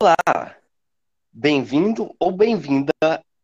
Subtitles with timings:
[0.00, 0.56] Olá!
[1.32, 2.92] Bem-vindo ou bem-vinda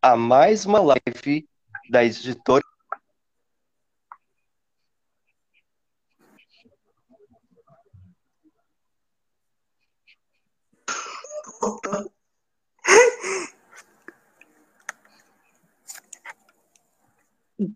[0.01, 1.45] a mais uma live
[1.89, 2.63] da editora.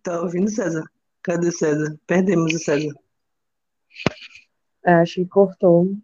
[0.01, 0.89] Tá ouvindo, César?
[1.21, 1.99] Cadê o César?
[2.07, 2.95] Perdemos o César.
[4.85, 5.97] Acho que cortou.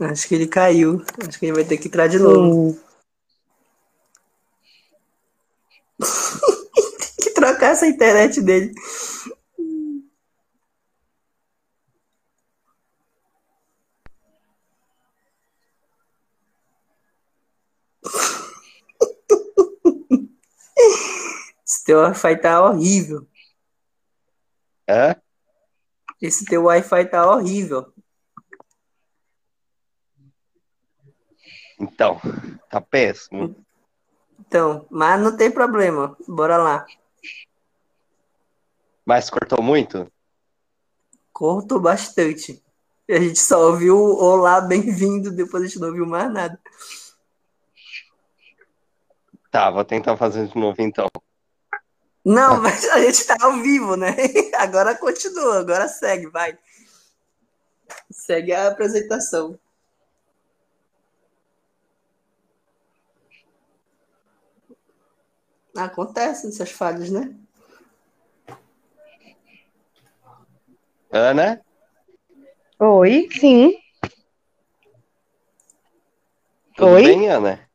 [0.00, 1.04] Acho que ele caiu.
[1.26, 2.72] Acho que ele vai ter que entrar de novo.
[2.72, 2.80] Sim.
[7.20, 8.72] Tem que trocar essa internet dele.
[21.66, 23.26] Esse teu Wi-Fi tá horrível.
[24.88, 25.16] É?
[26.20, 27.92] Esse teu Wi-Fi tá horrível.
[31.80, 32.20] Então,
[32.68, 33.56] tá péssimo.
[34.38, 36.14] Então, mas não tem problema.
[36.28, 36.86] Bora lá.
[39.04, 40.12] Mas cortou muito?
[41.32, 42.62] Cortou bastante.
[43.08, 46.60] A gente só ouviu olá, bem-vindo, depois a gente não ouviu mais nada.
[49.50, 51.08] Tá, vou tentar fazer de novo então.
[52.24, 54.14] Não, mas a gente tá ao vivo, né?
[54.58, 56.56] Agora continua, agora segue, vai.
[58.10, 59.58] Segue a apresentação.
[65.76, 67.34] Acontece essas falhas, né?
[71.12, 71.60] Ana?
[72.78, 73.76] Oi, sim.
[76.76, 77.02] Tudo Oi?
[77.02, 77.68] bem, Ana?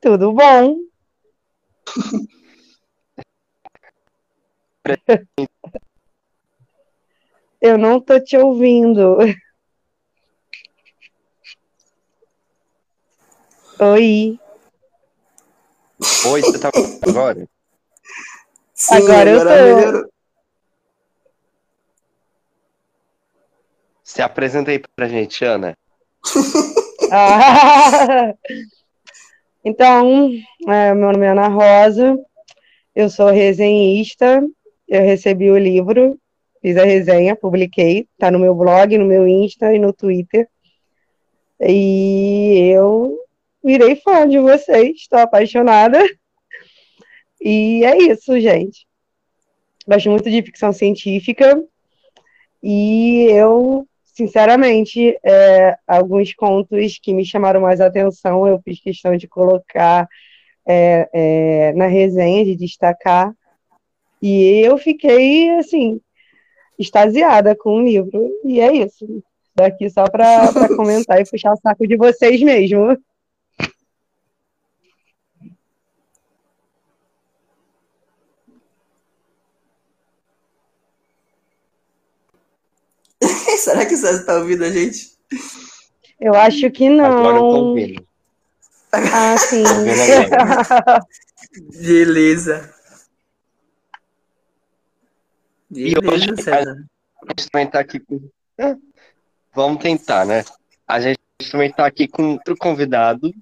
[0.00, 0.76] Tudo bom?
[7.60, 9.18] Eu não tô te ouvindo.
[13.78, 14.38] Oi.
[16.24, 16.70] Oi, você tá
[17.02, 17.48] agora?
[18.74, 19.48] Sim, Agora eu tô.
[19.48, 20.08] melhorou.
[24.04, 25.76] Se apresenta aí pra gente, Ana.
[27.14, 28.32] Ah!
[29.62, 30.30] Então,
[30.66, 32.16] é, meu nome é Ana Rosa,
[32.96, 34.42] eu sou resenhista,
[34.88, 36.18] eu recebi o livro,
[36.62, 40.48] fiz a resenha, publiquei, tá no meu blog, no meu Insta e no Twitter.
[41.60, 43.21] E eu
[43.62, 46.02] virei fã de vocês, estou apaixonada.
[47.40, 48.86] E é isso, gente.
[49.86, 51.62] Gosto muito de ficção científica
[52.62, 59.26] e eu, sinceramente, é, alguns contos que me chamaram mais atenção, eu fiz questão de
[59.26, 60.08] colocar
[60.64, 63.34] é, é, na resenha, de destacar.
[64.20, 66.00] E eu fiquei, assim,
[66.78, 68.30] extasiada com o livro.
[68.44, 69.22] E é isso.
[69.54, 72.96] Daqui só para comentar e puxar o saco de vocês mesmo.
[83.58, 85.12] Será que o César tá ouvindo a gente?
[86.20, 87.68] Eu acho que Agora eu tô não.
[87.68, 88.06] ouvindo.
[88.92, 89.62] Ah, sim.
[89.66, 91.00] Ouvindo agora.
[91.80, 92.74] Beleza.
[95.70, 96.84] E hoje- Beleza, César.
[97.22, 98.28] A gente também tá aqui com.
[98.58, 98.76] É,
[99.54, 100.44] Vamos tentar, né?
[100.86, 101.18] A gente
[101.50, 103.32] também tá aqui com outro convidado,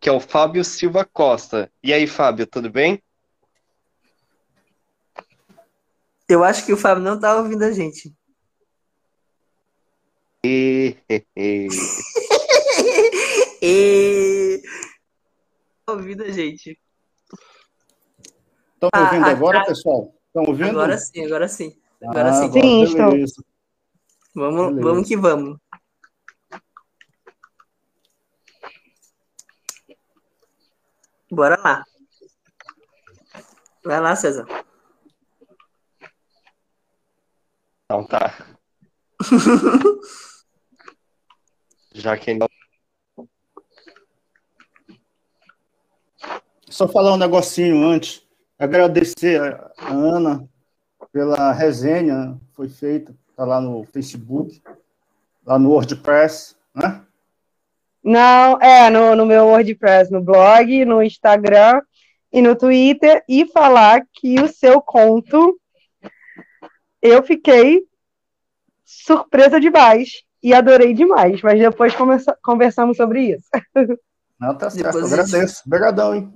[0.00, 1.70] que é o Fábio Silva Costa.
[1.82, 3.02] E aí, Fábio, tudo bem?
[6.28, 8.12] Eu acho que o Fábio não tá ouvindo a gente.
[10.44, 10.96] E...
[13.62, 14.62] e-
[15.86, 16.80] ouvindo a gente.
[18.74, 19.64] Estão Ah, ouvindo agora, ah.
[19.66, 20.14] pessoal?
[20.26, 20.70] Estão ouvindo?
[20.70, 21.78] Agora sim, agora sim.
[22.02, 22.44] Agora Ah, sim.
[22.46, 23.10] agora Sim, estão.
[24.34, 24.88] Vamos, beleza.
[24.88, 25.58] vamos que vamos.
[31.30, 31.84] Bora lá.
[33.84, 34.46] Vai lá, César.
[37.84, 38.59] Então tá.
[41.92, 42.38] Já que
[46.68, 48.26] Só falar um negocinho antes.
[48.58, 50.48] Agradecer a a Ana
[51.12, 54.62] pela resenha que foi feita, está lá no Facebook,
[55.44, 57.02] lá no WordPress, né?
[58.02, 61.82] Não, é, no, no meu WordPress, no blog, no Instagram
[62.32, 65.58] e no Twitter, e falar que o seu conto
[67.02, 67.82] eu fiquei
[69.04, 71.94] surpresa demais e adorei demais, mas depois
[72.42, 73.44] conversamos sobre isso.
[74.40, 74.86] Não, tá certo.
[74.86, 75.62] Depois a gente- Agradeço.
[75.66, 76.34] Obrigadão, hein?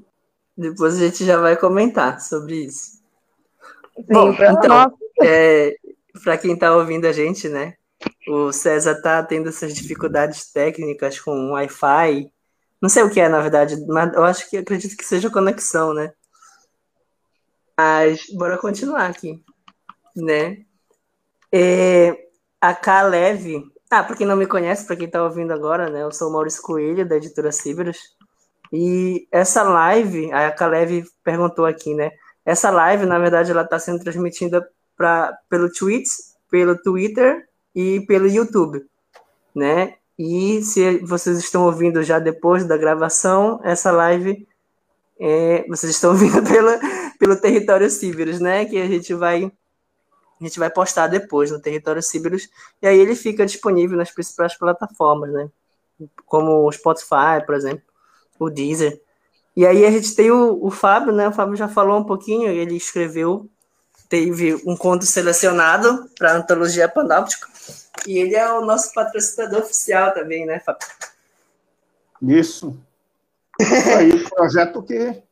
[0.57, 3.03] Depois a gente já vai comentar sobre isso.
[3.97, 5.75] Sim, Bom, pra- então, É,
[6.23, 7.75] para quem tá ouvindo a gente, né?
[8.29, 12.31] o César tá tendo essas dificuldades técnicas com Wi-Fi.
[12.81, 15.95] Não sei o que é, na verdade, mas eu acho que acredito que seja conexão,
[15.95, 16.13] né?
[17.79, 19.43] Mas bora continuar aqui,
[20.15, 20.59] né?
[21.53, 22.17] É,
[22.65, 23.63] a K Leve.
[23.91, 26.03] Ah, para quem não me conhece, para quem está ouvindo agora, né?
[26.03, 27.99] Eu sou o Maurício Coelho, da editora Ciberus.
[28.73, 32.11] E essa live, a K Leve perguntou aqui, né?
[32.45, 34.67] Essa live, na verdade, ela está sendo transmitida
[34.97, 38.83] pra, pelo Tweets, pelo Twitter e pelo YouTube,
[39.55, 39.95] né?
[40.19, 44.49] E se vocês estão ouvindo já depois da gravação, essa live
[45.21, 46.81] é, vocês estão ouvindo pela,
[47.19, 48.65] pelo Território Ciberus, né?
[48.65, 49.53] Que a gente vai
[50.45, 52.49] a gente vai postar depois no Território Ciberus
[52.81, 55.49] e aí ele fica disponível nas principais plataformas, né?
[56.27, 57.85] Como o Spotify, por exemplo,
[58.39, 59.01] o Deezer.
[59.57, 61.29] E aí a gente tem o, o Fábio, né?
[61.29, 63.49] O Fábio já falou um pouquinho, ele escreveu,
[64.09, 67.49] teve um conto selecionado para a antologia Panóptico
[68.07, 70.87] e ele é o nosso patrocinador oficial também, né, Fábio?
[72.21, 72.77] Isso.
[73.97, 75.23] Aí, um projeto que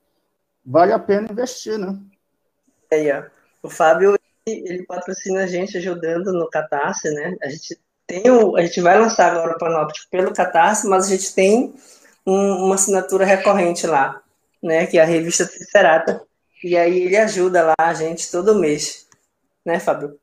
[0.65, 1.99] vale a pena investir, né?
[2.91, 3.25] Aí, ó.
[3.63, 7.37] O Fábio, ele patrocina a gente ajudando no Catarse, né?
[7.43, 11.09] A gente tem o, a gente vai lançar agora o Panóptico pelo Catarse, mas a
[11.09, 11.75] gente tem
[12.27, 14.21] um, uma assinatura recorrente lá,
[14.63, 14.87] né?
[14.87, 16.23] Que é a revista Tricerata.
[16.63, 19.07] E aí ele ajuda lá a gente todo mês,
[19.65, 20.19] né, Fábio?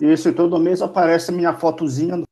[0.00, 2.26] Isso, e todo mês aparece minha fotozinha no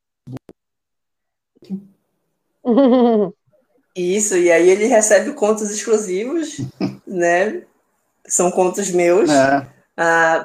[3.97, 6.59] Isso, e aí ele recebe contos exclusivos,
[7.07, 7.63] né?
[8.27, 9.31] São contos meus.
[9.31, 9.69] É.
[9.97, 10.45] Ah,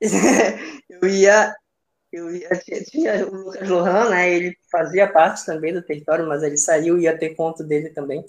[0.00, 1.54] eu ia.
[2.12, 2.48] Eu ia
[2.90, 4.30] tinha o Lucas Lohan, né?
[4.30, 8.24] Ele fazia parte também do território, mas ele saiu ia ter conto dele também.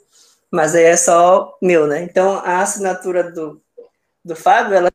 [0.52, 2.02] Mas aí é só meu, né?
[2.04, 3.62] Então a assinatura do,
[4.26, 4.92] do Fábio, ela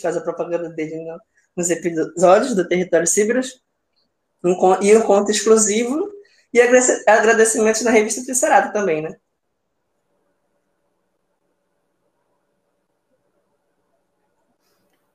[0.00, 0.96] faz a propaganda dele
[1.56, 3.60] nos episódios do Território Ciberus,
[4.42, 6.12] um, e um conto exclusivo
[6.52, 9.16] e agradecimentos na revista Tricerata também, né?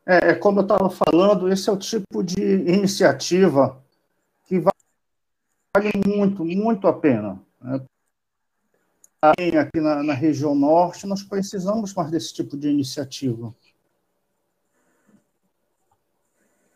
[0.09, 3.79] É, é, como eu estava falando, esse é o tipo de iniciativa
[4.45, 7.39] que vale muito, muito a pena.
[7.61, 7.79] Né?
[9.21, 13.53] Aqui na, na, região norte, nós precisamos mais desse tipo de iniciativa.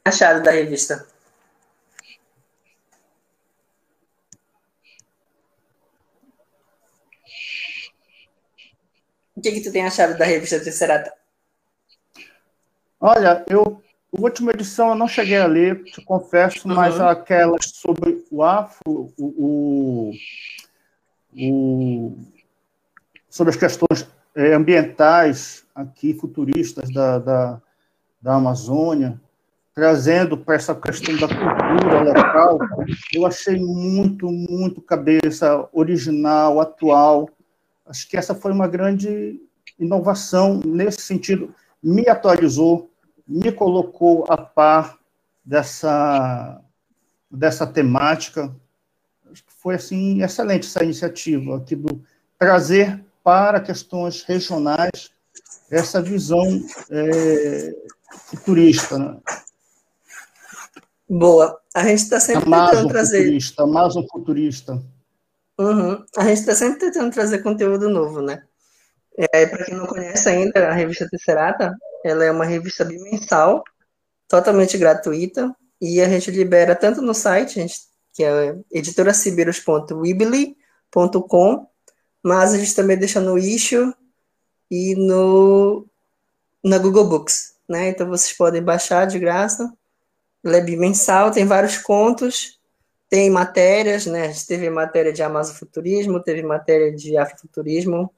[0.06, 1.08] Achado da revista.
[9.36, 11.23] O que, que tu tem achado da revista Tricerata?
[13.06, 13.84] Olha, eu
[14.18, 16.76] a última edição eu não cheguei a ler, te confesso, uhum.
[16.76, 20.12] mas aquela sobre o afro, o, o,
[21.36, 22.18] o
[23.30, 27.62] sobre as questões é, ambientais aqui, futuristas da, da,
[28.22, 29.20] da Amazônia,
[29.76, 32.60] trazendo para essa questão da cultura local,
[33.14, 37.28] eu achei muito, muito cabeça original, atual,
[37.86, 39.42] Acho que essa foi uma grande
[39.78, 41.54] inovação nesse sentido.
[41.82, 42.90] Me atualizou,
[43.28, 44.98] me colocou a par
[45.44, 46.62] dessa,
[47.30, 48.54] dessa temática.
[49.48, 52.04] Foi assim excelente essa iniciativa aqui do
[52.38, 55.12] trazer para questões regionais
[55.72, 56.44] essa visão
[56.92, 57.74] é,
[58.28, 58.98] futurista.
[58.98, 59.18] Né?
[61.10, 61.60] Boa.
[61.74, 63.18] A gente está sempre Amazon tentando trazer.
[63.20, 64.84] Futurista, Amazon futurista.
[65.58, 66.04] Uhum.
[66.18, 68.44] A gente está sempre tentando trazer conteúdo novo, né?
[69.18, 73.64] É, Para quem não conhece ainda, a revista Tesserata, ela é uma revista bimensal,
[74.28, 77.82] totalmente gratuita, e a gente libera tanto no site, gente,
[78.14, 81.68] que é editoracibeiros.weebly.com,
[82.22, 83.94] mas a gente também deixa no issue
[84.72, 85.86] e no
[86.64, 87.90] na Google Books, né?
[87.90, 89.72] Então vocês podem baixar de graça.
[90.44, 92.60] Ela é bimensal, tem vários contos,
[93.10, 94.24] tem matérias, né?
[94.24, 98.10] A gente teve matéria de Amazofuturismo, teve matéria de Afrofuturismo,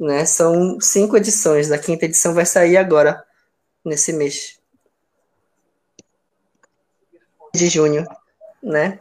[0.00, 0.24] né?
[0.24, 1.70] São cinco edições.
[1.70, 3.22] A quinta edição vai sair agora,
[3.84, 4.58] nesse mês
[7.54, 8.06] de junho,
[8.62, 9.00] né?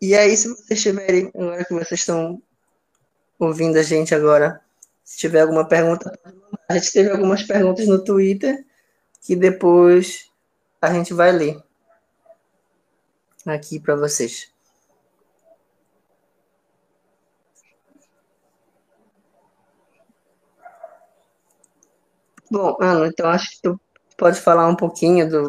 [0.00, 2.42] E aí, se vocês tiverem, agora que vocês estão
[3.38, 4.60] ouvindo a gente agora,
[5.04, 6.18] se tiver alguma pergunta,
[6.68, 8.64] a gente teve algumas perguntas no Twitter
[9.22, 10.30] que depois
[10.80, 11.62] a gente vai ler
[13.46, 14.55] aqui para vocês.
[22.50, 23.80] Bom, Ana, então acho que tu
[24.16, 25.48] pode falar um pouquinho do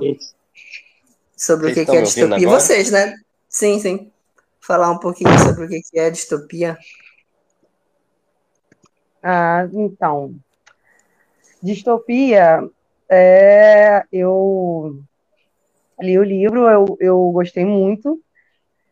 [1.35, 2.35] sobre vocês o que, que é distopia.
[2.35, 2.59] Agora?
[2.59, 3.15] Vocês, né?
[3.47, 4.11] Sim, sim.
[4.59, 6.77] Falar um pouquinho sobre o que, que é distopia.
[9.21, 10.35] Ah, então,
[11.61, 12.69] Distopia,
[13.09, 15.03] é, eu
[15.99, 18.21] li o livro, eu, eu gostei muito.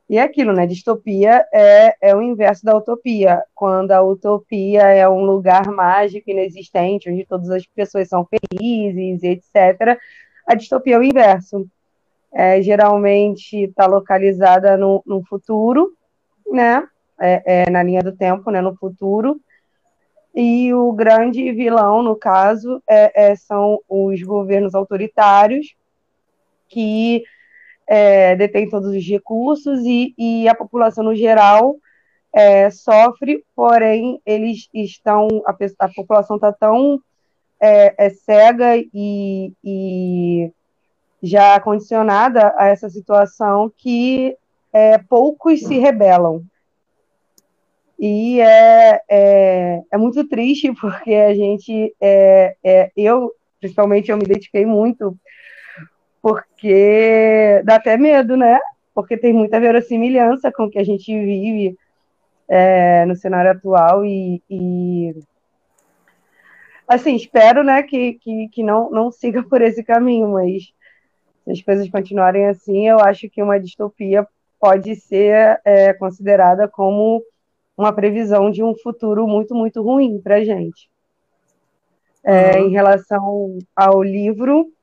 [0.07, 0.67] E é aquilo, né?
[0.67, 3.43] Distopia é, é o inverso da utopia.
[3.55, 9.99] Quando a utopia é um lugar mágico, inexistente, onde todas as pessoas são felizes, etc.
[10.45, 11.67] A distopia é o inverso.
[12.31, 15.93] É, geralmente está localizada no, no futuro,
[16.51, 16.87] né?
[17.19, 18.61] É, é, na linha do tempo, né?
[18.61, 19.41] No futuro.
[20.35, 25.75] E o grande vilão, no caso, é, é são os governos autoritários
[26.67, 27.23] que
[27.87, 31.75] é, detém todos os recursos e, e, a população no geral
[32.33, 36.99] é, sofre, porém eles estão, a, a população está tão
[37.59, 40.51] é, é, cega e, e,
[41.21, 44.35] já condicionada a essa situação que
[44.73, 46.43] é, poucos se rebelam.
[47.97, 54.25] E é, é, é, muito triste porque a gente, é, é, eu, principalmente, eu me
[54.25, 55.17] identifiquei muito
[56.25, 58.59] porque dá até medo, né?
[58.95, 61.77] Porque tem muita verossimilhança com o que a gente vive
[62.47, 65.15] é, no cenário atual e, e,
[66.87, 70.73] assim, espero, né, que, que, que não, não siga por esse caminho, mas
[71.43, 74.27] se as coisas continuarem assim, eu acho que uma distopia
[74.59, 77.21] pode ser é, considerada como
[77.77, 80.89] uma previsão de um futuro muito, muito ruim para a gente.
[82.23, 82.67] É, uhum.
[82.67, 84.73] Em relação ao livro,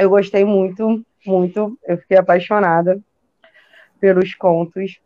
[0.00, 1.78] eu gostei muito, muito.
[1.86, 3.00] Eu fiquei apaixonada
[4.00, 4.98] pelos contos.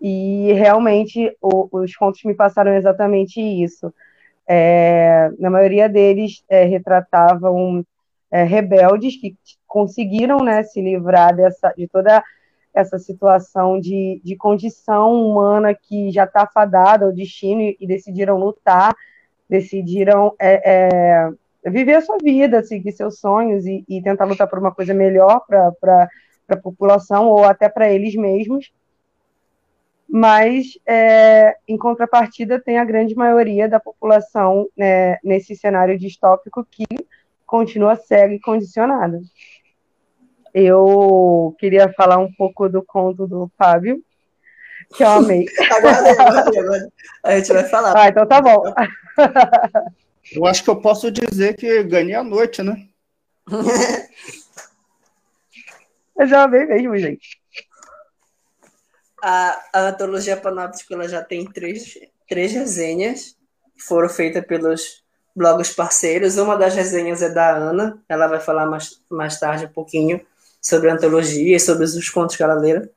[0.00, 3.92] E realmente o, os contos me passaram exatamente isso.
[4.46, 7.84] É, na maioria deles é, retratavam
[8.30, 12.22] é, rebeldes que conseguiram né, se livrar dessa, de toda
[12.72, 18.38] essa situação de, de condição humana que já está fadada ao destino e, e, decidiram
[18.38, 18.94] lutar,
[19.48, 21.30] decidiram é, é,
[21.70, 25.44] viver a sua vida, seguir seus sonhos e, e tentar lutar por uma coisa melhor
[25.46, 26.08] para
[26.48, 28.72] a população ou até para eles mesmos.
[30.08, 36.86] Mas, é, em contrapartida, tem a grande maioria da população né, nesse cenário distópico que
[37.46, 39.20] continua cega e condicionada.
[40.54, 44.02] Eu queria falar um pouco do conto do Fábio,
[44.96, 45.44] que eu amei.
[45.76, 46.88] agora, agora, agora.
[47.22, 47.94] A gente vai falar.
[47.94, 48.62] Ah, então tá bom.
[50.32, 52.86] Eu acho que eu posso dizer que ganhei a noite, né?
[56.18, 57.40] eu já amei mesmo, gente.
[59.22, 63.36] A, a antologia panóptica ela já tem três, três resenhas
[63.76, 65.02] que foram feitas pelos
[65.34, 66.36] blogs parceiros.
[66.36, 70.20] Uma das resenhas é da Ana, ela vai falar mais, mais tarde um pouquinho
[70.60, 72.88] sobre a antologia e sobre os contos que ela leram.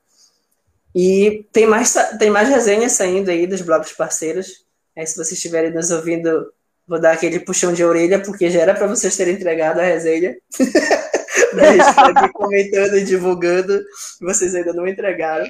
[0.94, 4.66] E tem mais, tem mais resenhas saindo aí dos blogs parceiros.
[4.96, 6.52] Aí, se vocês estiverem nos ouvindo
[6.92, 10.36] Vou dar aquele puxão de orelha, porque já era para vocês terem entregado a resenha.
[10.60, 13.82] a gente tá aqui comentando e divulgando,
[14.20, 15.50] vocês ainda não entregaram.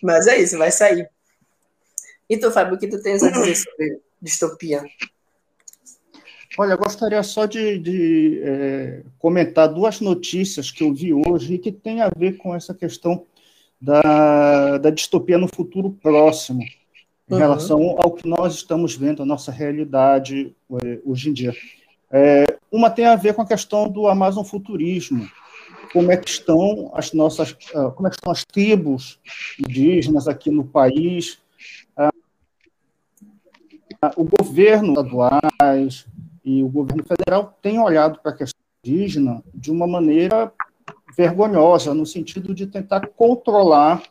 [0.00, 1.10] Mas é isso, vai sair.
[2.30, 4.84] E tu, Fábio, o que tu tens a dizer sobre distopia?
[6.56, 11.58] Olha, eu gostaria só de, de é, comentar duas notícias que eu vi hoje e
[11.58, 13.26] que tem a ver com essa questão
[13.80, 16.62] da, da distopia no futuro próximo
[17.28, 17.40] em uhum.
[17.40, 20.54] relação ao que nós estamos vendo, a nossa realidade
[20.84, 21.54] é, hoje em dia.
[22.10, 25.28] É, uma tem a ver com a questão do Amazon futurismo,
[25.92, 29.18] como é que estão as nossas, ah, como é que estão as tribos
[29.58, 31.38] indígenas aqui no país,
[31.96, 32.10] ah,
[34.16, 36.06] o governo estaduais
[36.44, 40.52] e o governo federal têm olhado para a questão indígena de uma maneira
[41.16, 44.02] vergonhosa, no sentido de tentar controlar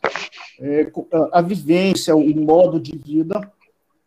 [0.60, 0.92] é,
[1.32, 3.40] a vivência, o modo de vida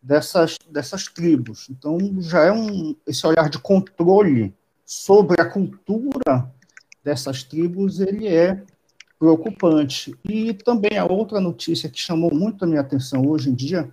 [0.01, 1.67] dessas, dessas tribos.
[1.69, 4.53] Então, já é um, esse olhar de controle
[4.85, 6.51] sobre a cultura
[7.03, 8.61] dessas tribos, ele é
[9.17, 10.15] preocupante.
[10.27, 13.89] E também a outra notícia que chamou muito a minha atenção hoje em dia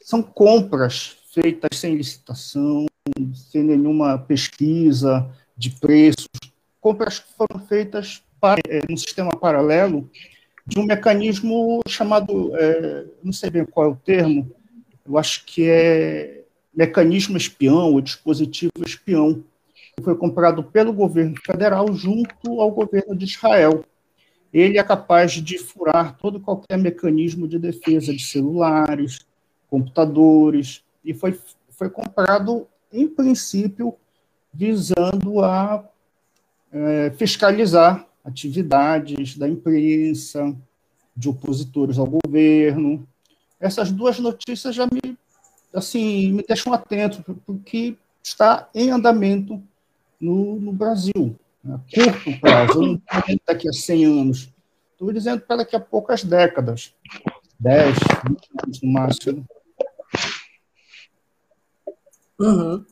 [0.00, 2.86] são compras feitas sem licitação,
[3.34, 6.28] sem nenhuma pesquisa de preços,
[6.80, 10.08] compras que foram feitas para, é, no sistema paralelo
[10.66, 14.50] de um mecanismo chamado, é, não sei bem qual é o termo,
[15.06, 16.44] eu acho que é
[16.74, 19.42] mecanismo espião ou dispositivo espião,
[19.96, 23.84] que foi comprado pelo governo federal junto ao governo de Israel.
[24.52, 29.26] Ele é capaz de furar todo qualquer mecanismo de defesa de celulares,
[29.68, 31.38] computadores, e foi,
[31.70, 33.94] foi comprado, em princípio,
[34.52, 35.84] visando a
[36.72, 40.54] é, fiscalizar atividades da imprensa,
[41.16, 43.08] de opositores ao governo.
[43.58, 45.18] Essas duas notícias já me,
[45.74, 49.62] assim, me deixam atento, porque está em andamento
[50.20, 51.36] no, no Brasil.
[51.64, 54.48] A curto prazo, eu não estou daqui a 100 anos,
[54.92, 56.94] estou dizendo para daqui a poucas décadas,
[57.58, 57.96] 10,
[58.28, 59.46] 20 anos no máximo.
[62.38, 62.84] Uhum.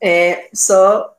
[0.00, 1.16] É, só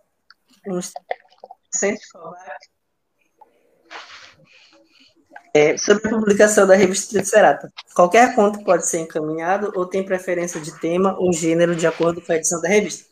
[5.57, 7.71] é, sobre a publicação da revista Tricerata.
[7.95, 12.31] Qualquer conto pode ser encaminhado ou tem preferência de tema ou gênero de acordo com
[12.31, 13.05] a edição da revista.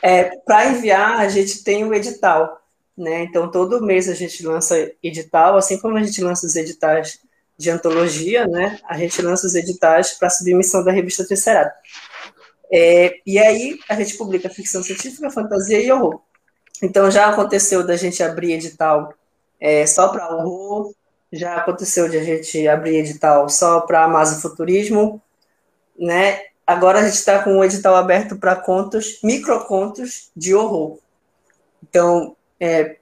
[0.00, 2.60] É, Para enviar, a gente tem o edital.
[2.96, 3.24] Né?
[3.24, 7.18] Então, todo mês a gente lança edital, assim como a gente lança os editais
[7.58, 8.78] de antologia, né?
[8.88, 11.74] a gente lança os editais para submissão da revista Tricerata.
[12.72, 16.20] É, e aí a gente publica ficção científica, fantasia e horror.
[16.82, 19.12] Então já aconteceu da gente abrir edital
[19.60, 20.92] é, só para horror,
[21.32, 25.20] já aconteceu de a gente abrir edital só para masofuturismo,
[25.98, 26.40] né?
[26.66, 30.98] Agora a gente está com o edital aberto para contos, microcontos de horror.
[31.82, 32.96] Então, é,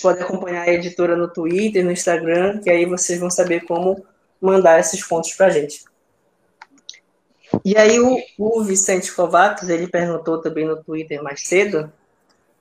[0.00, 4.04] pode acompanhar a editora no Twitter, no Instagram, que aí vocês vão saber como
[4.40, 5.84] mandar esses contos para a gente.
[7.64, 11.92] E aí o, o Vicente Kovacs, ele perguntou também no Twitter mais cedo,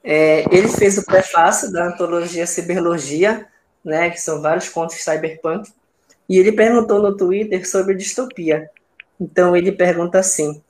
[0.03, 3.47] é, ele fez o prefácio da antologia Ciberlogia,
[3.83, 5.71] né, que são vários contos cyberpunk,
[6.27, 8.69] e ele perguntou no Twitter sobre distopia.
[9.19, 10.61] Então ele pergunta assim: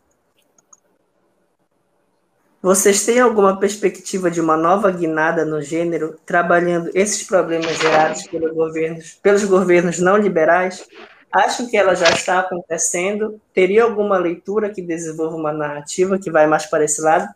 [2.62, 8.54] Vocês têm alguma perspectiva de uma nova guinada no gênero, trabalhando esses problemas gerados pelos
[8.54, 10.88] governos, pelos governos não liberais?
[11.32, 13.40] Acham que ela já está acontecendo?
[13.54, 17.28] Teria alguma leitura que desenvolva uma narrativa que vai mais para esse lado?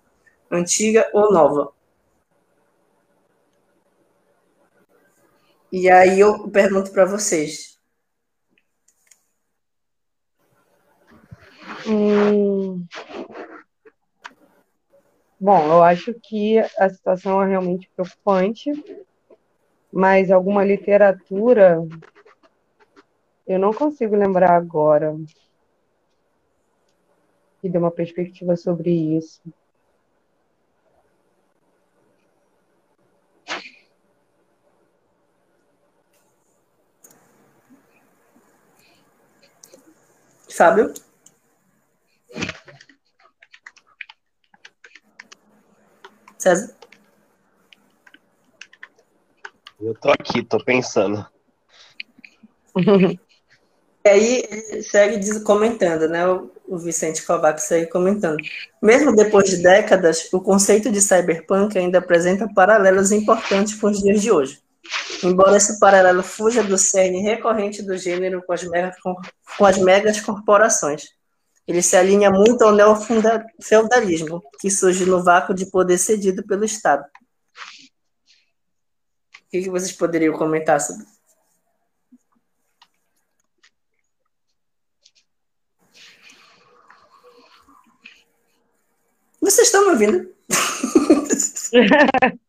[0.49, 1.71] Antiga ou nova?
[5.75, 7.79] E aí eu pergunto para vocês.
[11.87, 12.85] Hum...
[15.39, 18.71] Bom, eu acho que a situação é realmente preocupante,
[19.91, 21.79] mas alguma literatura
[23.47, 25.17] eu não consigo lembrar agora
[27.59, 29.41] que dê uma perspectiva sobre isso.
[40.55, 40.93] Fábio?
[46.37, 46.75] César?
[49.81, 51.25] Eu tô aqui, tô pensando.
[54.05, 56.27] E aí ele segue comentando, né?
[56.27, 58.35] O Vicente Kovac segue comentando.
[58.81, 64.21] Mesmo depois de décadas, o conceito de cyberpunk ainda apresenta paralelos importantes com os dias
[64.21, 64.61] de hoje.
[65.23, 68.93] Embora esse paralelo fuja do cerne recorrente do gênero com as, mega,
[69.57, 71.05] com as megas corporações.
[71.65, 77.05] Ele se alinha muito ao neofeudalismo, que surge no vácuo de poder cedido pelo Estado.
[79.45, 81.05] O que vocês poderiam comentar sobre
[89.39, 90.33] Vocês estão me ouvindo?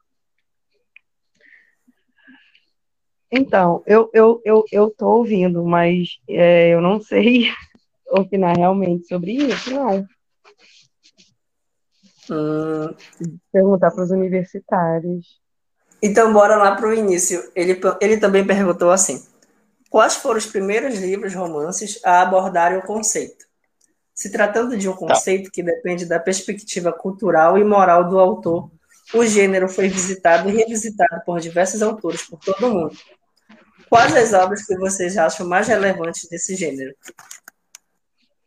[3.30, 7.48] Então, eu, eu, eu, eu tô ouvindo, mas é, eu não sei
[8.10, 10.06] opinar realmente sobre isso, não.
[12.30, 12.94] Hum.
[13.52, 15.40] Perguntar para os universitários.
[16.02, 17.50] Então, bora lá para o início.
[17.54, 19.22] Ele, ele também perguntou assim:
[19.90, 23.44] quais foram os primeiros livros romances a abordarem o conceito?
[24.14, 24.98] Se tratando de um tá.
[24.98, 25.50] conceito tá.
[25.52, 28.70] que depende da perspectiva cultural e moral do autor,
[29.12, 32.96] o gênero foi visitado e revisitado por diversos autores por todo o mundo.
[33.88, 36.94] Quais as obras que vocês acham mais relevantes desse gênero?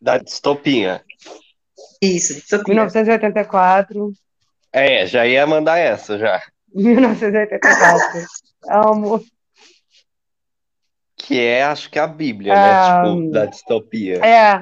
[0.02, 1.04] Da distopia.
[2.02, 2.74] Isso, distopia.
[2.74, 4.12] 1984.
[4.74, 6.42] É, já ia mandar essa, já.
[6.74, 8.26] 1984.
[8.70, 9.24] Amo.
[11.16, 13.06] Que é, acho que é a Bíblia, né?
[13.06, 14.26] Tipo, da distopia.
[14.26, 14.62] É,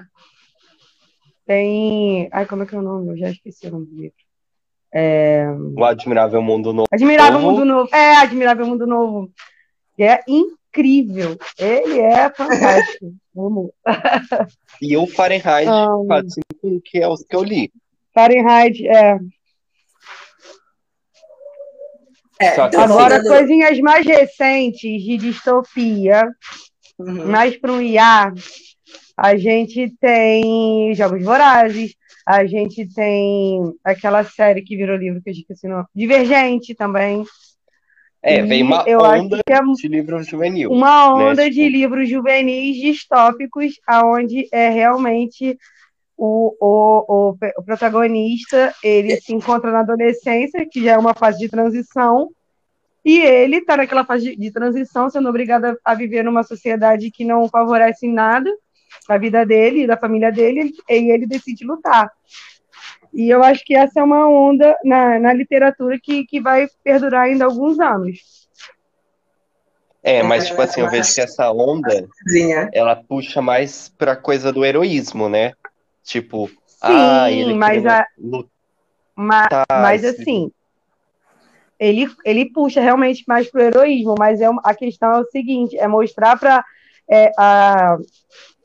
[1.45, 2.29] tem.
[2.31, 3.11] Ai, como é que é o nome?
[3.11, 4.24] Eu já esqueci o nome do livro.
[4.97, 5.45] É...
[5.75, 6.87] O Admirável Mundo Novo.
[6.89, 7.93] Admirável Mundo Novo.
[7.93, 9.29] É, Admirável Mundo Novo.
[9.99, 11.37] É incrível.
[11.57, 13.13] Ele é fantástico.
[13.35, 13.71] Vamos.
[14.81, 16.07] e o Fahrenheit um...
[16.07, 17.69] 451, que é os que eu li.
[18.13, 19.19] Fahrenheit, é.
[22.39, 26.25] É, Agora, coisinhas mais recentes de distopia,
[26.97, 27.27] uhum.
[27.27, 28.33] mais para um IA,
[29.17, 35.67] a gente tem Jogos Vorazes, a gente tem aquela série que virou livro que esqueci
[35.67, 37.23] o nome, Divergente também.
[38.21, 40.71] É, vem uma onda é de livros juvenil.
[40.71, 41.49] Uma né, onda né?
[41.49, 41.69] de tipo...
[41.69, 45.55] livros juvenis distópicos, aonde é realmente
[46.17, 51.37] o, o, o, o protagonista ele se encontra na adolescência, que já é uma fase
[51.37, 52.31] de transição,
[53.03, 57.47] e ele está naquela fase de, transição, sendo obrigado a, viver numa sociedade que não
[57.47, 58.51] favorece em nada
[59.07, 62.11] a vida dele e da família dele, e ele decide lutar.
[63.13, 67.23] E eu acho que essa é uma onda na, na literatura que, que vai perdurar
[67.23, 68.45] ainda alguns anos.
[70.03, 72.07] É, mas tipo assim, eu vejo que essa onda,
[72.71, 75.53] ela puxa mais pra coisa do heroísmo, né?
[76.03, 78.51] Tipo, Sim, ah, ele mas, a, lutar,
[79.15, 80.51] mas, mas assim,
[81.79, 85.87] ele, ele puxa realmente mais pro heroísmo, mas é, a questão é o seguinte, é
[85.87, 86.63] mostrar para
[87.09, 87.31] é,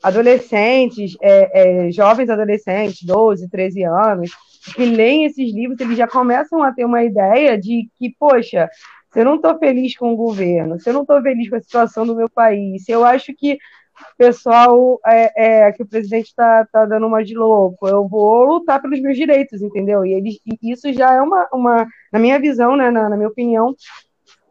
[0.01, 4.31] adolescentes, é, é, jovens adolescentes, 12, 13 anos,
[4.75, 8.69] que leem esses livros, eles já começam a ter uma ideia de que, poxa,
[9.11, 11.61] se eu não estou feliz com o governo, se eu não estou feliz com a
[11.61, 16.27] situação do meu país, se eu acho que o pessoal é, é que o presidente
[16.27, 20.05] está tá dando uma de louco, eu vou lutar pelos meus direitos, entendeu?
[20.05, 23.29] E, eles, e isso já é uma, uma, na minha visão, né, na, na minha
[23.29, 23.75] opinião,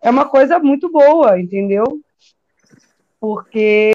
[0.02, 1.84] é uma coisa muito boa, entendeu?
[3.18, 3.92] Porque,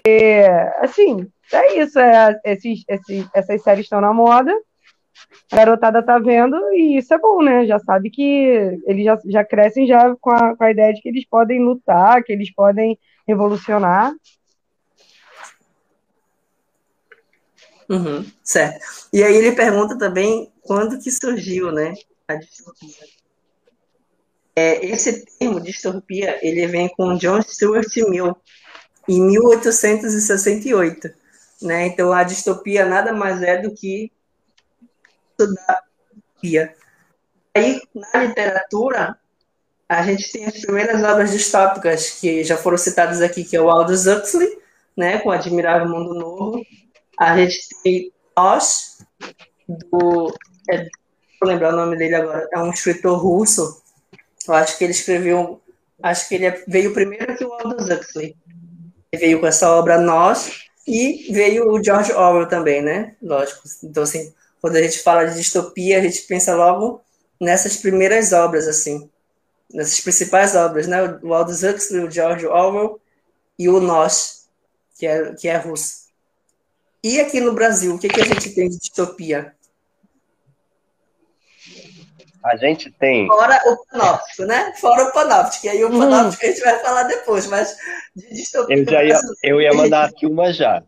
[0.80, 4.52] assim, é isso, é, esses, esses, essas séries estão na moda,
[5.50, 7.66] a garotada tá vendo e isso é bom, né?
[7.66, 8.22] Já sabe que
[8.86, 12.22] eles já, já crescem já com a, com a ideia de que eles podem lutar,
[12.22, 14.12] que eles podem revolucionar.
[17.88, 18.84] Uhum, certo.
[19.12, 21.94] E aí ele pergunta também quando que surgiu, né,
[22.26, 23.06] a distopia.
[24.56, 28.36] É, esse termo distopia, ele vem com John Stuart Mill,
[29.08, 31.12] em 1868,
[31.62, 31.86] né?
[31.86, 34.12] Então a distopia nada mais é do que
[35.38, 35.82] da.
[37.54, 39.18] Aí na literatura
[39.88, 43.70] a gente tem as primeiras obras distópicas que já foram citadas aqui, que é o
[43.70, 44.58] Aldous Huxley,
[44.96, 46.62] né, com o Admirável Mundo Novo,
[47.18, 48.98] a gente tem Nós,
[49.66, 50.34] do.
[50.70, 50.86] É,
[51.40, 52.48] vou lembrar o nome dele agora.
[52.52, 53.82] É um escritor russo.
[54.46, 55.60] Eu acho que ele escreveu.
[56.02, 58.36] Acho que ele é, veio primeiro que o Aldous Huxley.
[59.10, 63.16] Ele veio com essa obra Nós e veio o George Orwell também, né?
[63.20, 63.62] Lógico.
[63.82, 67.02] Então, assim, quando a gente fala de distopia, a gente pensa logo
[67.40, 69.10] nessas primeiras obras, assim.
[69.72, 71.18] Nessas principais obras, né?
[71.22, 73.00] O Aldous Huxley, o George Orwell
[73.58, 74.46] e o Nós,
[74.96, 76.06] que é, que é russo.
[77.02, 79.55] E aqui no Brasil, o que, que a gente tem de distopia?
[82.46, 83.26] A gente tem.
[83.26, 84.72] Fora o panóptico, né?
[84.76, 85.66] Fora o panóptico.
[85.66, 86.48] E aí o panóptico hum.
[86.48, 87.76] a gente vai falar depois, mas
[88.14, 88.76] de distopia.
[88.76, 90.80] Eu, já ia, eu ia mandar aqui uma já.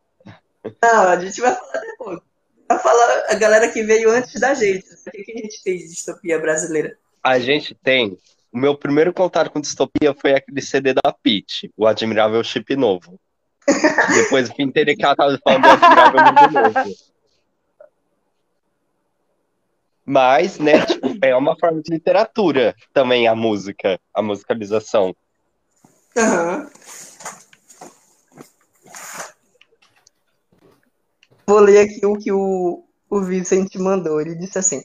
[0.81, 2.21] Não, a gente vai falar depois.
[2.69, 4.87] Vai falar a galera que veio antes da gente.
[4.87, 6.97] O que, a gente tem de distopia brasileira?
[7.25, 8.17] A gente tem.
[8.53, 13.19] O meu primeiro contato com distopia foi aquele CD da Pete, o Admirável Chip Novo.
[14.15, 17.09] Depois que entender que ela tava falando do Admirável Mundo Novo.
[20.11, 20.73] Mas, né,
[21.23, 25.15] é uma forma de literatura também a música, a musicalização.
[26.17, 26.67] Uhum.
[31.47, 34.21] Vou ler aqui o que o, o Vicente mandou.
[34.21, 34.83] Ele disse assim: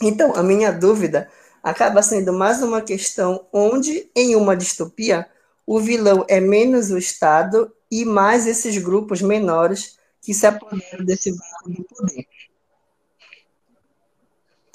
[0.00, 1.28] Então, a minha dúvida
[1.62, 5.28] acaba sendo mais uma questão onde, em uma distopia,
[5.66, 11.30] o vilão é menos o Estado e mais esses grupos menores que se apoderam desse
[11.30, 12.26] vácuo do poder.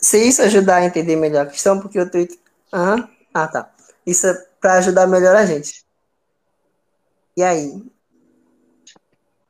[0.04, 2.18] Se isso ajudar a entender melhor a questão, porque eu tô.
[2.74, 3.74] Ah, ah tá.
[4.06, 5.86] Isso é para ajudar melhor a gente.
[7.38, 7.82] E aí?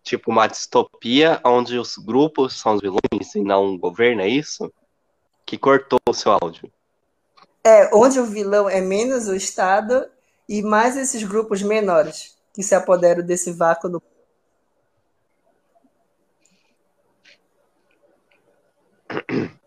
[0.03, 4.71] Tipo uma distopia onde os grupos são os vilões e não o governo, é isso?
[5.43, 6.71] Que cortou o seu áudio.
[7.63, 10.07] É, onde o vilão é menos o Estado
[10.47, 14.03] e mais esses grupos menores que se apoderam desse vácuo do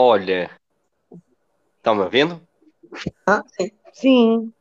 [0.00, 0.48] Olha,
[1.82, 2.40] tá me ouvindo?
[3.26, 3.72] Ah, sim.
[3.92, 4.52] Sim.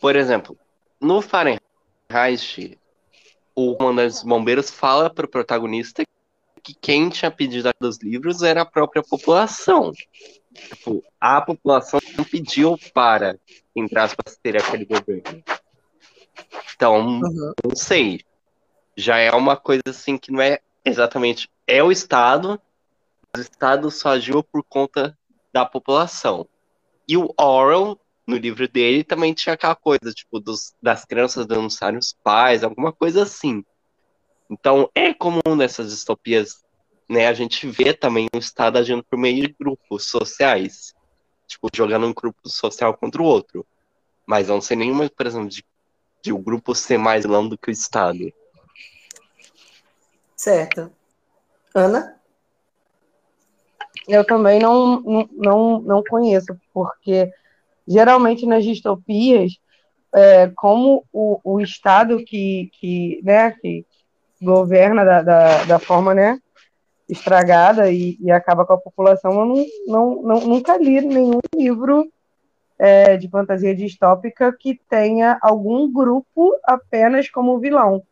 [0.00, 0.58] Por exemplo,
[1.00, 2.76] no Fahrenheit,
[3.54, 6.02] o comandante dos bombeiros fala para o protagonista
[6.60, 9.92] que quem tinha pedido dos livros era a própria população.
[10.52, 13.38] Tipo, a população não pediu para,
[13.76, 15.40] entre aspas, ter aquele governo.
[16.74, 17.52] Então, uhum.
[17.64, 18.22] não sei.
[18.96, 21.48] Já é uma coisa assim que não é exatamente.
[21.64, 22.60] É o Estado,
[23.34, 25.18] mas o Estado só agiu por conta
[25.52, 26.48] da população.
[27.06, 31.98] E o Orwell, no livro dele, também tinha aquela coisa, tipo, dos, das crianças denunciarem
[31.98, 33.64] os pais, alguma coisa assim.
[34.48, 36.62] Então, é comum nessas distopias
[37.08, 40.94] né, a gente vê também o Estado agindo por meio de grupos sociais,
[41.46, 43.66] tipo, jogando um grupo social contra o outro.
[44.24, 45.64] Mas não sei nenhuma, exemplo, de,
[46.22, 48.32] de o grupo ser mais vilão do que o Estado.
[50.36, 50.90] Certo.
[51.74, 52.14] Ana?
[54.08, 55.00] Eu também não,
[55.32, 57.32] não, não, conheço, porque
[57.88, 59.58] geralmente nas distopias,
[60.14, 63.86] é, como o, o Estado que, que, né, que
[64.42, 66.38] governa da, da, da forma né,
[67.08, 72.06] estragada e, e, acaba com a população, eu não, não, não, nunca li nenhum livro
[72.78, 78.02] é, de fantasia distópica que tenha algum grupo apenas como vilão.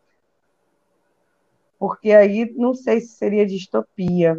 [1.79, 4.39] Porque aí não sei se seria distopia.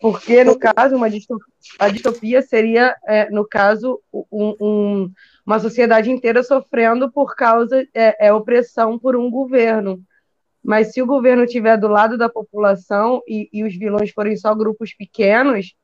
[0.00, 1.46] Porque, no caso, uma distopia,
[1.78, 5.12] a distopia seria, é, no caso, um, um,
[5.46, 10.02] uma sociedade inteira sofrendo por causa é, é, opressão por um governo.
[10.62, 14.54] Mas se o governo estiver do lado da população e, e os vilões forem só
[14.54, 15.74] grupos pequenos,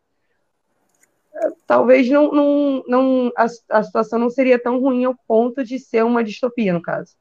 [1.67, 6.05] talvez não, não, não a, a situação não seria tão ruim ao ponto de ser
[6.05, 7.15] uma distopia, no caso.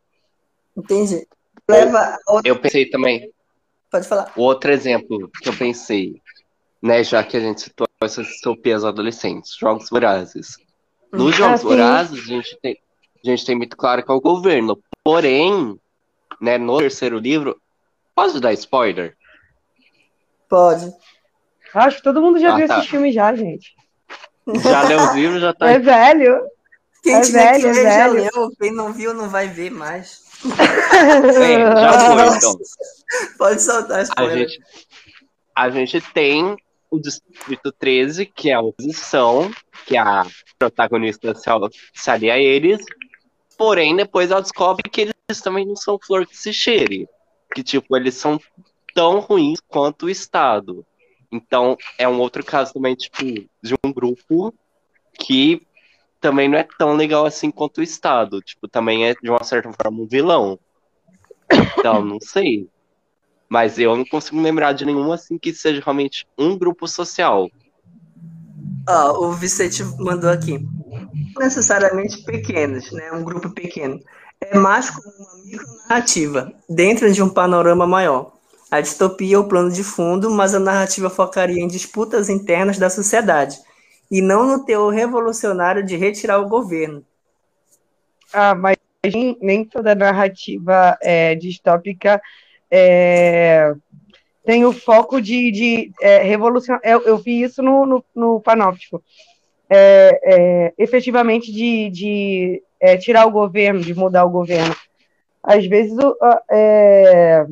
[0.76, 1.26] Entendi.
[1.70, 3.32] Leva Eu pensei também.
[3.92, 4.32] Pode falar.
[4.36, 6.22] Outro exemplo que eu pensei,
[6.82, 10.58] né, já que a gente citou essas distopias adolescentes, Jogos Vorazes.
[11.12, 11.68] Nos ah, Jogos sim.
[11.68, 12.78] Vorazes, a gente, tem,
[13.26, 14.82] a gente tem muito claro que é o governo.
[15.04, 15.80] Porém,
[16.40, 17.60] né, no terceiro livro.
[18.16, 19.16] Posso dar spoiler?
[20.48, 20.92] Pode.
[21.74, 22.80] Acho que todo mundo já ah, viu tá.
[22.80, 23.76] esse filme já, gente.
[24.64, 25.70] Já leu os livros, já tá.
[25.70, 26.42] É velho.
[27.04, 30.29] Quem é velho, é já leu, quem não viu não vai ver mais.
[30.42, 32.60] Sim, já foi, então.
[33.38, 34.06] Pode soltar.
[34.16, 34.60] A gente,
[35.56, 36.56] a gente tem
[36.90, 39.52] o Distrito 13, que é a oposição,
[39.86, 40.26] que a
[40.58, 42.84] protagonista se, alia a eles,
[43.58, 47.08] porém depois ela descobre que eles eles também não são flor que se cheire.
[47.54, 48.40] Que, tipo, eles são
[48.94, 50.86] tão ruins quanto o Estado.
[51.32, 54.54] Então, é um outro caso também, tipo, de um grupo
[55.20, 55.62] que
[56.20, 58.42] também não é tão legal assim quanto o Estado.
[58.42, 60.60] Tipo, também é, de uma certa forma, um vilão.
[61.78, 62.68] Então, não sei.
[63.48, 67.50] Mas eu não consigo lembrar de nenhum assim que seja realmente um grupo social.
[68.88, 70.60] Ah, o Vicente mandou aqui.
[71.38, 73.12] Necessariamente pequenos, né?
[73.12, 74.00] Um grupo pequeno
[74.42, 78.34] é mais como uma micronarrativa, dentro de um panorama maior.
[78.72, 82.90] A distopia é o plano de fundo, mas a narrativa focaria em disputas internas da
[82.90, 83.58] sociedade,
[84.10, 87.06] e não no teor revolucionário de retirar o governo.
[88.34, 88.78] Ah, mas
[89.42, 92.22] nem toda narrativa é, distópica
[92.70, 93.74] é,
[94.46, 96.82] tem o foco de, de é, revolucionar.
[96.84, 99.04] Eu, eu, vi isso no, no, no Panóptico.
[99.70, 104.76] É, é, efetivamente de, de é, tirar o governo, de mudar o governo.
[105.44, 106.18] Às vezes o,
[106.52, 107.46] é,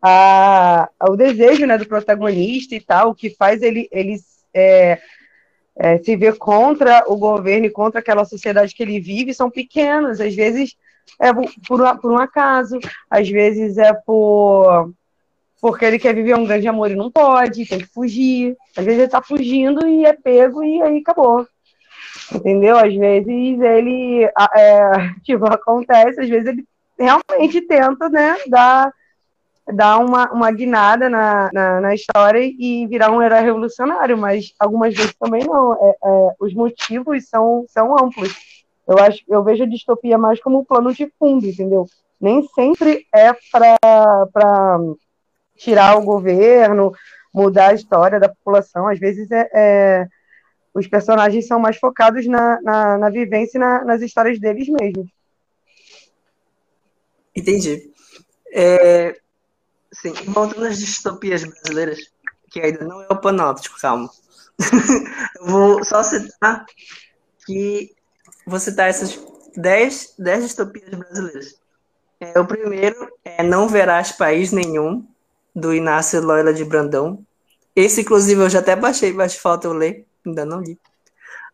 [0.00, 4.16] a, o desejo né, do protagonista e tal, que faz ele, ele
[4.54, 5.00] é,
[5.76, 10.20] é, se ver contra o governo e contra aquela sociedade que ele vive, são pequenos.
[10.20, 10.76] Às vezes
[11.20, 12.78] é por, por um acaso,
[13.10, 14.92] às vezes é por
[15.60, 18.54] porque ele quer viver um grande amor e não pode, tem que fugir.
[18.76, 21.46] Às vezes ele tá fugindo e é pego e aí acabou.
[22.34, 22.76] Entendeu?
[22.76, 24.90] Às vezes ele, é,
[25.24, 26.66] tipo, acontece, às vezes ele
[26.98, 28.92] realmente tenta, né, dar,
[29.72, 34.94] dar uma, uma guinada na, na, na história e virar um herói revolucionário, mas algumas
[34.94, 35.74] vezes também não.
[35.74, 38.34] É, é, os motivos são, são amplos.
[38.86, 41.86] Eu, acho, eu vejo a distopia mais como um plano de fundo, entendeu?
[42.20, 44.78] Nem sempre é para
[45.56, 46.92] tirar o governo,
[47.32, 48.86] mudar a história da população.
[48.86, 50.06] Às vezes é, é
[50.74, 55.08] os personagens são mais focados na, na, na vivência e na, nas histórias deles mesmos.
[57.34, 57.90] Entendi.
[58.52, 59.16] É,
[59.94, 61.98] sim, voltando às distopias brasileiras,
[62.50, 64.10] que ainda não é o panóptico, calma.
[65.40, 66.64] Eu vou só citar
[67.44, 67.94] que
[68.46, 69.18] vou citar essas
[69.56, 71.54] 10, 10 distopias brasileiras.
[72.20, 75.06] É, o primeiro é Não Verás País Nenhum,
[75.54, 77.24] do Inácio Loyola de Brandão.
[77.76, 80.06] Esse, inclusive, eu já até baixei, mas falta eu ler.
[80.24, 80.78] Ainda não li.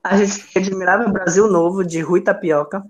[0.02, 2.84] A gente Admirável Brasil Novo, de Rui Tapioca.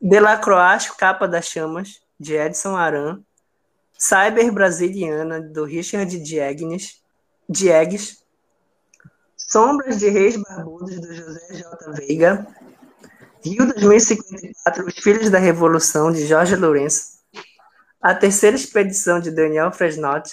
[0.00, 3.22] Delacroix, Capa das Chamas, de Edson Aran.
[4.06, 7.00] Cyber Brasiliana, do Richard Diegues.
[7.48, 8.18] Diegues.
[9.36, 11.92] Sombras de Reis Barbudos, do José J.
[11.92, 12.46] Veiga.
[13.44, 17.18] Rio 2054, Os Filhos da Revolução, de Jorge Lourenço.
[18.00, 20.30] A Terceira Expedição, de Daniel Fresnot.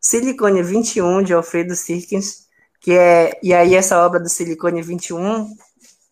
[0.00, 2.44] Silicone 21, de Alfredo Sirkins
[2.84, 5.48] que é e aí essa obra do Silicone 21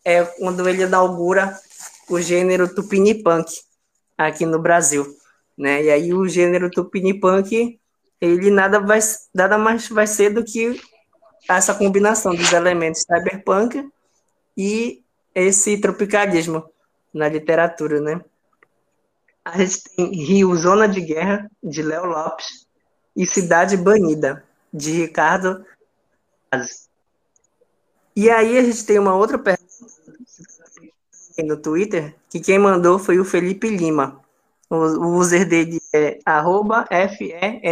[0.02, 1.54] é quando ele inaugura
[2.08, 3.52] o gênero Tupini Punk
[4.16, 5.06] aqui no Brasil,
[5.62, 5.84] né?
[5.84, 7.78] E aí o gênero Tupini Punk
[8.20, 9.00] ele nada vai
[9.34, 10.80] nada mais vai ser do que
[11.48, 13.88] essa combinação dos elementos cyberpunk
[14.56, 15.02] e
[15.34, 16.64] esse tropicalismo
[17.12, 18.20] na literatura, né?
[19.44, 22.66] a gente tem Rio Zona de Guerra, de Léo Lopes,
[23.16, 25.64] e Cidade Banida, de Ricardo
[28.16, 29.72] E aí a gente tem uma outra pergunta
[31.44, 34.22] no Twitter, que quem mandou foi o Felipe Lima.
[34.74, 37.68] O, user dele é arroba F-E-L-L-I-P-E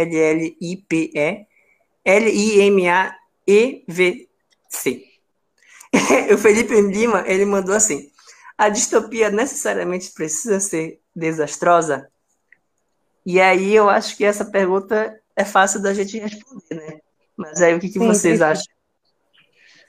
[2.05, 3.17] L-I-M-A-E-V-C.
[6.33, 8.11] o Felipe Lima, ele mandou assim,
[8.55, 12.07] a distopia necessariamente precisa ser desastrosa?
[13.25, 16.99] E aí eu acho que essa pergunta é fácil da gente responder, né?
[17.35, 18.47] Mas aí o que, que Sim, vocês precisa.
[18.47, 18.65] acham?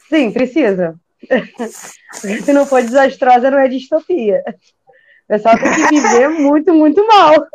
[0.09, 0.99] Sim, precisa.
[2.45, 4.43] Se não for desastrosa, não é distopia.
[5.33, 7.47] O pessoal tem que viver muito, muito mal.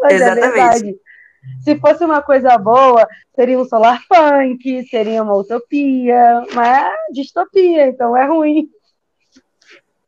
[0.00, 0.90] Mas é Exatamente.
[0.90, 7.12] É Se fosse uma coisa boa, seria um solar punk, seria uma utopia, mas é
[7.12, 8.70] distopia, então é ruim.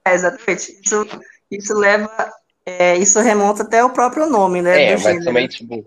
[0.04, 0.80] É, exatamente.
[0.80, 1.04] Isso,
[1.50, 2.32] isso leva.
[2.64, 4.92] É, isso remonta até o próprio nome, né?
[4.92, 5.84] É, mas também, tipo.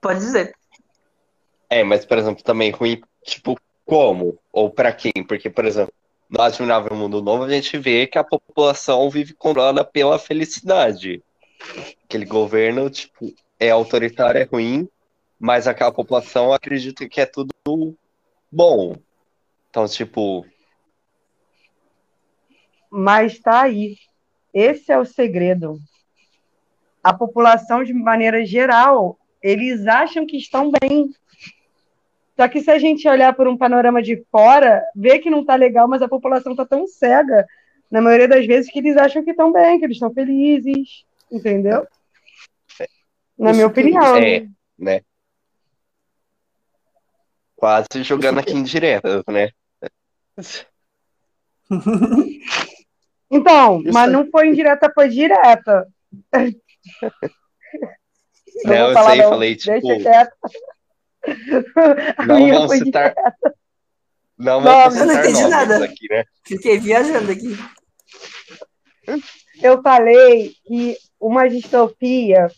[0.00, 0.54] Pode dizer.
[1.68, 4.38] É, mas, por exemplo, também ruim, tipo, como?
[4.50, 5.12] Ou para quem?
[5.28, 5.92] Porque, por exemplo,
[6.32, 11.22] no Admirável Mundo Novo, a gente vê que a população vive controlada pela felicidade.
[12.04, 14.88] Aquele governo, tipo, é autoritário, é ruim,
[15.38, 17.52] mas aquela população acredita que é tudo
[18.50, 18.96] bom.
[19.68, 20.46] Então, tipo.
[22.90, 23.98] Mas tá aí.
[24.54, 25.78] Esse é o segredo.
[27.04, 31.14] A população, de maneira geral, eles acham que estão bem.
[32.42, 35.54] Só que se a gente olhar por um panorama de fora, vê que não está
[35.54, 37.46] legal, mas a população está tão cega,
[37.88, 41.86] na maioria das vezes, que eles acham que estão bem, que eles estão felizes, entendeu?
[43.38, 44.16] Na Isso minha opinião.
[44.16, 44.44] É,
[44.76, 45.02] né?
[47.54, 49.50] Quase jogando aqui em direto, né?
[53.34, 55.88] Então, Isso mas não foi indireta, foi direta.
[58.66, 59.30] Não, eu sei, não.
[59.30, 59.80] falei, tipo.
[59.80, 60.36] Deixa quieto.
[62.26, 63.14] Não vamos citar.
[64.38, 65.08] Não vamos citar.
[65.08, 65.84] Eu não entendi nada.
[65.84, 66.24] Aqui, né?
[66.44, 67.56] Fiquei viajando aqui.
[69.62, 72.48] Eu falei que uma distopia,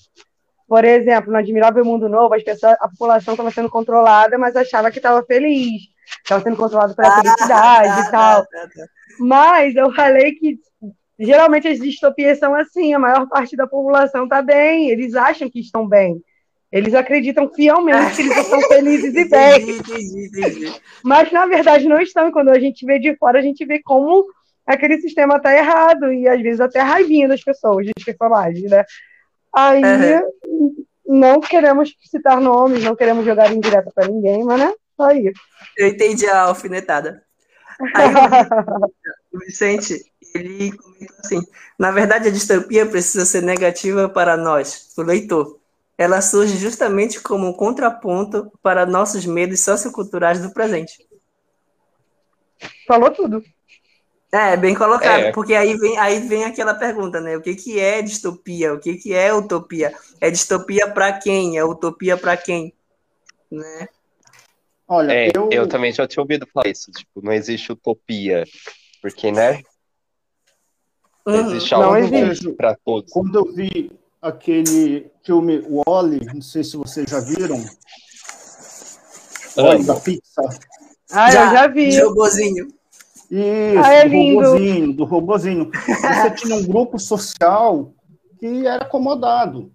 [0.66, 4.90] por exemplo, no Admirável Mundo Novo, as pessoas, a população estava sendo controlada, mas achava
[4.90, 5.82] que estava feliz.
[6.22, 8.40] Estava sendo controlada pela ah, felicidade ah, e tal.
[8.40, 8.46] Ah,
[9.20, 10.58] mas eu falei que
[11.18, 15.60] geralmente as distopias são assim, a maior parte da população está bem, eles acham que
[15.60, 16.22] estão bem.
[16.74, 20.74] Eles acreditam fielmente que eles estão felizes e bem.
[21.04, 22.26] Mas, na verdade, não estão.
[22.26, 24.26] E quando a gente vê de fora, a gente vê como
[24.66, 26.12] aquele sistema está errado.
[26.12, 28.84] E, às vezes, até a raivinha das pessoas, dos personagens, né?
[29.54, 30.84] Aí, uhum.
[31.06, 34.72] não queremos citar nomes, não queremos jogar em direto para ninguém, mas, né?
[34.96, 35.40] Só isso.
[35.78, 37.22] Eu entendi a alfinetada.
[37.94, 38.08] Aí,
[39.32, 39.94] o Vicente,
[40.34, 41.40] ele comenta assim,
[41.78, 45.62] na verdade, a distopia precisa ser negativa para nós, o leitor
[45.96, 51.06] ela surge justamente como um contraponto para nossos medos socioculturais do presente.
[52.86, 53.42] Falou tudo.
[54.32, 55.32] É, bem colocado, é.
[55.32, 57.36] porque aí vem, aí vem aquela pergunta, né?
[57.36, 58.74] O que, que é distopia?
[58.74, 59.94] O que, que é utopia?
[60.20, 61.56] É distopia para quem?
[61.56, 62.74] É utopia para quem?
[63.48, 63.88] Né?
[64.88, 65.48] Olha, é, eu...
[65.52, 68.44] eu também já tinha ouvido falar isso, tipo, não existe utopia,
[69.00, 69.62] porque, né?
[71.24, 71.50] Não uhum.
[71.50, 73.12] existe algo para todos.
[73.12, 73.90] Quando eu vi
[74.24, 77.62] aquele filme Wally, não sei se vocês já viram.
[79.54, 80.58] Wally da Pixar.
[81.12, 81.90] Ah, já, eu já vi.
[81.90, 82.68] De robozinho.
[83.30, 84.40] Isso, ah, é do lindo.
[84.40, 85.70] robozinho, do robozinho.
[85.70, 87.92] Você tinha um grupo social
[88.38, 89.70] que era acomodado.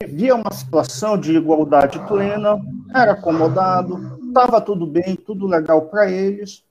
[0.00, 2.58] Vivia uma situação de igualdade plena,
[2.92, 6.64] era acomodado, estava tudo bem, tudo legal para eles,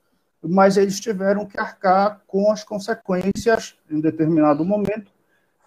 [0.43, 5.15] mas eles tiveram que arcar com as consequências em determinado momento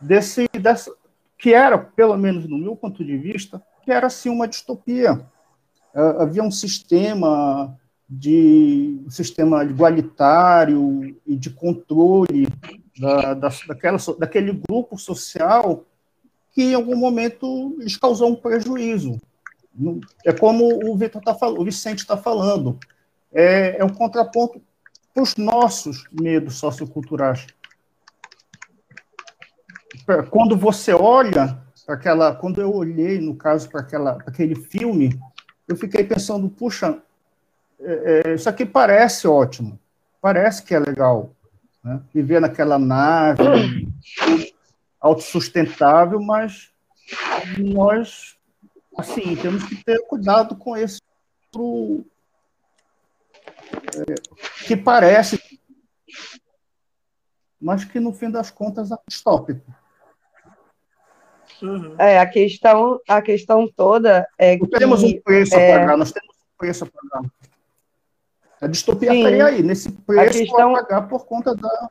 [0.00, 0.92] desse, dessa,
[1.38, 5.14] que era, pelo menos no meu ponto de vista, que era assim uma distopia.
[5.94, 7.78] Uh, havia um sistema
[8.08, 12.48] de um sistema igualitário e de controle
[12.98, 15.84] da, da, daquela, daquele grupo social
[16.52, 19.20] que em algum momento lhes causou um prejuízo.
[20.24, 22.78] É como o Vitor tá falando, o Vicente está falando,
[23.32, 24.60] é, é um contraponto
[25.14, 27.46] para os nossos medos socioculturais
[30.30, 35.18] quando você olha aquela, quando eu olhei no caso para aquela, aquele filme,
[35.66, 37.02] eu fiquei pensando, puxa,
[37.80, 39.78] é, é, isso aqui parece ótimo,
[40.20, 41.30] parece que é legal,
[41.82, 42.00] né?
[42.12, 43.88] viver naquela nave
[45.00, 46.70] autossustentável, mas
[47.58, 48.36] nós,
[48.96, 51.00] assim, temos que ter cuidado com esse
[51.52, 52.04] pro,
[53.94, 54.14] é,
[54.66, 55.38] que parece
[57.60, 59.74] mas que no fim das contas é distópico.
[61.62, 61.94] Uhum.
[61.98, 64.78] É, a questão, a questão toda é nós que...
[64.78, 65.74] temos um preço é...
[65.74, 67.30] a pagar, nós temos um preço a pagar.
[68.60, 70.76] A distopia estaria aí, nesse preço a, questão...
[70.76, 71.90] a pagar por conta da...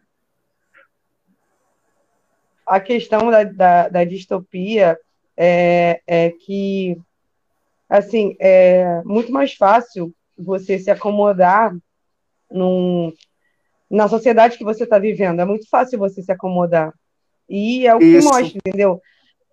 [2.66, 5.00] A questão da, da, da distopia
[5.38, 7.00] é, é que,
[7.88, 11.74] assim, é muito mais fácil você se acomodar
[12.52, 13.14] num,
[13.90, 15.40] na sociedade que você está vivendo.
[15.40, 16.94] É muito fácil você se acomodar.
[17.48, 18.28] E é o que Isso.
[18.28, 19.02] mostra, entendeu?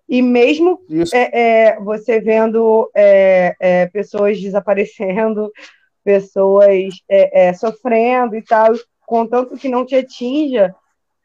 [0.07, 0.79] E mesmo
[1.13, 5.51] é, é, você vendo é, é, pessoas desaparecendo,
[6.03, 8.73] pessoas é, é, sofrendo e tal,
[9.07, 10.73] contanto que não te atinja,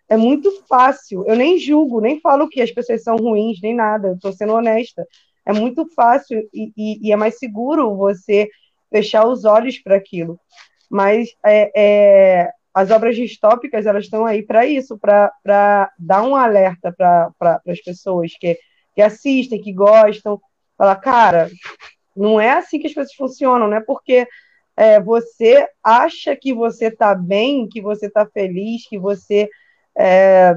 [0.09, 1.25] é muito fácil.
[1.27, 4.09] Eu nem julgo, nem falo que as pessoas são ruins, nem nada.
[4.09, 5.07] Eu estou sendo honesta.
[5.45, 8.49] É muito fácil e, e, e, é mais seguro você
[8.91, 10.39] fechar os olhos para aquilo.
[10.91, 17.31] Mas é, as obras distópicas elas estão aí para isso, para dar um alerta para
[17.39, 18.59] pra, as pessoas que
[18.95, 20.41] que assistem, que gostam,
[20.77, 21.51] falar, cara,
[22.17, 24.27] não é assim que as coisas funcionam, não é porque
[24.77, 30.55] é, você acha que você está bem, que você está feliz, que você está é,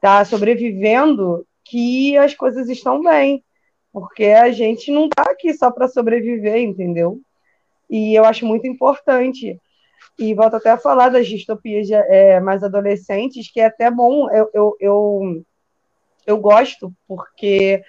[0.00, 3.42] tá sobrevivendo, que as coisas estão bem.
[3.92, 7.20] Porque a gente não está aqui só para sobreviver, entendeu?
[7.88, 9.58] E eu acho muito importante.
[10.18, 14.30] E volto até a falar das distopias é, mais adolescentes, que é até bom.
[14.30, 15.44] Eu, eu, eu
[16.28, 17.82] eu gosto porque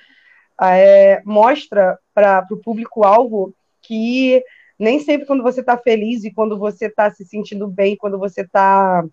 [0.62, 4.44] é, mostra para o público-alvo que
[4.78, 8.42] nem sempre quando você está feliz e quando você está se sentindo bem, quando você
[8.42, 9.04] está.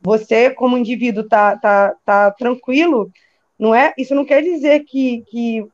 [0.00, 3.10] Você, como indivíduo, está tá, tá tranquilo,
[3.58, 3.92] não é?
[3.98, 5.66] Isso não quer dizer que, que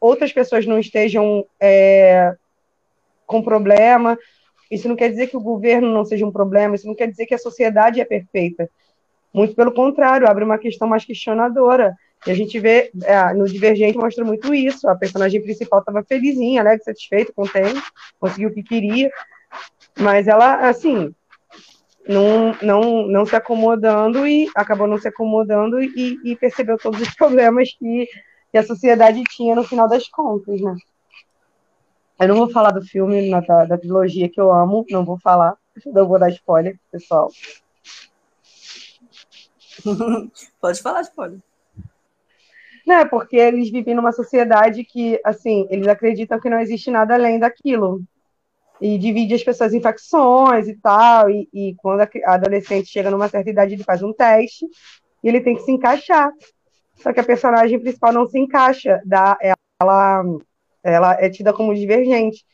[0.00, 2.36] outras pessoas não estejam é,
[3.26, 4.16] com problema,
[4.70, 7.26] isso não quer dizer que o governo não seja um problema, isso não quer dizer
[7.26, 8.70] que a sociedade é perfeita.
[9.36, 11.94] Muito pelo contrário, abre uma questão mais questionadora.
[12.26, 14.88] E a gente vê, é, no Divergente mostra muito isso.
[14.88, 17.82] A personagem principal estava felizinha, alegre, satisfeita, contente,
[18.18, 19.10] conseguiu o que queria.
[19.98, 21.14] Mas ela, assim,
[22.08, 27.12] não, não, não se acomodando e acabou não se acomodando e, e percebeu todos os
[27.14, 28.08] problemas que,
[28.50, 30.74] que, a sociedade tinha no final das contas, né?
[32.18, 35.58] Eu não vou falar do filme, da, da trilogia que eu amo, não vou falar,
[35.84, 37.28] não vou dar spoiler, pessoal.
[40.60, 41.40] Pode falar, spoiler.
[42.86, 47.38] Não, porque eles vivem numa sociedade que, assim, eles acreditam que não existe nada além
[47.38, 48.00] daquilo.
[48.80, 51.28] E divide as pessoas em facções e tal.
[51.28, 54.64] E, e quando a adolescente chega numa certa idade, ele faz um teste
[55.24, 56.30] e ele tem que se encaixar.
[56.94, 59.00] Só que a personagem principal não se encaixa.
[59.04, 59.36] Da,
[59.80, 60.22] ela,
[60.84, 62.44] ela é tida como divergente.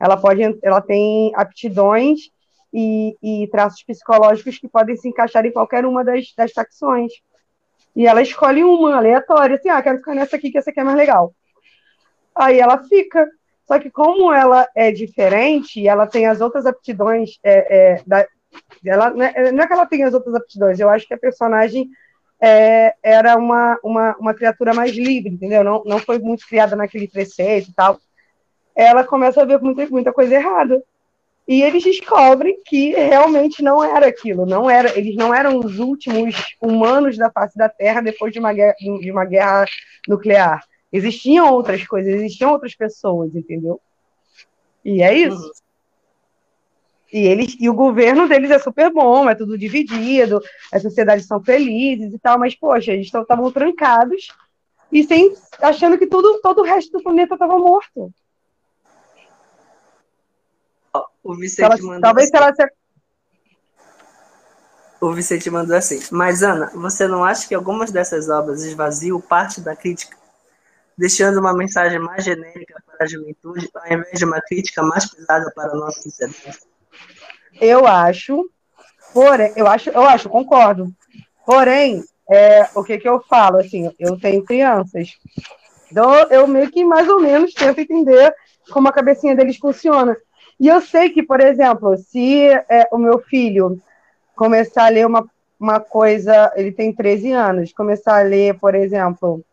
[0.00, 2.30] Ela pode, ela tem aptidões
[2.72, 7.12] e, e traços psicológicos que podem se encaixar em qualquer uma das, das facções.
[7.94, 10.84] E ela escolhe uma aleatória, assim, ah, quero ficar nessa aqui que essa aqui é
[10.84, 11.34] mais legal.
[12.34, 13.28] Aí ela fica.
[13.66, 18.26] Só que como ela é diferente, ela tem as outras aptidões, é, é, da,
[18.84, 21.18] ela, não é, não é que ela tem as outras aptidões, eu acho que a
[21.18, 21.88] personagem
[22.40, 25.62] é, era uma, uma, uma criatura mais livre, entendeu?
[25.62, 28.00] Não, não foi muito criada naquele preceito e tal.
[28.74, 30.82] Ela começa a ver muita, muita coisa errada.
[31.46, 36.34] E eles descobrem que realmente não era aquilo, não era, eles não eram os últimos
[36.60, 39.66] humanos da face da Terra depois de uma guerra, de uma guerra
[40.08, 40.64] nuclear.
[40.92, 43.80] Existiam outras coisas, existiam outras pessoas, entendeu?
[44.84, 45.42] E é isso.
[45.42, 45.62] Uhum.
[47.12, 50.40] E eles e o governo deles é super bom, é tudo dividido,
[50.72, 54.28] as sociedades são felizes e tal, mas poxa, eles estavam trancados
[54.90, 58.12] e sem achando que tudo, todo o resto do planeta estava morto.
[61.22, 62.00] O Vicente ela, mandou.
[62.00, 62.36] Talvez assim.
[62.36, 62.72] ela se...
[65.00, 66.00] O Vicente mandou assim.
[66.10, 70.16] Mas, Ana, você não acha que algumas dessas obras esvaziam parte da crítica,
[70.96, 75.50] deixando uma mensagem mais genérica para a juventude, ao invés de uma crítica mais pesada
[75.54, 76.60] para a nossa sociedade?
[77.60, 78.48] Eu acho.
[79.12, 80.92] Porém, eu acho, eu acho, concordo.
[81.44, 83.58] Porém, é, o que, que eu falo?
[83.58, 85.16] Assim, eu tenho crianças.
[85.90, 88.34] Então, eu meio que mais ou menos tento entender
[88.70, 90.16] como a cabecinha deles funciona.
[90.62, 93.82] E eu sei que, por exemplo, se é, o meu filho
[94.36, 99.44] começar a ler uma, uma coisa, ele tem 13 anos, começar a ler, por exemplo,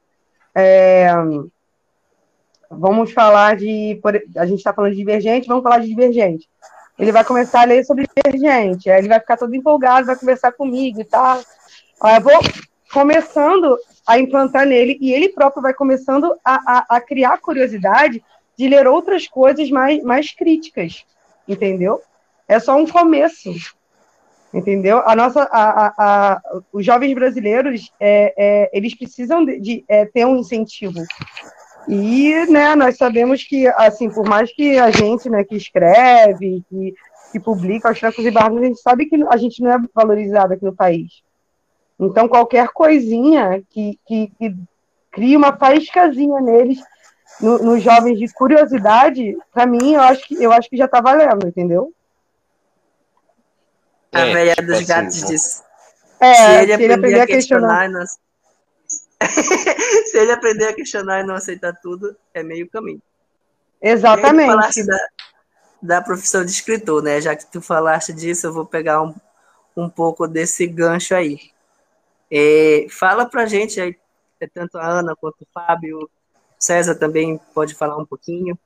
[0.53, 1.07] é,
[2.70, 3.99] vamos falar de.
[4.38, 6.47] A gente está falando de divergente, vamos falar de divergente.
[6.99, 10.51] Ele vai começar a ler sobre divergente, aí ele vai ficar todo empolgado, vai conversar
[10.51, 11.41] comigo e tal.
[12.03, 12.39] Aí eu vou
[12.93, 18.24] começando a implantar nele, e ele próprio vai começando a, a, a criar curiosidade
[18.60, 21.05] de ler outras coisas mais, mais críticas,
[21.47, 22.01] entendeu?
[22.45, 23.49] É só um começo.
[24.53, 25.01] entendeu?
[25.05, 26.41] A nossa, a, a, a
[26.74, 31.01] os jovens brasileiros, é, é, eles precisam de, de é, ter um incentivo.
[31.88, 36.93] E, né, nós sabemos que, assim, por mais que a gente, né, que escreve, que,
[37.32, 40.53] que publica os trancos e barrancos, a gente sabe que a gente não é valorizado
[40.53, 41.24] aqui no país.
[41.97, 44.53] Então, qualquer coisinha que, que, que
[45.12, 46.80] cria uma faíscazinha neles,
[47.40, 51.02] nos no jovens de curiosidade, para mim, eu acho que eu acho que já tá
[51.02, 51.94] valendo, entendeu?
[54.12, 55.64] A é, velha tipo dos assim, gatos disse.
[56.20, 58.06] É, se ele, se ele aprender, a questionar, questionar não...
[60.06, 63.02] se ele aprender a questionar e não aceitar tudo, é meio caminho.
[63.82, 64.86] Exatamente.
[64.86, 64.98] Da,
[65.82, 67.22] da profissão de escritor, né?
[67.22, 69.16] Já que tu falaste disso, eu vou pegar um,
[69.78, 71.40] um pouco desse gancho aí.
[72.32, 73.96] É, fala pra gente aí,
[74.40, 76.10] é tanto a Ana quanto o Fábio,
[76.60, 78.60] César também pode falar um pouquinho,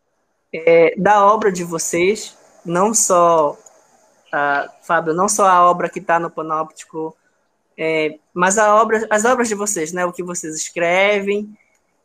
[0.52, 2.36] é, da obra de vocês,
[2.66, 3.58] não só,
[4.82, 7.16] Fábio, não só a obra que está no Panóptico,
[7.78, 11.56] é, mas a obra, as obras de vocês, né, o que vocês escrevem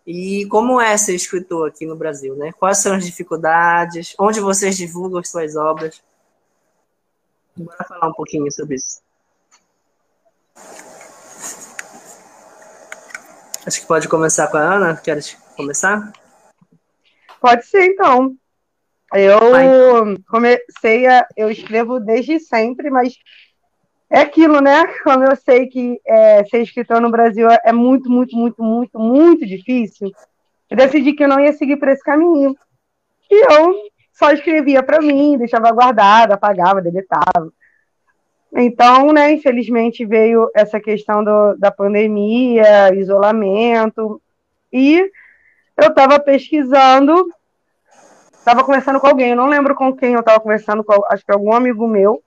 [0.07, 2.51] e como é ser escritor aqui no Brasil, né?
[2.53, 6.03] Quais são as dificuldades, onde vocês divulgam as suas obras?
[7.55, 9.03] Bora falar um pouquinho sobre isso.
[13.67, 14.97] Acho que pode começar com a Ana.
[14.97, 16.13] Queres começar?
[17.41, 18.35] Pode ser, então.
[19.13, 21.27] Eu comecei a.
[21.37, 23.15] Eu escrevo desde sempre, mas
[24.09, 24.87] é aquilo, né?
[25.03, 29.47] Como eu sei que é, ser escritor no Brasil é muito, muito, muito, muito, muito
[29.47, 30.13] difícil,
[30.71, 32.57] eu decidi que eu não ia seguir por esse caminho.
[33.31, 33.75] E eu
[34.13, 37.53] só escrevia para mim, deixava guardado, apagava, deletava.
[38.55, 44.21] Então, né, infelizmente veio essa questão do, da pandemia, isolamento,
[44.73, 45.11] e
[45.79, 47.33] eu estava pesquisando,
[48.33, 51.31] estava conversando com alguém, eu não lembro com quem eu estava conversando, com, acho que
[51.31, 52.23] algum amigo meu,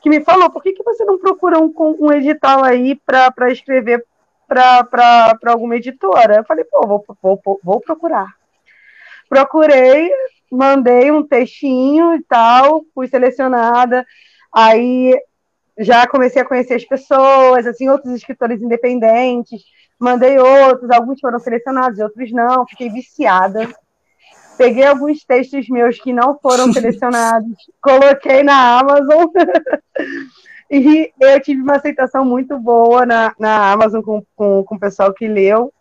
[0.00, 4.04] que me falou, por que, que você não procura um, um edital aí para escrever
[4.48, 6.36] para alguma editora?
[6.36, 8.34] Eu falei, pô, vou, vou, vou procurar.
[9.28, 10.10] Procurei,
[10.50, 14.06] mandei um textinho e tal, fui selecionada,
[14.50, 15.14] aí
[15.78, 19.62] já comecei a conhecer as pessoas, assim, outros escritores independentes,
[19.98, 23.68] mandei outros, alguns foram selecionados, outros não, fiquei viciada.
[24.56, 29.26] Peguei alguns textos meus que não foram selecionados, coloquei na Amazon
[30.70, 35.12] e eu tive uma aceitação muito boa na, na Amazon com, com, com o pessoal
[35.12, 35.72] que leu.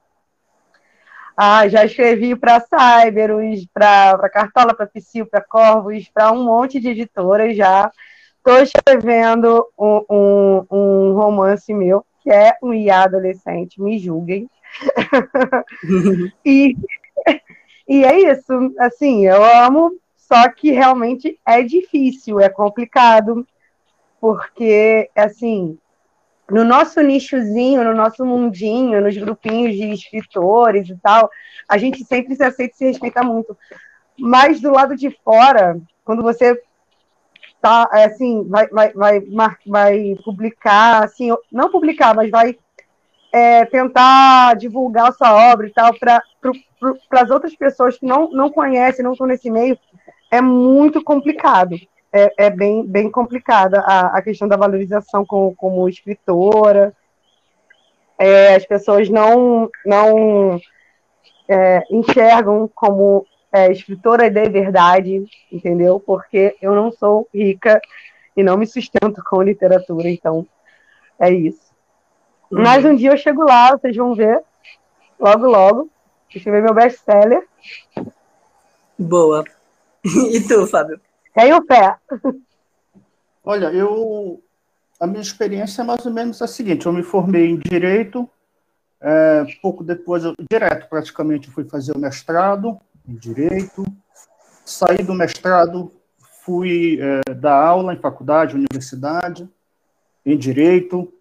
[1.40, 6.90] Ah, já escrevi para Cyberus, para Cartola, para Psyu, para Corvos, para um monte de
[6.90, 7.92] editoras já.
[8.38, 14.50] Estou escrevendo um, um, um, romance meu, é um IA adolescente, me julguem.
[16.46, 16.76] e,
[17.88, 23.48] e é isso, assim, eu amo, só que realmente é difícil, é complicado,
[24.20, 25.78] porque, assim,
[26.50, 31.30] no nosso nichozinho, no nosso mundinho, nos grupinhos de escritores e tal,
[31.68, 33.58] a gente sempre se aceita e se respeita muito.
[34.18, 36.60] Mas do lado de fora, quando você
[37.62, 39.22] tá, é, assim, vai, vai, vai,
[39.66, 42.58] vai publicar, assim, não publicar, mas vai
[43.32, 46.22] é, tentar divulgar a sua obra e tal para
[47.12, 49.78] as outras pessoas que não, não conhecem, não estão nesse meio,
[50.32, 51.76] é muito complicado.
[52.12, 56.94] É, é bem, bem complicada a, a questão da valorização como, como escritora.
[58.18, 60.60] É, as pessoas não, não
[61.48, 63.26] é, enxergam como
[63.58, 66.00] é, escritora de verdade, entendeu?
[66.00, 67.82] Porque eu não sou rica
[68.36, 70.46] e não me sustento com literatura, então
[71.20, 71.72] é isso.
[72.52, 72.62] Uhum.
[72.62, 74.44] Mas um dia eu chego lá, vocês vão ver,
[75.20, 75.90] logo, logo,
[76.34, 77.46] escrever meu best-seller.
[78.98, 79.44] Boa.
[80.32, 81.02] E tu, Fábio?
[81.34, 81.98] Tenho pé.
[83.44, 84.42] Olha, eu
[85.00, 88.30] a minha experiência é mais ou menos a seguinte: eu me formei em direito,
[89.02, 93.86] é, pouco depois, eu, direto praticamente, fui fazer o mestrado em Direito.
[94.66, 95.92] Saí do mestrado,
[96.44, 99.50] fui é, dar aula em faculdade, universidade,
[100.26, 101.12] em Direito.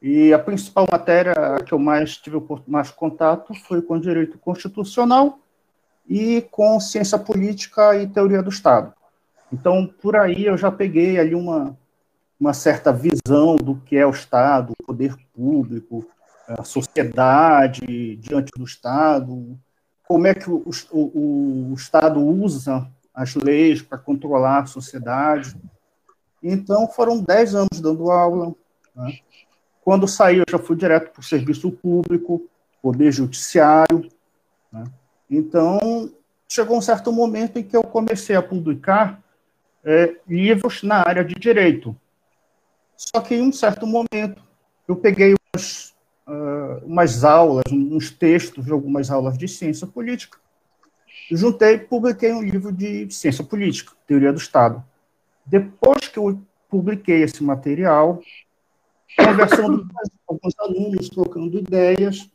[0.00, 1.34] E a principal matéria
[1.66, 5.40] que eu mais tive mais contato foi com Direito Constitucional
[6.08, 8.94] e com Ciência Política e Teoria do Estado.
[9.52, 11.76] Então, por aí eu já peguei ali uma,
[12.38, 16.06] uma certa visão do que é o Estado, o poder público,
[16.46, 19.58] a sociedade diante do Estado,
[20.08, 25.54] como é que o, o, o Estado usa as leis para controlar a sociedade.
[26.42, 28.54] Então, foram dez anos dando aula.
[28.96, 29.18] Né?
[29.84, 32.48] Quando saí, eu já fui direto para o serviço público,
[32.80, 34.08] poder judiciário.
[34.72, 34.84] Né?
[35.28, 36.10] Então,
[36.48, 39.22] chegou um certo momento em que eu comecei a publicar
[39.84, 41.94] é, livros na área de direito.
[42.96, 44.42] Só que em um certo momento,
[44.86, 45.87] eu peguei umas,
[46.28, 50.38] uh, umas aulas, uns textos de algumas aulas de ciência política,
[51.30, 54.84] juntei e publiquei um livro de ciência política, teoria do Estado.
[55.44, 58.20] Depois que eu publiquei esse material,
[59.16, 59.88] conversando
[60.26, 62.30] com alguns alunos, trocando ideias,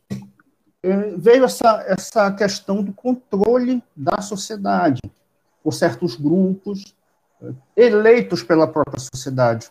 [0.82, 5.00] é, veio essa, essa questão do controle da sociedade
[5.62, 6.94] por certos grupos
[7.40, 9.70] é, eleitos pela própria sociedade.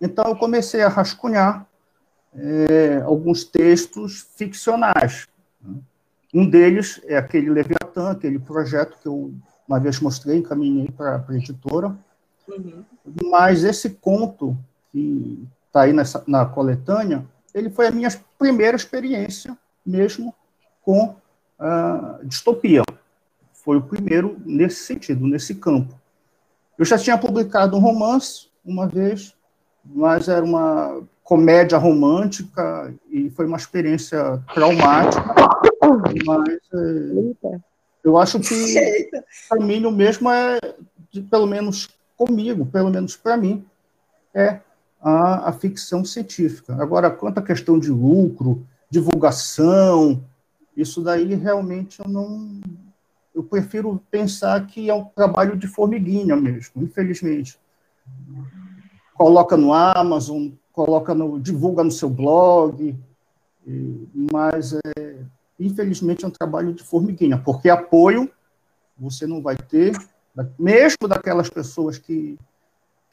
[0.00, 1.66] Então, eu comecei a rascunhar
[2.34, 5.26] é, alguns textos ficcionais.
[6.32, 9.32] Um deles é aquele Leviatã, aquele projeto que eu
[9.66, 11.96] uma vez mostrei, encaminhei para a editora.
[12.48, 12.84] Uhum.
[13.30, 14.56] Mas esse conto,
[14.92, 17.24] que está aí nessa, na coletânea,
[17.54, 18.08] ele foi a minha
[18.38, 20.34] primeira experiência mesmo
[20.82, 21.16] com
[21.58, 22.82] a distopia.
[23.52, 25.98] Foi o primeiro nesse sentido, nesse campo.
[26.78, 29.34] Eu já tinha publicado um romance uma vez,
[29.84, 35.34] mas era uma comédia romântica e foi uma experiência traumática.
[36.26, 37.58] Mas é,
[38.04, 39.10] eu acho que
[39.48, 40.58] o caminho mesmo é,
[41.10, 43.64] de, pelo menos comigo, pelo menos para mim,
[44.34, 44.60] é
[45.00, 46.76] a, a, ficção científica.
[46.80, 50.22] Agora, quanto à questão de lucro, divulgação,
[50.76, 52.60] isso daí realmente eu não.
[53.34, 57.58] Eu prefiro pensar que é um trabalho de formiguinha mesmo, infelizmente.
[59.14, 62.98] Coloca no Amazon, coloca no, divulga no seu blog,
[64.32, 65.16] mas é,
[65.58, 68.30] infelizmente é um trabalho de formiguinha, porque apoio
[68.98, 69.92] você não vai ter,
[70.58, 72.36] mesmo daquelas pessoas que,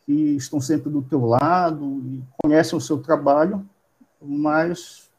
[0.05, 3.68] que estão sempre do teu lado e conhecem o seu trabalho,
[4.20, 5.12] mas,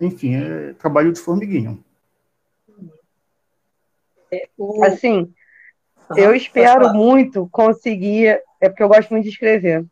[0.00, 1.78] enfim, é trabalho de formiguinha.
[4.32, 4.48] É,
[4.86, 5.32] assim,
[6.16, 9.84] eu espero muito conseguir, é porque eu gosto muito de escrever,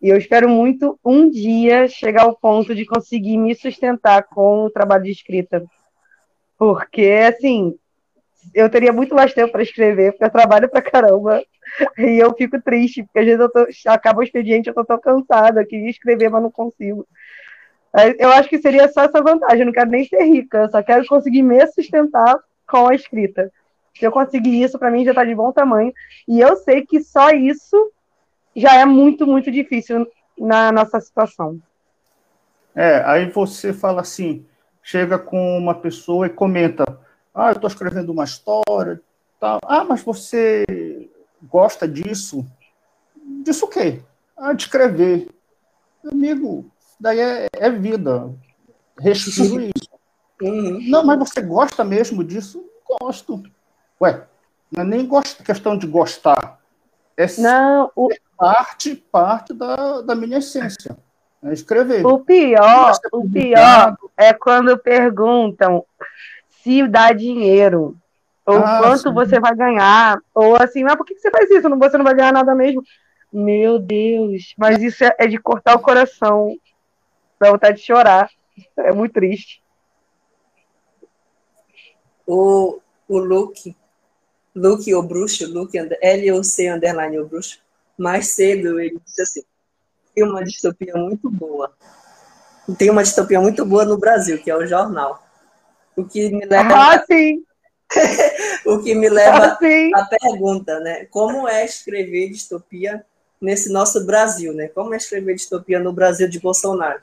[0.00, 4.70] e eu espero muito um dia chegar ao ponto de conseguir me sustentar com o
[4.70, 5.64] trabalho de escrita.
[6.58, 7.74] Porque, assim,
[8.54, 11.42] eu teria muito mais tempo para escrever, porque eu trabalho pra caramba.
[11.98, 15.00] E eu fico triste, porque às vezes eu tô, acaba o expediente, eu tô tão
[15.00, 17.06] cansada, eu queria escrever, mas não consigo.
[18.18, 20.82] Eu acho que seria só essa vantagem, eu não quero nem ser rica, eu só
[20.82, 22.38] quero conseguir me sustentar
[22.68, 23.50] com a escrita.
[23.98, 25.92] Se eu conseguir isso, para mim já está de bom tamanho.
[26.28, 27.90] E eu sei que só isso
[28.56, 30.06] já é muito, muito difícil
[30.38, 31.60] na nossa situação.
[32.74, 34.44] É, aí você fala assim,
[34.82, 36.84] chega com uma pessoa e comenta,
[37.34, 39.00] ah, eu estou escrevendo uma história,
[39.38, 39.60] tal.
[39.64, 40.64] Ah, mas você
[41.42, 42.46] gosta disso?
[43.44, 44.02] Disso o quê?
[44.36, 45.28] Ah, de escrever.
[46.04, 48.32] Amigo, daí é, é vida.
[48.98, 49.90] Respiro isso.
[50.40, 50.80] Uhum.
[50.88, 52.64] Não, mas você gosta mesmo disso?
[53.00, 53.42] Gosto.
[54.00, 54.26] Ué,
[54.70, 55.08] não é nem
[55.44, 56.45] questão de gostar.
[57.16, 58.08] É não, o...
[58.36, 60.96] parte, parte da, da minha essência.
[61.42, 62.04] É escrever.
[62.04, 65.84] O pior, o pior é quando perguntam
[66.62, 67.96] se dá dinheiro,
[68.44, 69.14] ou ah, quanto sim.
[69.14, 71.68] você vai ganhar, ou assim, mas por que você faz isso?
[71.68, 72.82] Você não vai ganhar nada mesmo.
[73.32, 76.56] Meu Deus, mas isso é, é de cortar o coração,
[77.38, 78.28] dá vontade de chorar.
[78.76, 79.62] É muito triste.
[82.26, 83.76] O, o Luke
[84.56, 87.58] Luke o Bruxo, Luke, L-O-C underline o Bruxo,
[87.98, 89.42] mais cedo ele disse assim,
[90.14, 91.70] tem uma distopia muito boa.
[92.78, 95.22] Tem uma distopia muito boa no Brasil, que é o jornal.
[95.94, 96.74] O que me leva...
[96.74, 97.44] Ah, sim!
[98.66, 101.04] o que me leva ah, à pergunta, né?
[101.06, 103.04] Como é escrever distopia
[103.40, 104.68] nesse nosso Brasil, né?
[104.68, 107.00] Como é escrever distopia no Brasil de Bolsonaro?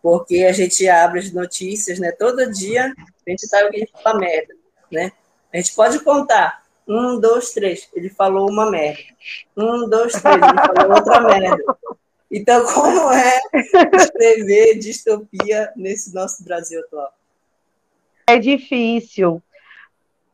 [0.00, 2.12] Porque a gente abre as notícias, né?
[2.12, 2.94] Todo dia
[3.26, 4.54] a gente sabe que a gente fala merda,
[4.90, 5.12] né?
[5.54, 6.64] A gente pode contar.
[6.86, 7.88] Um, dois, três.
[7.94, 9.00] Ele falou uma merda.
[9.56, 10.36] Um, dois, três.
[10.36, 11.64] Ele falou outra merda.
[12.30, 13.40] Então, como é
[13.94, 17.14] escrever distopia nesse nosso Brasil atual?
[18.26, 19.40] É difícil.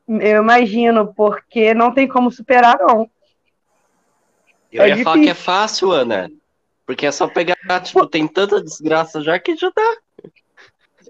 [0.08, 3.08] Eu imagino, porque não tem como superar, não.
[4.72, 5.04] Eu é ia difícil.
[5.04, 6.30] falar que é fácil, Ana.
[6.86, 9.96] Porque é só pegar, tipo, tem tanta desgraça já que já dá.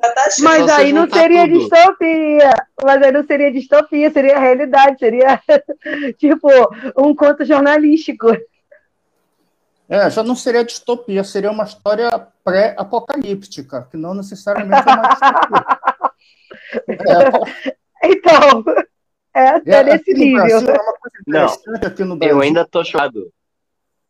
[0.00, 1.58] Tá Mas aí não seria tudo.
[1.58, 2.50] distopia.
[2.82, 5.40] Mas aí não seria distopia, seria realidade, seria
[6.18, 6.48] tipo
[6.96, 8.28] um conto jornalístico.
[9.88, 12.08] É, já não seria distopia, seria uma história
[12.44, 15.66] pré-apocalíptica, que não necessariamente é uma distopia.
[18.02, 18.64] é, então,
[19.34, 20.44] é até é, nesse nível.
[20.46, 20.78] É
[21.26, 23.30] não, eu ainda tô chocado.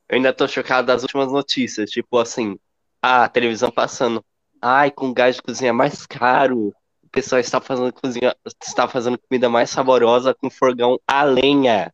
[0.08, 2.58] Eu ainda tô chocado das últimas notícias, tipo assim,
[3.00, 4.24] a televisão passando
[4.60, 6.68] ai, com gás de cozinha mais caro,
[7.02, 8.34] o pessoal está fazendo cozinha,
[8.64, 11.92] está fazendo comida mais saborosa com fogão a lenha.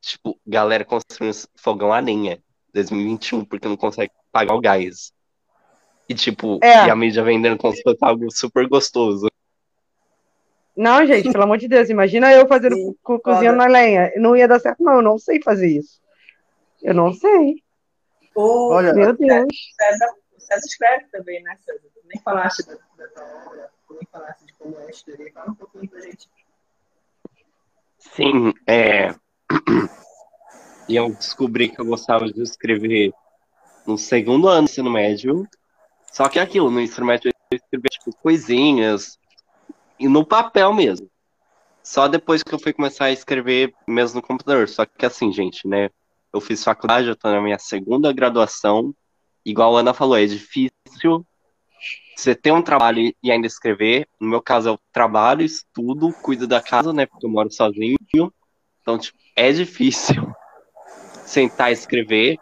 [0.00, 2.40] Tipo, galera construindo fogão a lenha.
[2.74, 5.12] 2021, porque não consegue pagar o gás.
[6.08, 6.86] E, tipo, É.
[6.86, 9.28] e a mídia vendendo como se fosse algo super gostoso.
[10.76, 14.12] Não, gente, pelo amor de Deus, imagina eu fazendo Sim, co- cozinhando na lenha.
[14.16, 14.96] Não ia dar certo, não.
[14.96, 16.00] Eu não sei fazer isso.
[16.80, 17.56] Eu não sei.
[18.34, 19.46] O Olha, Meu Deus.
[19.76, 20.12] César,
[20.48, 21.82] César escreve também, né, César?
[22.04, 25.32] Nem falaste da, da tua obra, nem falaste de como é a história.
[25.34, 26.26] Fala um pouquinho pra gente.
[27.98, 29.14] Sim, é.
[30.88, 33.12] E eu descobri que eu gostava de escrever
[33.86, 35.46] no segundo ano do ensino médio.
[36.10, 39.18] Só que é aquilo, no ensino médio eu escrevia tipo coisinhas
[39.98, 41.10] e no papel mesmo.
[41.82, 44.66] Só depois que eu fui começar a escrever mesmo no computador.
[44.66, 45.90] Só que assim, gente, né?
[46.32, 48.94] Eu fiz faculdade, eu tô na minha segunda graduação.
[49.48, 51.26] Igual a Ana falou, é difícil
[52.14, 54.06] você ter um trabalho e ainda escrever.
[54.20, 57.06] No meu caso, eu trabalho, estudo, cuido da casa, né?
[57.06, 57.96] Porque eu moro sozinho.
[58.82, 60.30] Então, tipo, é difícil
[61.24, 62.38] sentar e escrever.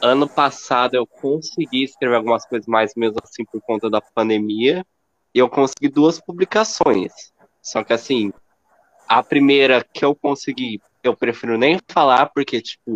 [0.00, 4.86] Ano passado eu consegui escrever algumas coisas mais, mesmo assim, por conta da pandemia.
[5.34, 7.12] E eu consegui duas publicações.
[7.60, 8.32] Só que, assim,
[9.08, 12.94] a primeira que eu consegui, eu prefiro nem falar, porque, tipo,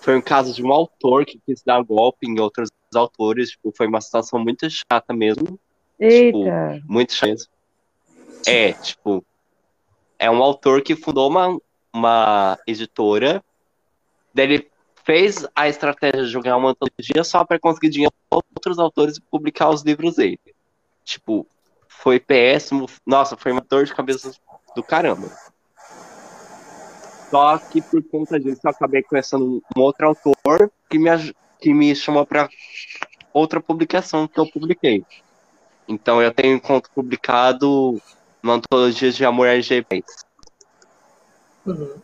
[0.00, 3.50] foi um caso de um autor que quis dar golpe em outros autores.
[3.50, 5.58] Tipo, foi uma situação muito chata mesmo.
[5.98, 6.80] Eita.
[6.86, 7.48] Muito chata mesmo.
[8.46, 9.24] É, tipo,
[10.18, 11.58] é um autor que fundou uma,
[11.92, 13.42] uma editora.
[14.32, 14.70] Daí ele
[15.04, 19.22] fez a estratégia de jogar uma antologia só para conseguir dinheiro com outros autores e
[19.22, 20.38] publicar os livros dele.
[21.04, 21.46] Tipo,
[21.88, 22.86] foi péssimo.
[23.06, 24.32] Nossa, foi uma dor de cabeça
[24.76, 25.28] do caramba.
[27.30, 31.10] Só que por conta disso eu acabei conhecendo um outro autor que me,
[31.60, 32.48] que me chamou para
[33.32, 35.04] outra publicação que eu publiquei.
[35.86, 38.00] Então eu tenho um conto publicado
[38.42, 40.04] uma antologia de amor LGBT.
[41.66, 42.00] Uhum.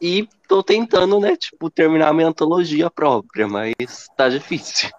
[0.00, 4.90] E tô tentando, né, tipo, terminar minha antologia própria, mas tá difícil.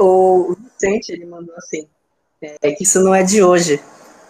[0.00, 1.86] O Vicente, ele mandou assim,
[2.40, 3.82] é, que isso não é de hoje.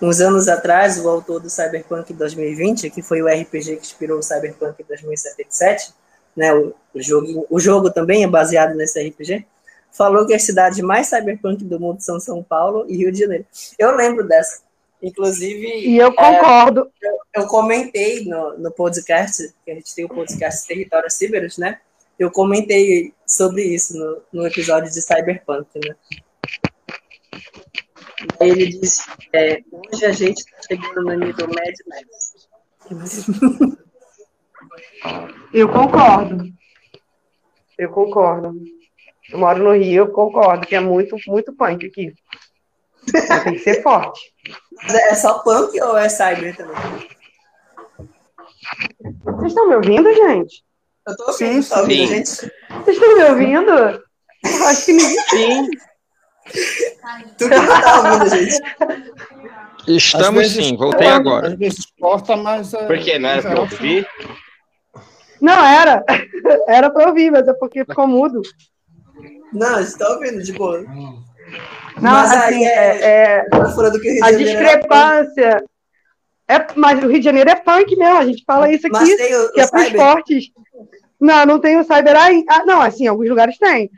[0.03, 4.23] Uns anos atrás, o autor do Cyberpunk 2020, que foi o RPG que inspirou o
[4.23, 5.95] Cyberpunk 2077,
[6.37, 9.47] né, o, jogo, o jogo também é baseado nesse RPG,
[9.93, 13.47] falou que as cidades mais cyberpunk do mundo são São Paulo e Rio de Janeiro.
[13.79, 14.63] Eu lembro dessa.
[15.01, 16.91] Inclusive, E eu concordo.
[17.33, 21.79] eu comentei no, no podcast, que a gente tem o podcast Território Ciberus, né?
[22.19, 25.95] Eu comentei sobre isso no, no episódio de Cyberpunk, né?
[28.41, 29.03] Aí ele disse,
[29.33, 33.79] é, hoje a gente está chegando no nível médio, médio.
[35.53, 36.45] Eu concordo.
[37.79, 38.55] Eu concordo.
[39.31, 42.13] Eu moro no Rio, eu concordo que é muito, muito punk aqui.
[43.13, 44.21] Mas Tem que ser forte.
[44.83, 46.75] Mas É só punk ou é cyber também?
[49.25, 50.65] Vocês estão me ouvindo, gente?
[51.07, 52.15] Eu tô ouvindo, Sim, tá ouvindo, sim.
[52.15, 52.29] gente?
[52.31, 53.71] Vocês estão me ouvindo?
[53.73, 55.19] Eu acho que ninguém.
[55.31, 55.71] Sim,
[57.39, 58.63] Tu que não tá ouvindo, gente.
[59.89, 61.47] Estamos sim, voltei corta, agora.
[61.49, 62.73] Às vezes corta, mas.
[62.75, 64.07] é, porque não era pra eu ouvir.
[65.41, 66.05] Não, era.
[66.69, 68.43] Era pra ouvir, mas é porque ficou mudo.
[69.53, 70.81] Não, a gente tá ouvindo, de boa.
[70.83, 71.23] Não,
[72.01, 72.71] Mas aí assim, é-
[73.01, 74.45] é, é, fora do que o Rio de a punk.
[74.45, 75.65] discrepância.
[76.49, 79.17] É, mas o Rio de Janeiro é punk mesmo, a gente fala isso Mas aqui,
[79.17, 80.01] tem o, que é o pros cyber.
[80.01, 80.45] fortes.
[81.21, 82.45] Não, não tem o cyber aí.
[82.49, 83.91] Ah, não, assim, alguns lugares tem.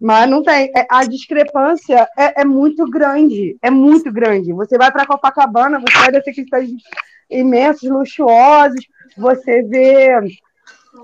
[0.00, 0.70] Mas não tem.
[0.76, 3.56] É, a discrepância é, é muito grande.
[3.62, 4.52] É muito grande.
[4.52, 6.82] Você vai para Copacabana, você vai descer prédios
[7.30, 8.86] imensos, luxuosos,
[9.16, 10.20] você vê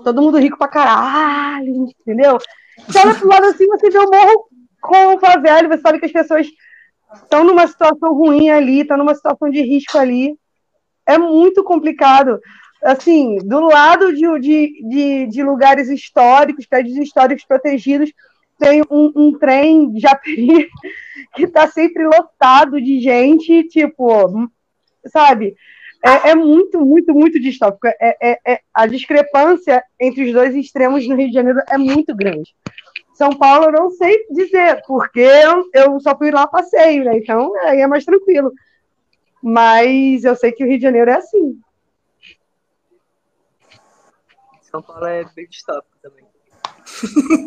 [0.03, 2.37] todo mundo rico pra caralho, entendeu?
[2.87, 4.45] Você olha pro lado assim, você vê o morro
[4.81, 6.47] com favela, você sabe que as pessoas
[7.15, 10.35] estão numa situação ruim ali, estão numa situação de risco ali.
[11.05, 12.39] É muito complicado.
[12.83, 18.11] Assim, do lado de, de, de, de lugares históricos, prédios históricos protegidos,
[18.61, 20.69] tem um, um trem Japeri
[21.33, 24.47] que está sempre lotado de gente, tipo,
[25.07, 25.55] sabe?
[26.03, 27.87] É, é muito, muito, muito distópico.
[27.87, 32.15] É, é, é- a discrepância entre os dois extremos no Rio de Janeiro é muito
[32.15, 32.55] grande.
[33.15, 35.27] São Paulo eu não sei dizer, porque
[35.73, 37.17] eu, só fui lá passeio, né?
[37.17, 38.51] Então aí é mais tranquilo.
[39.41, 41.59] Mas eu sei que o Rio de Janeiro é assim.
[44.61, 46.30] São Paulo é bem distópico também.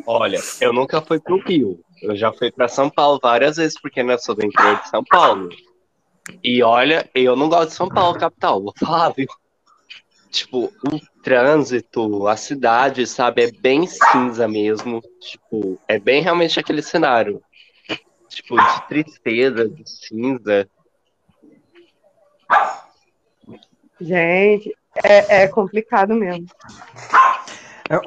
[0.07, 1.81] Olha, eu nunca fui pro Rio.
[2.03, 4.89] Eu já fui pra São Paulo várias vezes, porque né, eu sou do interior de
[4.89, 5.49] São Paulo.
[6.43, 9.29] E olha, eu não gosto de São Paulo, capital, vou falar, viu?
[10.31, 15.01] Tipo, o trânsito, a cidade, sabe, é bem cinza mesmo.
[15.21, 17.41] Tipo, é bem realmente aquele cenário.
[18.29, 20.69] Tipo, de tristeza, de cinza.
[24.01, 26.47] Gente, é, é complicado mesmo.
[27.91, 28.01] É,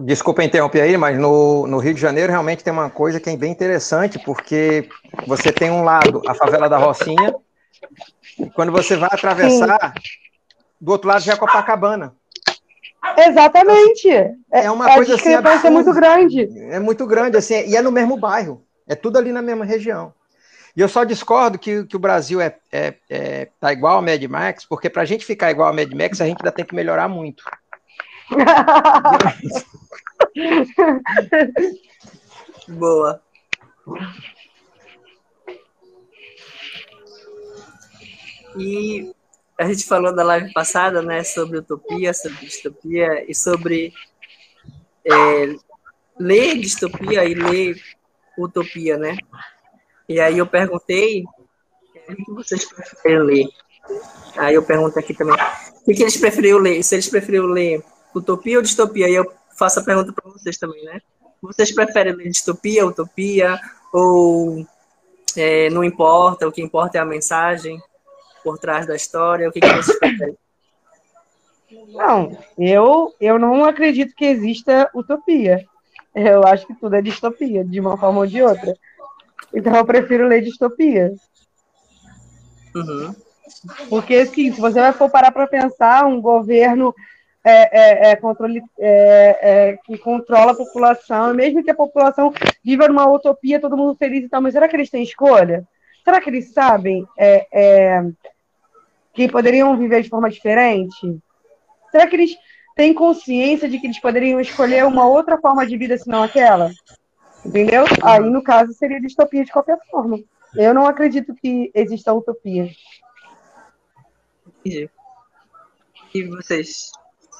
[0.00, 3.36] desculpa interromper aí, mas no, no Rio de Janeiro realmente tem uma coisa que é
[3.36, 4.88] bem interessante, porque
[5.26, 7.34] você tem um lado a favela da Rocinha,
[8.38, 10.00] e quando você vai atravessar, Sim.
[10.80, 12.14] do outro lado já é Copacabana.
[13.16, 14.10] Exatamente.
[14.10, 15.32] É, é uma coisa assim.
[15.32, 16.48] É muito grande.
[16.70, 18.62] É muito grande, assim, e é no mesmo bairro.
[18.86, 20.12] É tudo ali na mesma região.
[20.76, 24.22] E eu só discordo que, que o Brasil é, é, é tá igual ao Mad
[24.24, 26.74] Max, porque para a gente ficar igual ao Mad Max, a gente ainda tem que
[26.74, 27.42] melhorar muito.
[32.68, 33.22] Boa.
[38.58, 39.14] E
[39.58, 43.92] a gente falou da live passada, né, sobre utopia, sobre distopia e sobre
[45.04, 45.56] é,
[46.18, 47.80] ler distopia e ler
[48.38, 49.16] utopia, né?
[50.08, 51.24] E aí eu perguntei
[52.08, 53.48] o que vocês preferem ler.
[54.36, 55.36] Aí eu pergunto aqui também,
[55.86, 56.82] o que eles preferiram ler?
[56.82, 57.82] Se eles preferiram ler
[58.18, 59.06] utopia ou distopia?
[59.06, 61.00] Aí eu faço a pergunta para vocês também, né?
[61.40, 63.60] Vocês preferem ler distopia, utopia
[63.92, 64.66] ou
[65.36, 67.80] é, não importa, o que importa é a mensagem
[68.42, 69.48] por trás da história?
[69.48, 70.36] O que, que vocês preferem?
[71.88, 75.64] Não, eu, eu não acredito que exista utopia.
[76.14, 78.74] Eu acho que tudo é distopia, de uma forma ou de outra.
[79.52, 81.12] Então eu prefiro ler distopia.
[82.74, 83.14] Uhum.
[83.88, 86.94] Porque, assim, se você vai for parar para pensar, um governo
[87.48, 92.34] é, é, é, controle, é, é, que controla a população, mesmo que a população
[92.64, 95.64] viva numa utopia, todo mundo feliz e tal, mas será que eles têm escolha?
[96.04, 98.02] Será que eles sabem é,
[99.14, 101.20] que poderiam viver de forma diferente?
[101.92, 102.36] Será que eles
[102.74, 106.72] têm consciência de que eles poderiam escolher uma outra forma de vida senão aquela?
[107.44, 107.84] Entendeu?
[108.02, 110.18] Aí, no caso, seria distopia de qualquer forma.
[110.56, 112.68] Eu não acredito que exista utopia.
[114.64, 114.90] Entendi.
[116.12, 116.90] E vocês,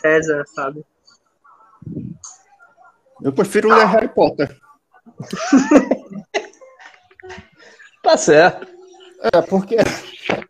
[0.01, 0.84] César, Fábio?
[3.22, 4.57] Eu prefiro ler Harry Potter.
[8.03, 8.66] tá certo.
[9.32, 9.76] É, porque.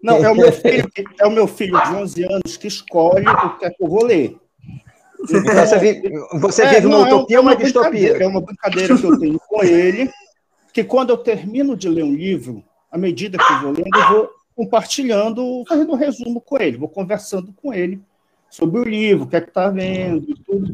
[0.03, 0.91] Não, é o meu filho,
[1.21, 4.05] é o meu filho de 11 anos que escolhe o que é que eu vou
[4.05, 4.37] ler.
[5.19, 8.23] Você vive, você é, vive uma não, utopia é uma, ou uma distopia?
[8.23, 10.11] É uma brincadeira que eu tenho com ele,
[10.73, 14.09] que quando eu termino de ler um livro, à medida que eu vou lendo, eu
[14.09, 18.01] vou compartilhando, fazendo um resumo com ele, vou conversando com ele
[18.57, 20.73] sobre o livro, o que é que está vendo tudo.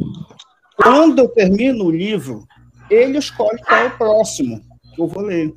[0.76, 2.46] Quando eu termino o livro,
[2.88, 4.60] ele escolhe qual é o próximo
[4.94, 5.52] que eu vou ler.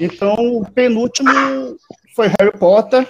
[0.00, 1.30] Então, o penúltimo
[2.16, 3.08] foi Harry Potter,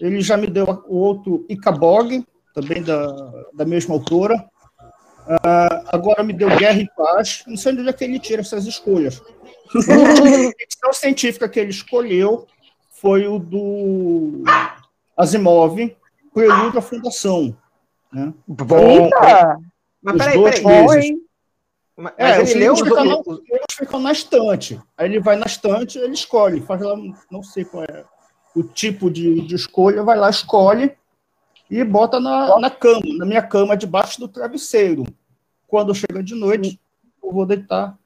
[0.00, 3.06] ele já me deu o outro Icabog, também da,
[3.52, 4.36] da mesma autora.
[5.26, 7.44] Uh, agora me deu Guerra e Paz.
[7.46, 9.20] Não sei de onde é que ele tira essas escolhas.
[9.76, 12.46] a ficção científica que ele escolheu
[12.90, 14.42] foi o do
[15.16, 15.94] Asimov,
[16.32, 17.56] Prelúdio à Fundação.
[18.12, 18.32] Né?
[18.46, 19.10] Bom.
[20.02, 20.62] Mas peraí, peraí.
[20.62, 21.20] Bom,
[22.00, 23.16] mas, é, ele leu os ficam, na,
[23.70, 24.80] ficam na estante.
[24.96, 26.96] Aí ele vai na estante, ele escolhe, faz lá,
[27.30, 28.04] não sei qual é
[28.54, 30.92] o tipo de, de escolha, vai lá, escolhe,
[31.70, 35.04] e bota na, na cama, na minha cama, debaixo do travesseiro.
[35.68, 36.80] Quando chega de noite,
[37.22, 37.96] eu vou deitar.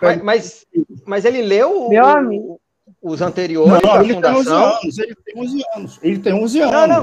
[0.00, 0.66] Mas, mas,
[1.06, 2.60] mas, ele leu Meu amigo.
[3.02, 5.98] os anteriores não, ele Tem 11 anos, ele tem 11 anos.
[6.02, 6.72] Ele tem 11 anos.
[6.72, 7.02] Não, não.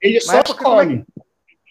[0.00, 1.04] Ele só mas, escolhe.
[1.04, 1.22] Como é,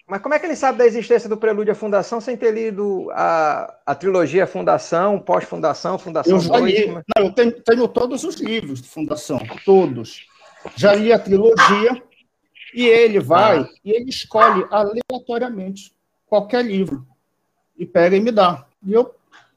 [0.08, 3.10] mas como é que ele sabe da existência do Prelúdio à Fundação sem ter lido
[3.12, 6.74] a, a trilogia Fundação, pós-Fundação, Fundação Eu já 2?
[6.74, 6.84] Li.
[6.84, 7.04] Como...
[7.18, 10.28] Não, eu tenho, tenho todos os livros de Fundação, todos.
[10.76, 12.04] Já li a trilogia,
[12.74, 13.70] e ele vai ah.
[13.84, 15.94] e ele escolhe aleatoriamente
[16.26, 17.06] qualquer livro
[17.78, 18.66] e pega e me dá.
[18.86, 19.14] E eu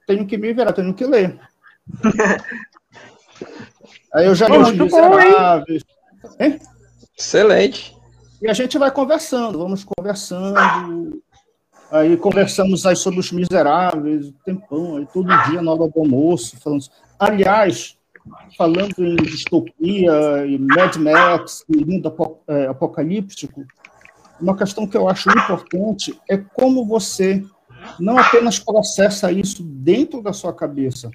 [0.06, 1.38] tenho que me virar, tenho que ler.
[4.12, 5.84] Aí eu já li os Miseráveis.
[6.38, 6.60] Hein?
[7.16, 7.96] Excelente.
[8.44, 11.22] E a gente vai conversando, vamos conversando.
[11.90, 16.84] Aí conversamos aí sobre os Miseráveis, tempão, aí todo dia na hora do almoço, falando.
[17.18, 17.96] Aliás,
[18.54, 22.14] falando em distopia, e Mad Max, e mundo
[22.46, 23.64] é, apocalíptico,
[24.38, 27.42] uma questão que eu acho importante é como você
[27.98, 31.10] não apenas processa isso dentro da sua cabeça,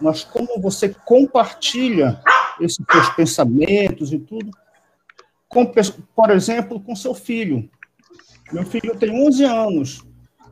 [0.00, 2.20] mas como você compartilha
[2.60, 4.52] esses seus pensamentos e tudo,
[5.48, 5.66] com,
[6.14, 7.68] por exemplo, com seu filho.
[8.52, 10.04] Meu filho tem 11 anos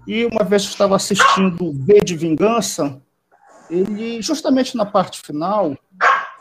[0.06, 3.02] e uma vez eu estava assistindo V de Vingança,
[3.68, 5.76] ele, justamente na parte final,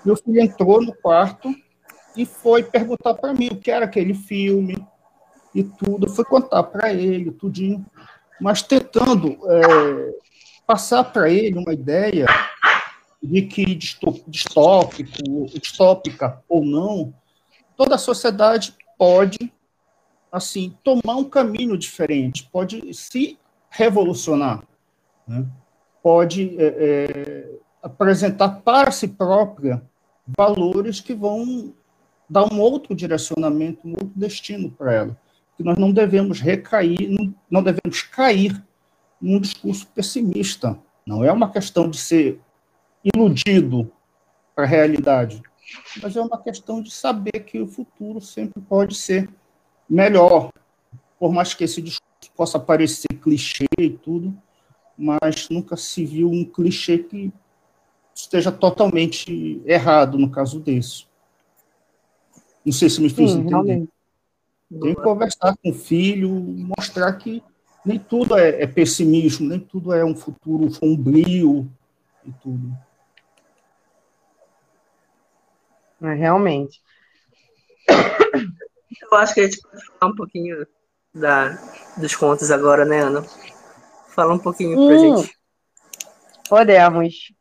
[0.05, 1.53] meu filho entrou no quarto
[2.15, 4.77] e foi perguntar para mim o que era aquele filme
[5.53, 6.07] e tudo.
[6.07, 7.83] Eu fui contar para ele, tudinho,
[8.39, 10.13] mas tentando é,
[10.67, 12.27] passar para ele uma ideia
[13.21, 13.65] de que
[14.27, 15.11] distópico,
[15.59, 17.13] distópica ou não,
[17.75, 19.51] toda a sociedade pode
[20.31, 23.37] assim tomar um caminho diferente, pode se
[23.69, 24.63] revolucionar,
[25.27, 25.45] né?
[26.03, 29.81] pode é, é, apresentar para si própria
[30.37, 31.73] valores que vão
[32.29, 35.17] dar um outro direcionamento, um outro destino para ela.
[35.55, 38.61] Que nós não devemos recair, não, não devemos cair
[39.21, 40.77] num discurso pessimista.
[41.05, 42.41] Não é uma questão de ser
[43.03, 43.91] iludido
[44.55, 45.41] para a realidade,
[46.01, 49.29] mas é uma questão de saber que o futuro sempre pode ser
[49.89, 50.49] melhor,
[51.19, 54.35] por mais que esse discurso possa parecer clichê e tudo,
[54.97, 57.31] mas nunca se viu um clichê que
[58.13, 61.05] esteja totalmente errado no caso desse.
[62.63, 63.51] Não sei se me fiz Sim, entender.
[63.51, 63.89] Realmente.
[64.81, 67.43] Tem que conversar com o filho, mostrar que
[67.85, 71.69] nem tudo é, é, pessimismo, nem tudo é um futuro sombrio
[72.25, 72.75] e tudo.
[76.07, 76.81] É, realmente.
[79.11, 80.67] Eu acho que a gente pode falar um pouquinho
[81.13, 81.57] da,
[81.97, 83.23] dos contos agora, né, Ana?
[84.09, 85.37] Fala um pouquinho hum, pra gente.
[86.49, 87.33] Podemos.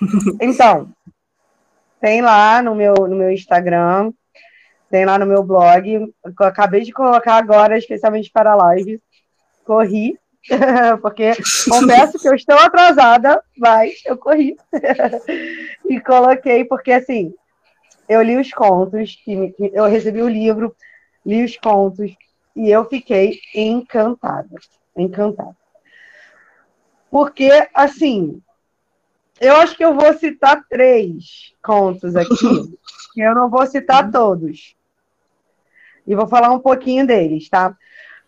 [0.40, 0.92] então,
[2.00, 4.12] tem lá no meu, no meu Instagram,
[4.90, 6.12] tem lá no meu blog, eu
[6.46, 9.00] acabei de colocar agora, especialmente para a live.
[9.64, 10.18] Corri,
[11.02, 11.32] porque
[11.68, 14.56] confesso que eu estou atrasada, mas eu corri.
[15.88, 17.34] e coloquei, porque assim,
[18.08, 19.22] eu li os contos,
[19.72, 20.74] eu recebi o livro,
[21.24, 22.14] li os contos,
[22.54, 24.56] e eu fiquei encantada.
[24.96, 25.56] Encantada.
[27.10, 28.42] Porque, assim,
[29.40, 32.76] eu acho que eu vou citar três contos aqui,
[33.12, 34.74] que eu não vou citar todos.
[36.06, 37.76] E vou falar um pouquinho deles, tá?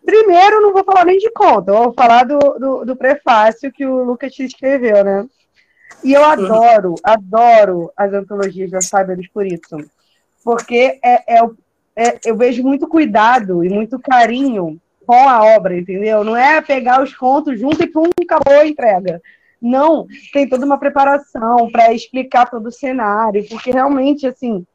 [0.05, 3.85] Primeiro, não vou falar nem de conto, eu vou falar do, do, do prefácio que
[3.85, 5.27] o Lucas escreveu, né?
[6.03, 9.77] E eu adoro, adoro as antologias da Cyber por isso.
[10.43, 11.49] Porque é, é,
[11.95, 16.23] é, eu vejo muito cuidado e muito carinho com a obra, entendeu?
[16.23, 19.21] Não é pegar os contos junto e pum, acabou a entrega.
[19.61, 24.65] Não, tem toda uma preparação para explicar todo o cenário, porque realmente, assim,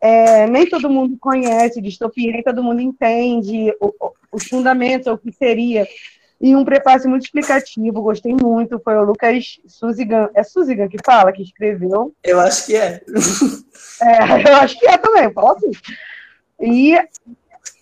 [0.00, 3.72] é, nem todo mundo conhece distopia, nem todo mundo entende
[4.32, 5.86] os fundamentos, o que seria.
[6.40, 10.28] E um prefácio muito explicativo, gostei muito, foi o Lucas Suzigan.
[10.34, 12.14] É Suzigan que fala, que escreveu?
[12.22, 13.00] Eu acho que é.
[14.02, 15.70] é eu acho que é também, fala assim.
[16.60, 16.98] E,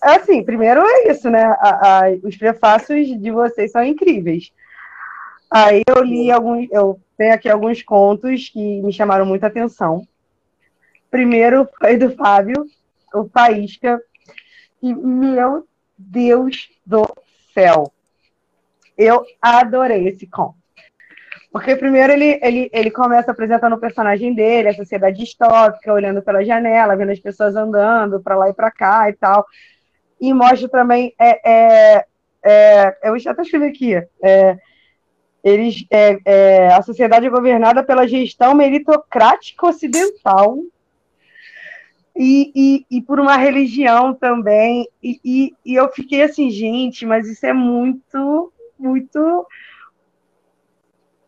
[0.01, 1.43] assim, primeiro é isso, né?
[1.43, 4.53] A, a, os prefácios de vocês são incríveis.
[5.51, 10.07] Aí eu li alguns, eu tenho aqui alguns contos que me chamaram muita atenção.
[11.11, 12.67] Primeiro foi do Fábio,
[13.13, 14.01] o Faísca,
[14.83, 17.07] e meu Deus do
[17.53, 17.94] céu,
[18.97, 20.57] eu adorei esse conto.
[21.53, 26.45] Porque primeiro ele, ele, ele começa apresentando o personagem dele, a sociedade distópica, olhando pela
[26.45, 29.47] janela, vendo as pessoas andando para lá e para cá e tal.
[30.21, 31.15] E mostra também.
[31.17, 32.07] É, é,
[32.45, 33.95] é, eu já até escrevi aqui.
[34.21, 34.59] É,
[35.45, 40.59] eles, é, é, a sociedade é governada pela gestão meritocrática ocidental
[42.17, 44.89] e, e, e por uma religião também.
[45.03, 49.47] E, e, e eu fiquei assim, gente, mas isso é muito, muito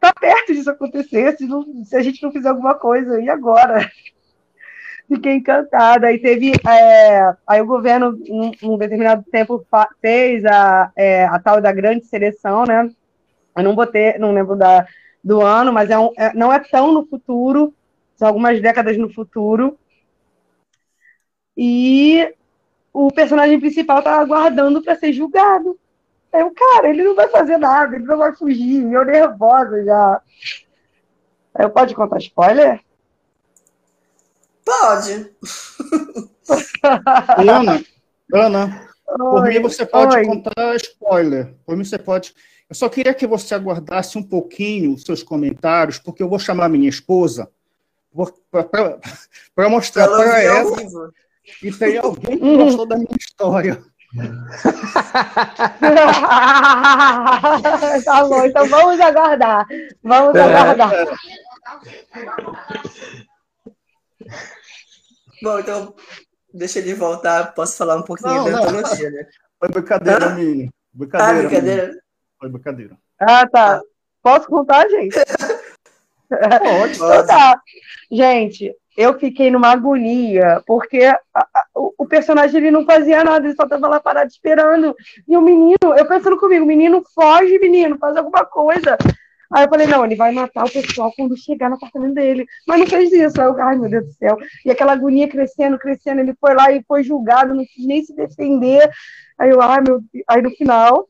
[0.00, 3.90] tá perto disso acontecer, se, não, se, a gente não fizer alguma coisa, e agora?
[5.08, 6.08] Fiquei encantada.
[6.08, 6.52] Aí teve.
[6.68, 9.64] É, aí o governo, num, num determinado tempo,
[10.00, 12.90] fez a, é, a tal da grande seleção, né?
[13.56, 14.86] Eu não botei, não lembro da,
[15.22, 17.72] do ano, mas é, um, é não é tão no futuro,
[18.16, 19.78] são algumas décadas no futuro.
[21.56, 22.34] E
[22.92, 25.78] o personagem principal tá aguardando para ser julgado.
[26.36, 30.20] Aí o cara, ele não vai fazer nada, ele não vai fugir, eu nervosa já.
[31.54, 32.78] Aí eu pode contar spoiler?
[34.62, 35.34] Pode.
[37.38, 37.82] Ana,
[38.34, 40.26] Ana, Oi, por mim você pode Oi.
[40.26, 41.54] contar spoiler.
[41.64, 42.34] Por mim você pode
[42.68, 46.68] eu só queria que você aguardasse um pouquinho os seus comentários, porque eu vou chamar
[46.68, 47.50] minha esposa
[49.54, 50.76] para mostrar para ela
[51.60, 53.82] que tem alguém que gostou da minha história.
[58.04, 59.66] tá bom, então vamos aguardar.
[60.02, 60.42] Vamos é.
[60.42, 60.90] aguardar.
[65.42, 65.94] Bom, então
[66.52, 67.54] deixa ele voltar.
[67.54, 69.26] Posso falar um pouquinho não, da antologia, né?
[69.58, 70.70] Foi brincadeira, minha.
[70.92, 71.30] Brincadeira.
[71.30, 71.92] Ah, brincadeira.
[72.38, 72.96] Foi brincadeira.
[73.20, 73.82] Ah, tá.
[74.22, 75.14] Posso contar, gente?
[76.28, 76.28] Pode,
[76.96, 77.60] então, tá.
[78.10, 83.54] Gente, eu fiquei numa agonia, porque a, a, o, personagem ele não fazia nada, ele
[83.54, 84.94] só estava lá parado esperando.
[85.28, 88.96] E o menino, eu pensando comigo, menino, foge, menino, faz alguma coisa.
[89.52, 92.46] Aí eu falei, não, ele vai matar o pessoal quando chegar no apartamento dele.
[92.66, 93.40] Mas não fez isso.
[93.40, 94.36] Aí eu, ai, meu Deus do céu.
[94.64, 96.20] E aquela agonia crescendo, crescendo.
[96.20, 98.90] Ele foi lá e foi julgado, não quis nem se defender.
[99.38, 100.00] Aí eu, ai, meu.
[100.28, 101.08] Aí no final,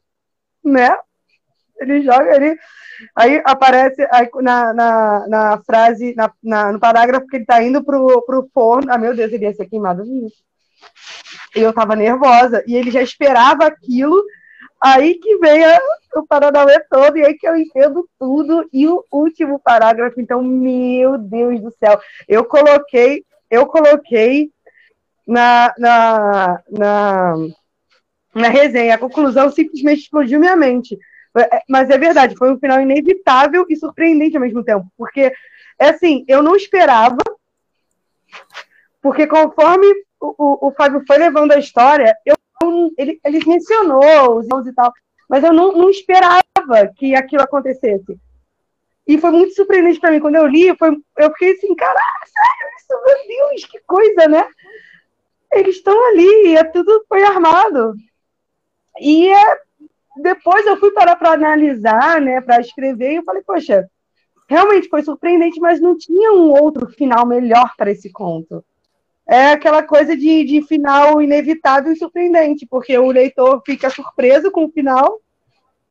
[0.65, 0.97] né?
[1.81, 2.59] Ele joga, ele.
[3.15, 7.85] Aí aparece aí, na, na, na frase, na, na, no parágrafo que ele tá indo
[7.85, 8.91] pro, pro forno.
[8.91, 10.29] Ah, meu Deus, ele ia ser queimado vivo.
[11.55, 12.63] E eu tava nervosa.
[12.67, 14.23] E ele já esperava aquilo.
[14.81, 15.79] Aí que vem a,
[16.17, 18.69] o Paranauê todo, e aí que eu entendo tudo.
[18.73, 22.01] E o último parágrafo, então, meu Deus do céu.
[22.29, 24.51] Eu coloquei, eu coloquei
[25.27, 27.35] na, na, na,
[28.35, 28.95] na resenha.
[28.95, 30.99] A conclusão simplesmente explodiu minha mente.
[31.37, 34.87] É, mas é verdade, foi um final inevitável e surpreendente ao mesmo tempo.
[34.97, 35.33] Porque,
[35.79, 37.19] é assim, eu não esperava,
[39.03, 39.87] porque conforme
[40.21, 42.37] o, o, o Fábio foi levando a história, eu,
[42.97, 44.93] ele, ele mencionou os nomes e tal,
[45.29, 46.43] mas eu não, não esperava
[46.97, 48.19] que aquilo acontecesse.
[49.07, 50.21] E foi muito surpreendente para mim.
[50.21, 54.49] Quando eu li, foi, eu fiquei assim, caraca, sério, isso, meu Deus, que coisa, né?
[55.53, 57.95] Eles estão ali, é tudo foi armado.
[59.01, 59.61] E é,
[60.17, 63.89] depois eu fui parar para analisar, né, para escrever, e eu falei, poxa,
[64.49, 68.65] realmente foi surpreendente, mas não tinha um outro final melhor para esse conto.
[69.29, 74.67] É aquela coisa de, de final inevitável e surpreendente, porque o leitor fica surpreso com
[74.67, 75.21] o final,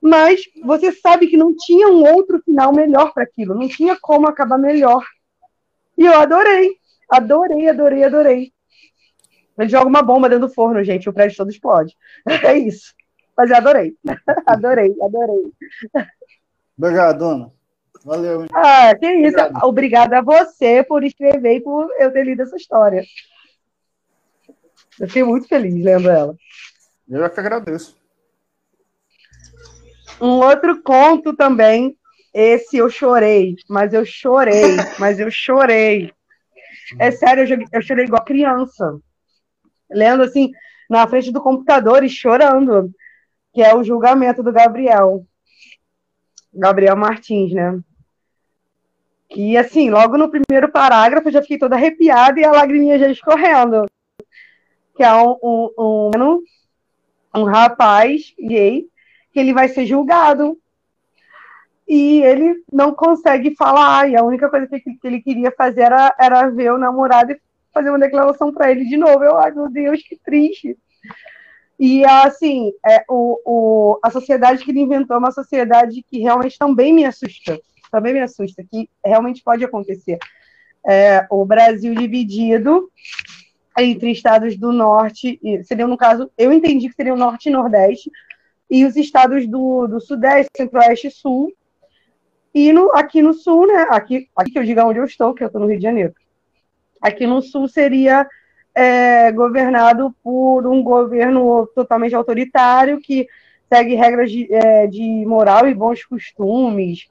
[0.01, 4.27] mas você sabe que não tinha um outro final melhor para aquilo, não tinha como
[4.27, 5.05] acabar melhor.
[5.97, 6.71] E eu adorei,
[7.09, 8.53] adorei, adorei, adorei.
[9.57, 11.95] Ele joga uma bomba dentro do forno, gente, o prédio todo explode.
[12.43, 12.93] É isso.
[13.37, 13.95] Mas eu adorei.
[14.45, 15.53] adorei, adorei.
[16.77, 17.51] Obrigado, dona.
[18.03, 18.45] Valeu?
[18.53, 19.37] Ah, que isso.
[19.37, 19.65] Obrigado.
[19.65, 23.03] Obrigada a você por escrever e por eu ter lido essa história.
[24.99, 26.35] Eu fiquei muito feliz lendo ela.
[27.09, 27.97] Eu é que agradeço.
[30.21, 31.97] Um outro conto também.
[32.33, 36.11] Esse eu chorei, mas eu chorei, mas eu chorei.
[36.99, 38.99] É sério, eu chorei igual criança.
[39.89, 40.51] Lendo assim,
[40.89, 42.91] na frente do computador e chorando
[43.55, 45.25] que é o julgamento do Gabriel.
[46.53, 47.79] Gabriel Martins, né?
[49.29, 53.09] Que, assim, logo no primeiro parágrafo eu já fiquei toda arrepiada e a lagriminha já
[53.09, 53.85] escorrendo.
[54.93, 56.43] Que é um, um, um,
[57.33, 58.89] um rapaz gay
[59.31, 60.59] que ele vai ser julgado
[61.87, 66.49] e ele não consegue falar, e a única coisa que, ele queria fazer era, era
[66.49, 67.39] ver o namorado e
[67.73, 69.23] fazer uma declaração para ele de novo.
[69.23, 70.77] Eu, ai meu Deus, que triste.
[71.79, 76.57] E, assim, é, o, o, a sociedade que ele inventou é uma sociedade que realmente
[76.57, 77.59] também me assusta.
[77.91, 80.17] Também me assusta, que realmente pode acontecer.
[80.85, 82.89] É, o Brasil dividido
[83.77, 88.09] entre estados do norte, seria no caso, eu entendi que seria o norte e nordeste,
[88.69, 91.51] e os estados do, do sudeste, centro-oeste e sul.
[92.53, 93.85] E no, aqui no sul, né?
[93.89, 96.13] Aqui, aqui que eu diga onde eu estou, que eu estou no Rio de Janeiro.
[97.01, 98.27] Aqui no sul seria
[98.75, 103.25] é, governado por um governo totalmente autoritário que
[103.71, 107.09] segue regras de, é, de moral e bons costumes,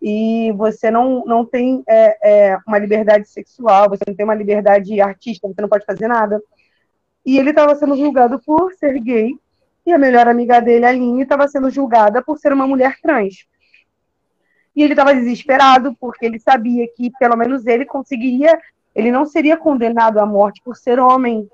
[0.00, 5.00] e você não, não tem é, é, uma liberdade sexual, você não tem uma liberdade
[5.00, 6.40] artística, você não pode fazer nada.
[7.26, 9.34] E ele estava sendo julgado por ser gay,
[9.84, 13.46] e a melhor amiga dele, a Aline, estava sendo julgada por ser uma mulher trans.
[14.76, 18.56] E ele estava desesperado, porque ele sabia que pelo menos ele conseguiria
[18.94, 21.48] ele não seria condenado à morte por ser homem,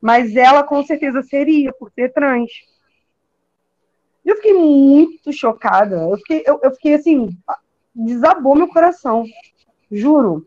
[0.00, 2.50] mas ela com certeza seria, por ser trans.
[4.24, 5.96] Eu fiquei muito chocada.
[5.96, 7.36] Eu fiquei, eu, eu fiquei assim,
[7.94, 9.24] desabou meu coração.
[9.90, 10.46] Juro.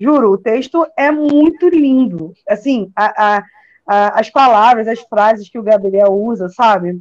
[0.00, 2.32] Juro, o texto é muito lindo.
[2.48, 3.44] Assim, a, a,
[3.86, 7.00] a, as palavras, as frases que o Gabriel usa, sabe?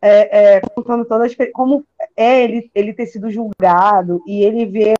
[0.00, 4.94] É, é, contando todas como é ele, ele ter sido julgado e ele vê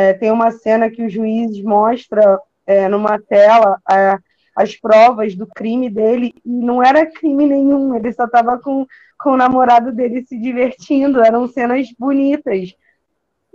[0.00, 4.16] é, tem uma cena que o juiz mostra é, numa tela é,
[4.56, 8.86] as provas do crime dele e não era crime nenhum, ele só estava com,
[9.18, 12.74] com o namorado dele se divertindo, eram cenas bonitas.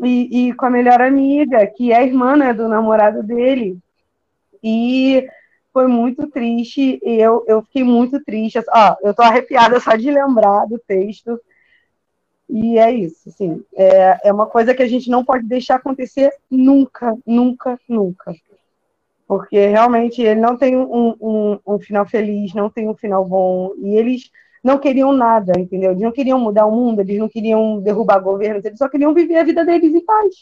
[0.03, 3.79] E, e com a melhor amiga, que é a irmã né, do namorado dele.
[4.61, 5.25] E
[5.73, 8.59] foi muito triste, eu, eu fiquei muito triste.
[8.69, 11.39] Ó, eu tô arrepiada só de lembrar do texto.
[12.47, 16.31] E é isso, assim, é, é uma coisa que a gente não pode deixar acontecer
[16.49, 18.33] nunca, nunca, nunca
[19.27, 23.73] porque realmente ele não tem um, um, um, final feliz, não tem um final bom,
[23.77, 24.29] e eles
[24.63, 25.91] não queriam nada, entendeu?
[25.91, 29.37] Eles não queriam mudar o mundo, eles não queriam derrubar governos, eles só queriam viver
[29.37, 30.35] a vida deles em paz.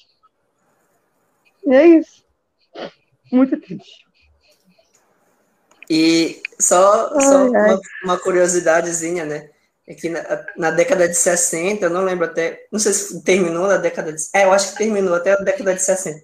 [1.65, 2.23] E é isso.
[3.31, 4.05] Muito triste.
[5.89, 7.49] E só, ai, só ai.
[7.49, 9.49] Uma, uma, curiosidadezinha, né?
[9.87, 13.67] É que na, na, década de 60, eu não lembro até, não sei se terminou
[13.67, 16.21] na década de, é, eu acho que terminou até a década de 60.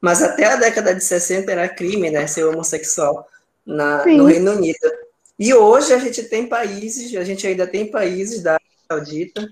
[0.00, 3.26] Mas até a década de 60 era crime, né, ser homossexual
[3.66, 4.78] na, no Reino Unido.
[5.38, 8.58] E hoje a gente tem países, a gente ainda tem países da
[8.90, 9.46] Saudita,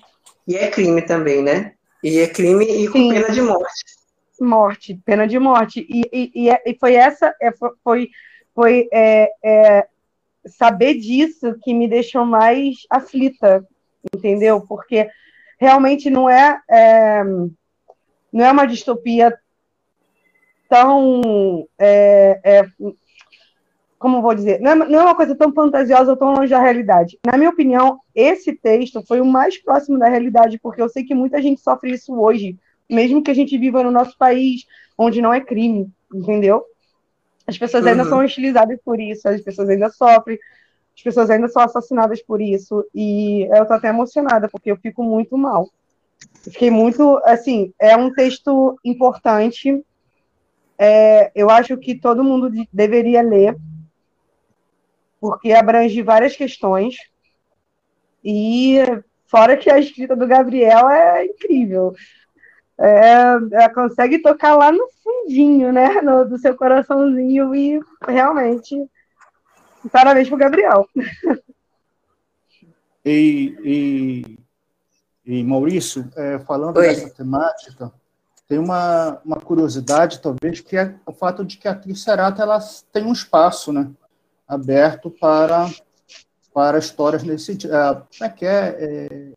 [0.47, 1.73] e é crime também, né?
[2.03, 3.11] E é crime e com Sim.
[3.11, 3.85] pena de morte.
[4.41, 5.87] Morte, pena de morte.
[5.89, 7.53] E, e, e, é, foi essa, é,
[7.83, 8.09] foi,
[8.55, 9.87] foi é, é,
[10.47, 13.67] saber disso que me deixou mais aflita,
[14.15, 14.61] entendeu?
[14.67, 15.09] Porque
[15.59, 17.23] realmente não é, é
[18.33, 19.37] não é uma distopia
[20.69, 22.67] tão é, é,
[24.03, 26.61] como vou dizer, não é, não é, uma coisa tão fantasiosa ou tão longe da
[26.61, 27.17] realidade.
[27.25, 31.15] Na minha opinião, esse texto foi o mais próximo da realidade, porque eu sei que
[31.15, 32.59] muita gente sofre isso hoje,
[32.91, 34.67] mesmo que a gente viva no nosso país,
[34.99, 36.65] onde não é crime, entendeu?
[37.47, 38.09] As pessoas ainda uhum.
[38.09, 40.39] são hostilizadas por isso, as pessoas ainda sofrem,
[40.97, 45.03] as pessoas ainda são assassinadas por isso, e eu tô até emocionada, porque eu fico
[45.03, 45.69] muito mal.
[46.47, 49.85] Eu fiquei muito, assim, é um texto importante,
[50.79, 53.57] é, eu acho que todo mundo deveria ler,
[55.21, 56.97] porque abrange várias questões,
[58.25, 58.79] e
[59.27, 61.95] fora que a escrita do Gabriel é incrível.
[62.83, 63.13] É,
[63.53, 68.77] ela consegue tocar lá no fundinho, né, no, do seu coraçãozinho, e realmente
[69.91, 70.87] Parabéns pro Gabriel.
[73.05, 74.39] E, e,
[75.27, 76.87] e Maurício, é, falando Oi.
[76.87, 77.93] dessa temática,
[78.47, 82.61] tem uma, uma curiosidade, talvez, que é o fato de que a atriz Serata ela
[82.93, 83.91] tem um espaço né,
[84.47, 85.69] aberto para,
[86.55, 87.53] para histórias nesse.
[87.67, 88.77] É, como é que é?
[88.79, 89.33] é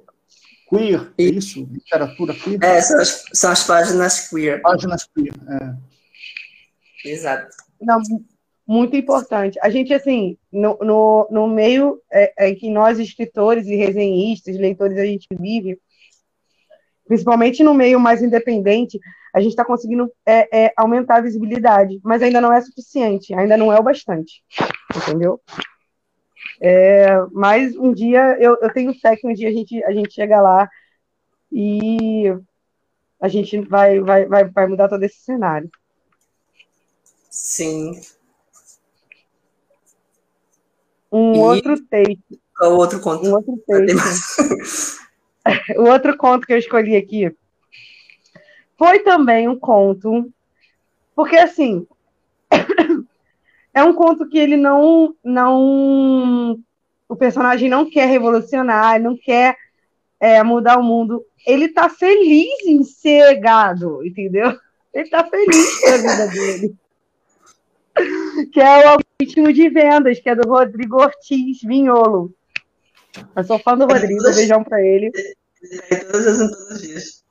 [0.78, 1.68] queer, é isso?
[1.72, 2.64] Literatura queer?
[2.64, 4.62] É, são as, são as páginas queer.
[4.62, 7.10] Páginas queer, é.
[7.10, 7.56] Exato.
[7.82, 8.02] Não,
[8.68, 9.60] muito importante.
[9.62, 14.98] A gente, assim, no, no, no meio é, é, que nós, escritores e resenhistas, leitores,
[14.98, 15.80] a gente vive,
[17.08, 19.00] principalmente no meio mais independente,
[19.34, 23.56] a gente está conseguindo é, é, aumentar a visibilidade, mas ainda não é suficiente, ainda
[23.56, 24.42] não é o bastante,
[24.96, 25.40] entendeu?
[26.62, 30.14] É, mas um dia, eu, eu tenho fé que um dia a gente, a gente
[30.14, 30.70] chega lá
[31.52, 32.34] e
[33.20, 35.70] a gente vai, vai, vai, vai mudar todo esse cenário.
[37.30, 38.00] Sim,
[41.16, 41.40] um e...
[41.40, 42.40] outro texto.
[42.58, 43.26] Qual outro conto?
[43.26, 45.00] Um outro texto.
[45.80, 47.34] o outro conto que eu escolhi aqui
[48.78, 50.30] foi também um conto,
[51.16, 51.88] porque assim
[53.76, 56.58] é um conto que ele não, não,
[57.10, 59.58] o personagem não quer revolucionar, não quer
[60.18, 61.26] é, mudar o mundo.
[61.46, 64.58] Ele tá feliz em ser gado, entendeu?
[64.94, 66.76] Ele tá feliz com a vida dele.
[68.54, 72.34] que é o algoritmo de vendas, que é do Rodrigo Ortiz Vinholo.
[73.36, 75.12] Eu sou fã do Rodrigo, beijão pra ele.
[75.92, 77.26] É, todas as antologias.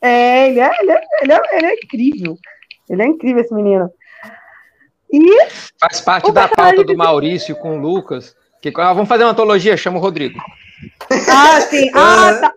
[0.00, 2.36] É, ele é, ele, é, ele, é, ele é incrível.
[2.90, 3.92] Ele é incrível, esse menino.
[5.12, 5.48] E
[5.80, 8.36] Faz parte da pauta do Maurício com o Lucas.
[8.60, 10.38] Que, ah, vamos fazer uma antologia, chama o Rodrigo.
[11.30, 11.90] Ah, sim.
[11.94, 12.52] Ah, tá.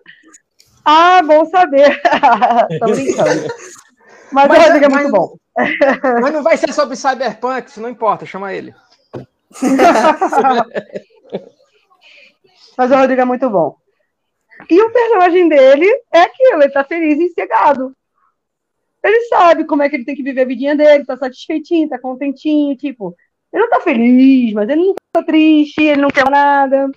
[0.84, 2.00] ah bom saber.
[2.80, 3.48] Tô brincando.
[4.32, 5.36] Mas, mas o Rodrigo é muito mas, bom.
[6.20, 8.74] Mas não vai ser sobre Cyberpunk, isso não importa, chama ele.
[12.76, 13.76] Mas o Rodrigo é muito bom.
[14.68, 17.94] E o personagem dele é aquilo, ele tá feliz e cegado.
[19.02, 21.98] Ele sabe como é que ele tem que viver a vidinha dele, tá satisfeitinho, tá
[21.98, 23.16] contentinho, tipo,
[23.52, 26.90] ele não tá feliz, mas ele não tá triste, ele não quer nada.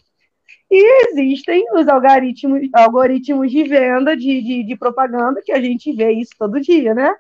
[0.70, 6.12] E existem os algoritmos, algoritmos de venda de, de, de propaganda, que a gente vê
[6.12, 7.14] isso todo dia, né?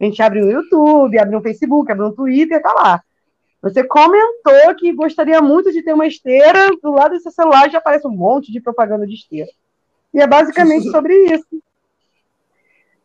[0.00, 3.02] A gente abre um YouTube, abre um Facebook, abre um Twitter, tá lá.
[3.62, 7.78] Você comentou que gostaria muito de ter uma esteira, do lado do seu celular já
[7.78, 9.50] aparece um monte de propaganda de esteira.
[10.12, 11.46] E é basicamente sobre isso.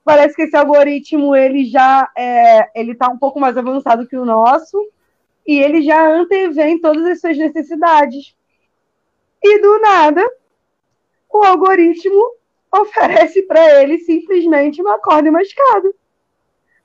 [0.03, 4.25] Parece que esse algoritmo ele já é, ele está um pouco mais avançado que o
[4.25, 4.77] nosso
[5.45, 8.35] e ele já antevém todas as suas necessidades.
[9.43, 10.23] E do nada,
[11.29, 12.35] o algoritmo
[12.71, 15.91] oferece para ele simplesmente uma corda uma escada.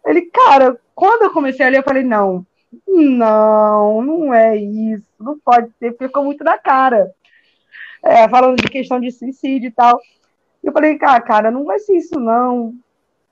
[0.04, 2.46] Ele, cara, quando eu comecei a ler, eu falei, não,
[2.86, 7.12] não, não é isso, não pode ser, porque ficou muito na cara.
[8.02, 10.00] É, falando de questão de suicídio e tal.
[10.62, 12.74] Eu falei, cara, cara, não vai ser isso, não.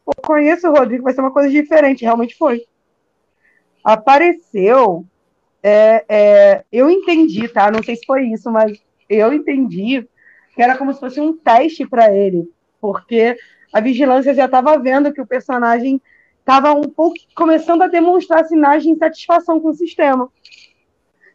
[0.07, 2.67] Eu conheço o Rodrigo, vai ser uma coisa diferente, realmente foi.
[3.83, 5.07] Apareceu,
[5.63, 7.71] é, é, eu entendi, tá?
[7.71, 8.79] Não sei se foi isso, mas
[9.09, 10.09] eu entendi
[10.55, 12.51] que era como se fosse um teste para ele,
[12.81, 13.37] porque
[13.73, 16.01] a vigilância já estava vendo que o personagem
[16.41, 20.31] estava um pouco começando a demonstrar sinais de insatisfação com o sistema.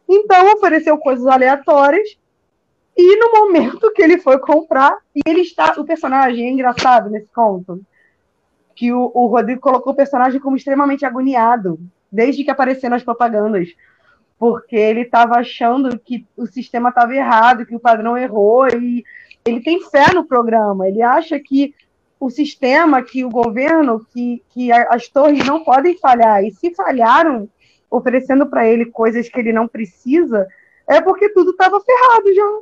[0.08, 2.18] Então, ofereceu coisas aleatórias
[2.96, 5.72] E no momento que ele foi comprar, e ele está.
[5.78, 7.80] O personagem é engraçado nesse conto.
[8.80, 11.78] Que o, o Rodrigo colocou o personagem como extremamente agoniado,
[12.10, 13.68] desde que apareceu nas propagandas.
[14.38, 19.04] Porque ele estava achando que o sistema estava errado, que o padrão errou, e
[19.44, 20.88] ele tem fé no programa.
[20.88, 21.74] Ele acha que
[22.18, 26.42] o sistema, que o governo, que, que as torres não podem falhar.
[26.42, 27.50] E se falharam,
[27.90, 30.48] oferecendo para ele coisas que ele não precisa,
[30.88, 32.60] é porque tudo estava ferrado já.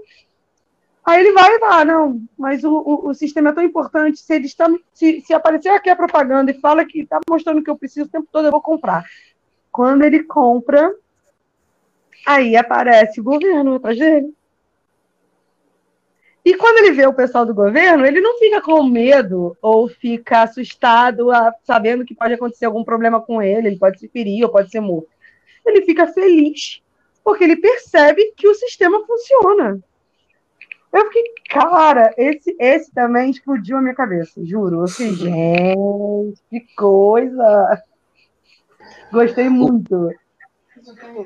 [1.09, 4.35] Aí ele vai e vai, não, mas o, o, o, sistema é tão importante, se,
[4.35, 7.79] eles tam, se, se aparecer aqui a propaganda e fala que está mostrando que eu
[7.79, 9.07] preciso o tempo todo, eu vou comprar.
[9.73, 10.95] Quando ele compra,
[12.27, 14.35] aí aparece o governo atrás dele.
[16.45, 20.43] E quando ele vê o pessoal do governo, ele não fica com medo ou fica
[20.43, 21.29] assustado,
[21.65, 24.81] sabendo que pode acontecer algum problema com ele, ele pode se ferir ou pode ser
[24.81, 25.09] morto.
[25.65, 26.83] Ele fica feliz,
[27.25, 29.83] porque ele percebe que o sistema funciona.
[30.93, 34.83] Eu fiquei, cara, esse, esse também explodiu a minha cabeça, juro.
[34.83, 37.83] Eu fiquei, gente, que coisa!
[39.13, 40.11] Gostei muito.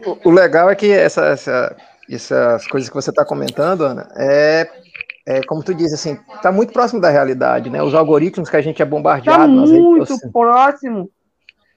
[0.07, 1.77] O, o legal é que essa, essa,
[2.11, 4.69] essas coisas que você está comentando, Ana, é,
[5.27, 7.83] é, como tu diz, assim, está muito próximo da realidade, né?
[7.83, 9.65] Os algoritmos que a gente é bombardeado.
[9.65, 11.11] Está muito próximo.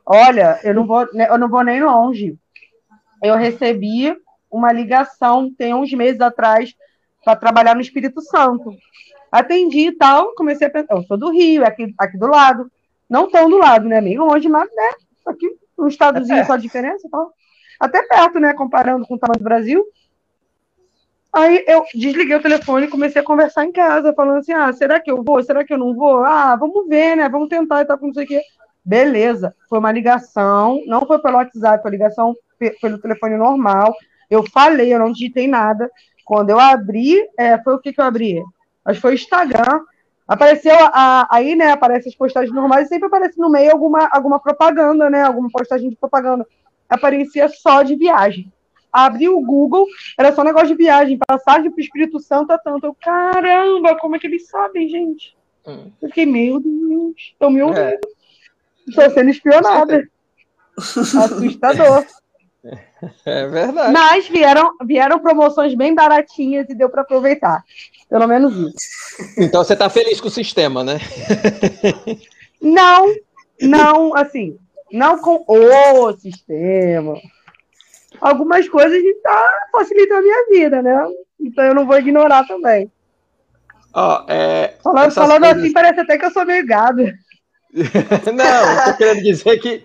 [0.06, 2.38] Olha, eu não vou, eu não vou nem longe.
[3.24, 4.16] Eu recebi
[4.50, 6.76] uma ligação tem uns meses atrás
[7.26, 8.72] para trabalhar no Espírito Santo.
[9.32, 12.72] Atendi e tal, comecei a pensar, eu sou do Rio, aqui, aqui do lado.
[13.10, 14.00] Não tão do lado, né?
[14.00, 14.92] Meio longe, mas né?
[15.26, 17.34] Aqui, um estadozinho é só a diferença e tal.
[17.80, 18.54] Até perto, né?
[18.54, 19.84] Comparando com o tamanho do Brasil.
[21.34, 25.02] Aí eu desliguei o telefone e comecei a conversar em casa, falando assim: ah, será
[25.02, 25.44] que eu vou?
[25.44, 26.24] Será que eu não vou?
[26.24, 27.28] Ah, vamos ver, né?
[27.28, 28.42] Vamos tentar e tal, não sei o quê.
[28.86, 32.34] Beleza, foi uma ligação, não foi pelo WhatsApp, foi ligação
[32.80, 33.94] pelo telefone normal.
[34.30, 35.92] Eu falei, eu não digitei nada.
[36.26, 38.44] Quando eu abri, é, foi o que, que eu abri?
[38.84, 39.82] Acho que foi o Instagram.
[40.28, 41.72] Apareceu a, aí, né?
[41.72, 45.22] Aparece as postagens normais e sempre aparece no meio alguma, alguma propaganda, né?
[45.22, 46.46] Alguma postagem de propaganda.
[46.90, 48.52] Aparecia só de viagem.
[48.92, 49.86] Abri o Google,
[50.18, 52.88] era só negócio de viagem, passagem para o Espírito Santo a tanto.
[52.88, 55.36] Eu, caramba, como é que eles sabem, gente?
[55.68, 55.92] Hum.
[56.02, 57.80] Eu fiquei, meu Deus, estou me ouvindo.
[57.80, 58.00] É.
[58.88, 60.08] Estou sendo espionada.
[60.78, 62.06] Assustador.
[63.26, 63.94] É verdade.
[63.94, 67.64] Mas vieram, vieram promoções bem baratinhas e deu para aproveitar.
[68.10, 68.76] Pelo menos isso.
[69.38, 71.00] Então você está feliz com o sistema, né?
[72.62, 73.14] Não,
[73.62, 74.58] não, assim,
[74.92, 77.16] não com o sistema.
[78.20, 81.08] Algumas coisas está facilitando a minha vida, né?
[81.40, 82.92] Então eu não vou ignorar também.
[83.94, 85.64] Oh, é, falando falando coisas...
[85.64, 87.04] assim, parece até que eu sou meio gado.
[88.34, 89.84] não, estou querendo dizer que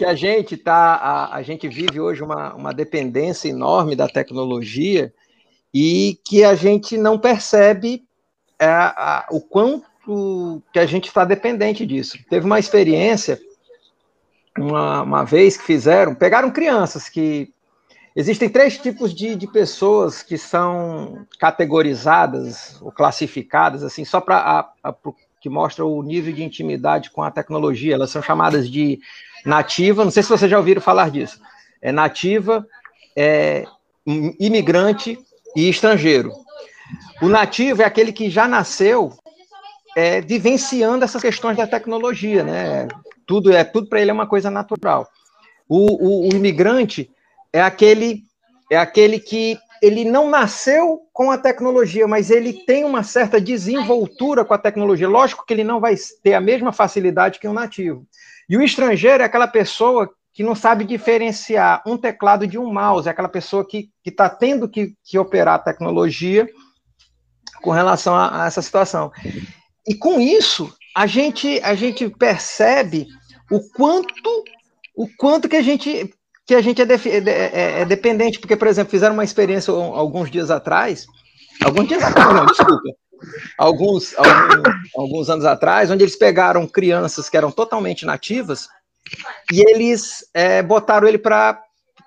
[0.00, 5.12] que a gente tá, a, a gente vive hoje uma, uma dependência enorme da tecnologia
[5.74, 8.04] e que a gente não percebe
[8.58, 12.18] é, a, o quanto que a gente está dependente disso.
[12.30, 13.38] Teve uma experiência
[14.58, 17.52] uma, uma vez que fizeram, pegaram crianças que
[18.16, 24.72] existem três tipos de, de pessoas que são categorizadas ou classificadas assim só para
[25.42, 27.92] que mostra o nível de intimidade com a tecnologia.
[27.92, 28.98] Elas são chamadas de
[29.44, 31.40] nativa, não sei se vocês já ouviram falar disso.
[31.80, 32.66] É nativa,
[33.16, 33.64] é
[34.06, 35.18] imigrante
[35.56, 36.32] e estrangeiro.
[37.22, 39.12] O nativo é aquele que já nasceu
[39.96, 42.88] é, vivenciando essas questões da tecnologia, né?
[43.26, 45.08] Tudo é tudo para ele é uma coisa natural.
[45.68, 47.10] O, o, o, imigrante
[47.52, 48.24] é aquele
[48.70, 54.44] é aquele que ele não nasceu com a tecnologia, mas ele tem uma certa desenvoltura
[54.44, 55.08] com a tecnologia.
[55.08, 58.06] Lógico que ele não vai ter a mesma facilidade que o nativo.
[58.50, 63.06] E o estrangeiro é aquela pessoa que não sabe diferenciar um teclado de um mouse,
[63.06, 66.48] é aquela pessoa que está tendo que, que, operar a tecnologia
[67.62, 69.12] com relação a, a, essa situação.
[69.86, 73.06] E com isso, a gente, a gente percebe
[73.52, 74.44] o quanto
[74.96, 76.12] o quanto que a gente
[76.44, 80.28] que a gente é, é, é, é, dependente, porque, por exemplo, fizeram uma experiência alguns
[80.28, 81.06] dias atrás,
[81.64, 82.82] alguns dias atrás, não, desculpa,
[83.58, 84.62] alguns, alguns,
[84.96, 88.68] alguns anos atrás, onde eles pegaram crianças que eram totalmente nativas
[89.52, 91.60] e eles é, botaram ele para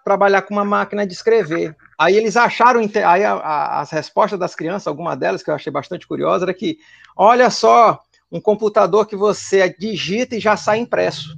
[0.03, 1.75] trabalhar com uma máquina de escrever.
[1.97, 5.71] Aí eles acharam, aí a, a, as respostas das crianças, alguma delas que eu achei
[5.71, 6.77] bastante curiosa, era que,
[7.15, 11.37] olha só, um computador que você digita e já sai impresso.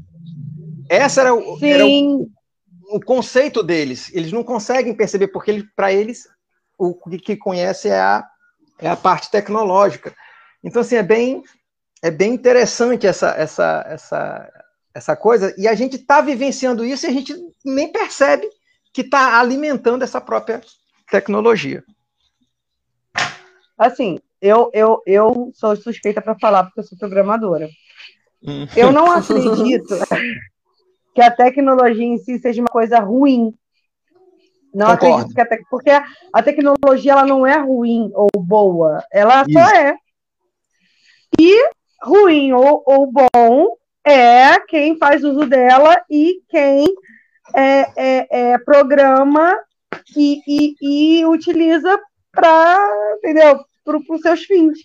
[0.89, 2.29] Essa era o, era o,
[2.89, 4.11] o conceito deles.
[4.13, 6.27] Eles não conseguem perceber, porque para eles
[6.77, 8.25] o que conhece é a
[8.79, 10.13] é a parte tecnológica.
[10.63, 11.43] Então, assim, é bem,
[12.01, 14.51] é bem interessante essa, essa, essa,
[14.93, 18.49] essa coisa, e a gente está vivenciando isso e a gente nem percebe
[18.93, 20.61] que está alimentando essa própria
[21.11, 21.83] tecnologia.
[23.77, 27.67] assim, eu, eu, eu sou suspeita para falar porque eu sou programadora.
[28.43, 28.67] Hum.
[28.75, 29.95] Eu não acredito
[31.13, 33.53] que a tecnologia em si seja uma coisa ruim.
[34.75, 35.15] Não Concordo.
[35.15, 35.89] acredito que a porque
[36.33, 39.53] a tecnologia ela não é ruim ou boa, ela Isso.
[39.53, 39.95] só é.
[41.39, 41.69] E
[42.03, 46.85] ruim ou, ou bom é quem faz uso dela e quem
[47.55, 49.55] é, é, é programa
[50.15, 51.97] e, e, e utiliza
[52.33, 54.77] para entendeu para os seus fins.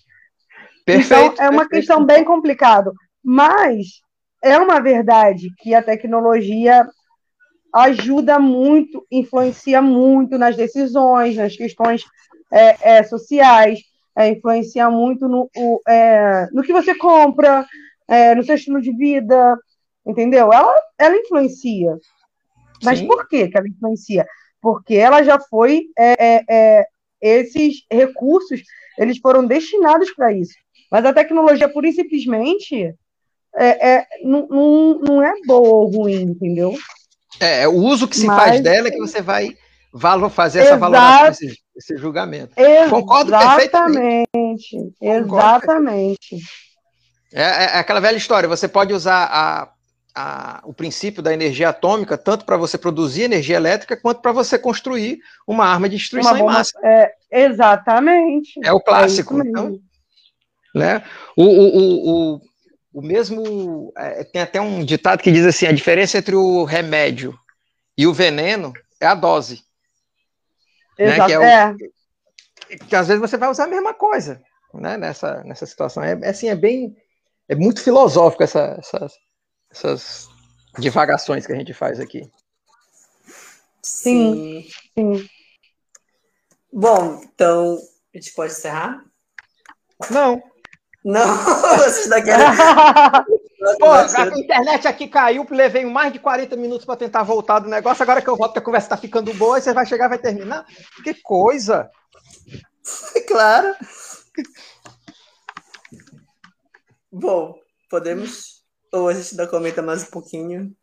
[0.85, 1.69] Perfeito, então é uma perfeito.
[1.69, 3.99] questão bem complicada, mas
[4.41, 6.87] é uma verdade que a tecnologia
[7.73, 12.03] ajuda muito, influencia muito nas decisões, nas questões
[12.51, 13.79] é, é, sociais,
[14.15, 17.65] é, influencia muito no, o, é, no que você compra,
[18.07, 19.57] é, no seu estilo de vida,
[20.05, 20.51] entendeu?
[20.51, 21.97] Ela, ela influencia.
[22.83, 23.07] Mas Sim.
[23.07, 24.25] por que, que ela influencia?
[24.61, 25.85] Porque ela já foi.
[25.97, 26.85] É,
[27.21, 28.61] esses recursos
[28.97, 30.55] eles foram destinados para isso.
[30.91, 32.93] Mas a tecnologia, pura e simplesmente,
[33.55, 36.75] é, não, não, não é boa ou ruim, entendeu?
[37.39, 38.37] É, o uso que se Mas...
[38.37, 39.55] faz dela é que você vai
[40.29, 40.79] fazer essa Exato.
[40.79, 42.53] valoração, esse, esse julgamento.
[42.55, 42.89] Exatamente.
[42.89, 44.93] Concordo perfeitamente.
[45.01, 46.37] Exatamente.
[47.33, 49.69] É, é, é, aquela velha história, você pode usar a,
[50.13, 54.57] a, o princípio da energia atômica tanto para você produzir energia elétrica quanto para você
[54.59, 56.79] construir uma arma de destruição bomba, em massa.
[56.83, 58.59] É, exatamente.
[58.63, 59.41] É o clássico.
[59.41, 59.79] É então,
[60.75, 61.03] né?
[61.35, 62.41] o, o, o, o
[62.93, 63.93] mesmo.
[63.95, 67.37] É, tem até um ditado que diz assim: a diferença entre o remédio
[67.97, 69.63] e o veneno é a dose.
[70.97, 71.19] Exato.
[71.19, 71.25] Né?
[71.27, 71.75] Que, é o, é.
[72.89, 74.41] que às vezes você vai usar a mesma coisa
[74.73, 74.97] né?
[74.97, 76.03] nessa, nessa situação.
[76.03, 76.95] É, é assim, é bem.
[77.47, 79.13] É muito filosófico essa, essas,
[79.69, 80.29] essas
[80.79, 82.29] divagações que a gente faz aqui.
[83.83, 85.27] Sim, sim.
[86.71, 87.77] Bom, então
[88.13, 89.03] a gente pode encerrar?
[90.09, 90.41] Não.
[91.03, 91.37] Não,
[91.77, 92.45] vocês não querem.
[93.79, 98.01] Pô, a internet aqui caiu, levei mais de 40 minutos para tentar voltar do negócio.
[98.03, 100.09] Agora que eu volto, que a conversa está ficando boa, e você vai chegar e
[100.09, 100.65] vai terminar.
[101.03, 101.89] Que coisa!
[103.27, 103.75] Claro.
[107.11, 107.59] Bom,
[107.89, 108.63] podemos.
[108.91, 110.75] Ou a gente ainda comenta mais um pouquinho.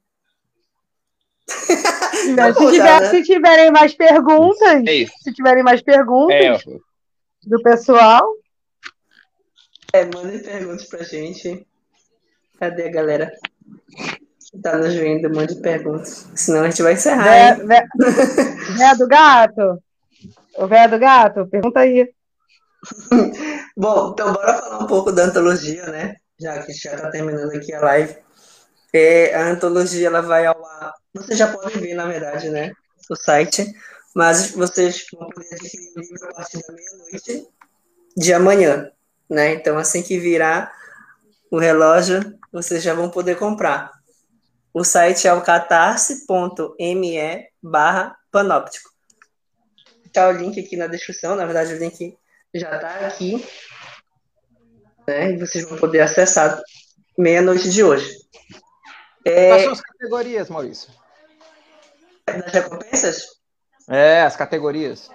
[2.36, 3.10] Não, se, tiver, né?
[3.10, 6.78] se, tiverem mais perguntas, é se tiverem mais perguntas é.
[7.44, 8.22] do pessoal.
[9.92, 11.66] É, mandem perguntas pra gente.
[12.58, 13.32] Cadê a galera?
[14.50, 16.28] Que tá nos vendo, mande perguntas.
[16.34, 17.56] Senão a gente vai encerrar.
[17.56, 17.86] Vé,
[18.76, 19.82] vé, do gato.
[20.56, 22.12] O véia do gato, pergunta aí.
[23.76, 26.16] Bom, então bora falar um pouco da antologia, né?
[26.38, 28.14] Já que já tá terminando aqui a live.
[28.92, 30.92] É, a antologia ela vai ao ar.
[31.14, 32.72] Vocês já podem ver, na verdade, né?
[33.08, 33.66] O site.
[34.14, 37.48] Mas vocês vão poder adquirir o livro a partir da meia-noite
[38.16, 38.90] de amanhã
[39.28, 39.52] né?
[39.54, 40.72] Então, assim que virar
[41.50, 43.92] o relógio, vocês já vão poder comprar.
[44.72, 46.28] O site é o catarse.me
[47.62, 48.90] barra panóptico.
[50.12, 52.16] Tá o link aqui na descrição, na verdade o link
[52.54, 53.44] já está aqui.
[55.06, 55.32] Né?
[55.32, 56.60] E vocês vão poder acessar
[57.16, 58.10] meia-noite de hoje.
[59.24, 59.48] É...
[59.48, 60.90] Quais são as categorias, Maurício?
[62.26, 63.26] Das recompensas?
[63.88, 65.10] É, as categorias.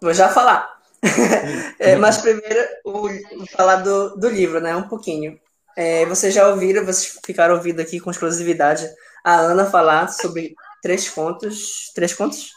[0.00, 0.73] Vou já falar
[1.78, 3.08] é, mas primeiro, o,
[3.52, 4.74] falar do, do livro, né?
[4.74, 5.38] Um pouquinho.
[5.76, 8.88] É, vocês já ouviram, vocês ficaram ouvindo aqui com exclusividade
[9.24, 11.90] a Ana falar sobre três contos.
[11.94, 12.50] Três contos?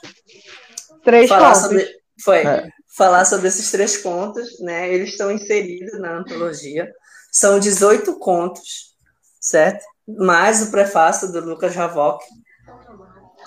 [1.03, 1.61] Três falar contos.
[1.61, 1.87] Sobre,
[2.23, 2.37] foi.
[2.39, 2.69] É.
[2.95, 4.91] Falar sobre esses três contos, né?
[4.91, 6.91] Eles estão inseridos na antologia.
[7.31, 8.95] São 18 contos,
[9.39, 9.83] certo?
[10.07, 12.23] Mais o prefácio do Lucas Havok.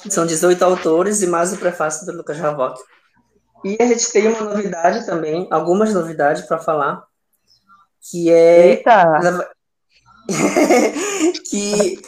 [0.09, 2.81] São 18 autores e mais o prefácio do Lucas Havok.
[3.65, 7.05] E a gente tem uma novidade também, algumas novidades para falar,
[8.11, 9.53] que é Eita.
[11.51, 12.01] que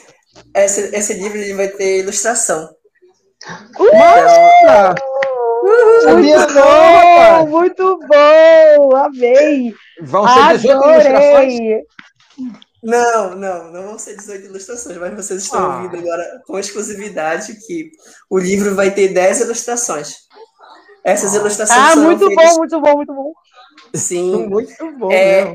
[0.55, 2.71] esse, esse livro ele vai ter ilustração.
[3.79, 5.13] Uh!
[5.65, 9.75] Então, muito bom, muito bom, amei.
[10.01, 11.61] Vão ser 18 ilustrações?
[12.83, 15.77] Não, não, não vão ser 18 ilustrações, mas vocês estão ah.
[15.77, 17.93] ouvindo agora com exclusividade que
[18.29, 20.17] o livro vai ter 10 ilustrações.
[21.05, 22.51] Essas ilustrações Ah, muito feitas...
[22.51, 23.33] bom, muito bom, muito bom.
[23.95, 24.47] Sim.
[24.49, 25.11] muito bom.
[25.11, 25.53] É...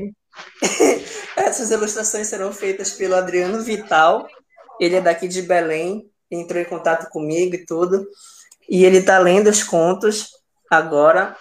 [1.36, 4.26] Essas ilustrações serão feitas pelo Adriano Vital.
[4.80, 8.06] Ele é daqui de Belém, entrou em contato comigo e tudo.
[8.68, 10.30] E ele está lendo os contos
[10.70, 11.36] agora.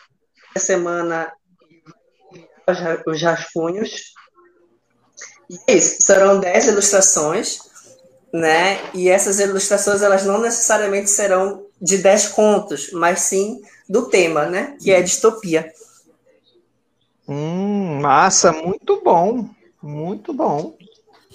[0.55, 1.31] Essa semana,
[3.05, 4.13] os rascunhos.
[5.49, 7.59] E é isso, serão 10 ilustrações,
[8.33, 8.79] né?
[8.93, 14.75] E essas ilustrações, elas não necessariamente serão de 10 contos, mas sim do tema, né?
[14.81, 15.71] Que é distopia.
[17.27, 19.49] Hum, massa, muito bom.
[19.81, 20.77] Muito bom.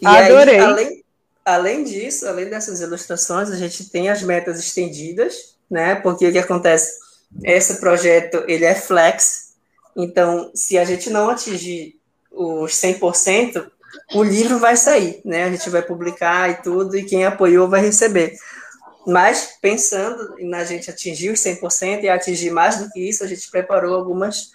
[0.01, 0.57] E Adorei.
[0.57, 1.05] Aí, além,
[1.45, 5.95] além disso, além dessas ilustrações, a gente tem as metas estendidas, né?
[5.95, 7.01] Porque o que acontece?
[7.43, 9.53] Esse projeto, ele é flex,
[9.97, 11.99] então, se a gente não atingir
[12.31, 13.70] os 100%,
[14.15, 15.45] o livro vai sair, né?
[15.45, 18.35] A gente vai publicar e tudo, e quem apoiou vai receber.
[19.07, 23.51] Mas, pensando na gente atingir os 100% e atingir mais do que isso, a gente
[23.51, 24.53] preparou algumas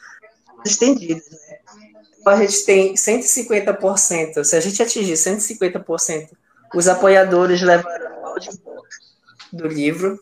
[0.65, 1.57] estendidas, né?
[2.19, 4.43] Então, a gente tem 150%.
[4.43, 6.29] Se a gente atingir 150%,
[6.75, 8.87] os apoiadores levarão o audiobook
[9.51, 10.19] do livro.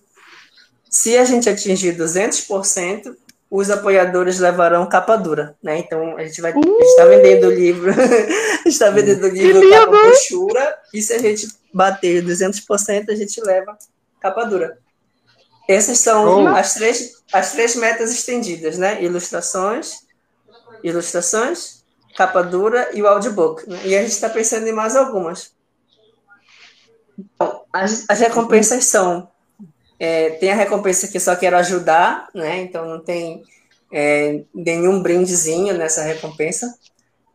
[0.90, 3.16] Se a gente atingir 200%,
[3.50, 5.78] os apoiadores levarão capa dura, né?
[5.80, 7.92] Então a gente vai, gente está vendendo o livro,
[8.66, 9.92] está vendendo o livro lindo!
[9.92, 13.78] brochura, e se a gente bater 200%, a gente leva
[14.26, 14.80] capa dura.
[15.68, 16.48] Essas são Oh.
[16.48, 19.02] as três, as três metas estendidas, né?
[19.04, 20.00] Ilustrações,
[20.84, 21.84] ilustrações,
[22.16, 23.68] capa dura e o audiobook.
[23.70, 23.80] né?
[23.86, 25.54] E a gente está pensando em mais algumas.
[27.18, 29.28] Então, as, as recompensas são
[29.98, 32.58] é, tem a recompensa que só quero ajudar, né?
[32.58, 33.44] Então não tem
[33.94, 36.78] é, nenhum brindezinho nessa recompensa.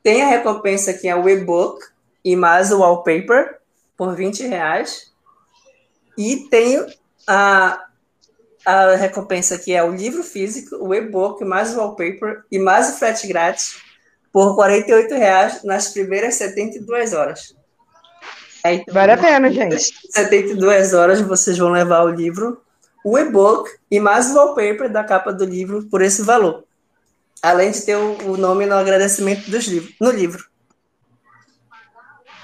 [0.02, 1.82] Tem a recompensa que é o e-book
[2.24, 3.58] e mais o wallpaper
[3.96, 5.09] por 20 reais.
[6.20, 6.86] E tem
[7.26, 7.82] a,
[8.66, 12.98] a recompensa que é o livro físico, o e-book, mais o wallpaper e mais o
[12.98, 13.78] frete grátis
[14.30, 17.56] por 48 reais nas primeiras 72 horas.
[18.62, 19.94] Aí, então, Vale a pena, gente.
[20.10, 22.60] 72 horas vocês vão levar o livro,
[23.02, 26.64] o e-book e mais o wallpaper da capa do livro por esse valor.
[27.42, 30.44] Além de ter o, o nome no agradecimento dos livros, no livro.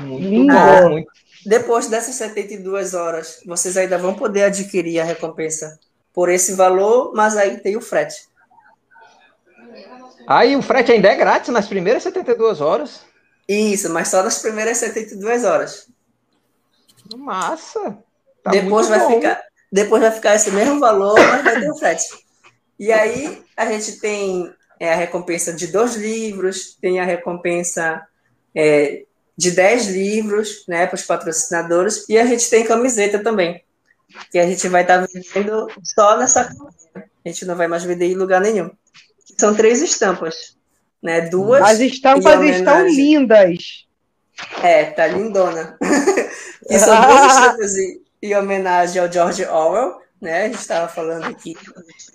[0.01, 0.55] Muito Lindo.
[0.55, 0.89] bom.
[0.89, 1.26] Muito...
[1.47, 5.79] Depois dessas 72 horas, vocês ainda vão poder adquirir a recompensa
[6.13, 8.29] por esse valor, mas aí tem o frete.
[10.27, 13.03] Aí o frete ainda é grátis nas primeiras 72 horas.
[13.49, 15.89] Isso, mas só nas primeiras 72 horas.
[17.17, 17.97] Massa.
[18.43, 19.15] Tá depois vai bom.
[19.15, 19.41] ficar
[19.71, 22.05] depois vai ficar esse mesmo valor, mas vai ter o frete.
[22.79, 28.03] E aí a gente tem é, a recompensa de dois livros, tem a recompensa
[28.55, 29.06] é,
[29.37, 33.63] de 10 livros, né, para os patrocinadores, e a gente tem camiseta também,
[34.31, 36.75] que a gente vai estar vendendo só nessa campanha.
[37.25, 38.71] A gente não vai mais vender em lugar nenhum.
[39.39, 40.57] São três estampas,
[41.03, 41.23] né?
[41.23, 41.61] Duas.
[41.61, 43.87] As estampas estão lindas.
[44.63, 45.77] é, tá lindona.
[46.71, 50.43] e são duas estampas em, em homenagem ao George Orwell, né?
[50.43, 51.55] A gente estava falando aqui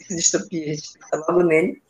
[0.10, 1.82] de distopia, a gente tá logo nele.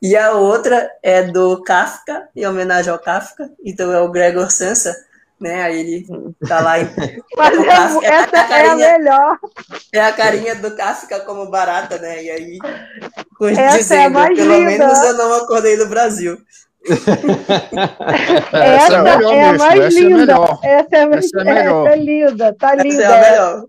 [0.00, 4.94] E a outra é do Kafka, em homenagem ao Kafka, então é o Gregor Samsa,
[5.40, 5.62] né?
[5.62, 6.06] Aí ele
[6.48, 6.88] tá lá em,
[7.36, 9.38] Mas O é- Kafka é a essa é a carinha- melhor.
[9.92, 12.22] é a carinha do Kafka como barata, né?
[12.24, 12.58] E aí,
[13.36, 14.70] com- Essa é a dizendo, mais pelo linda.
[14.70, 16.38] menos eu não acordei no Brasil.
[18.52, 20.16] É, essa é a melhor é a mesmo, mais essa é a linda.
[20.18, 20.58] melhor.
[20.62, 21.86] Essa é, Essa é melhor.
[21.86, 22.56] essa é linda.
[22.58, 23.02] Tá Essa linda.
[23.02, 23.64] é a melhor.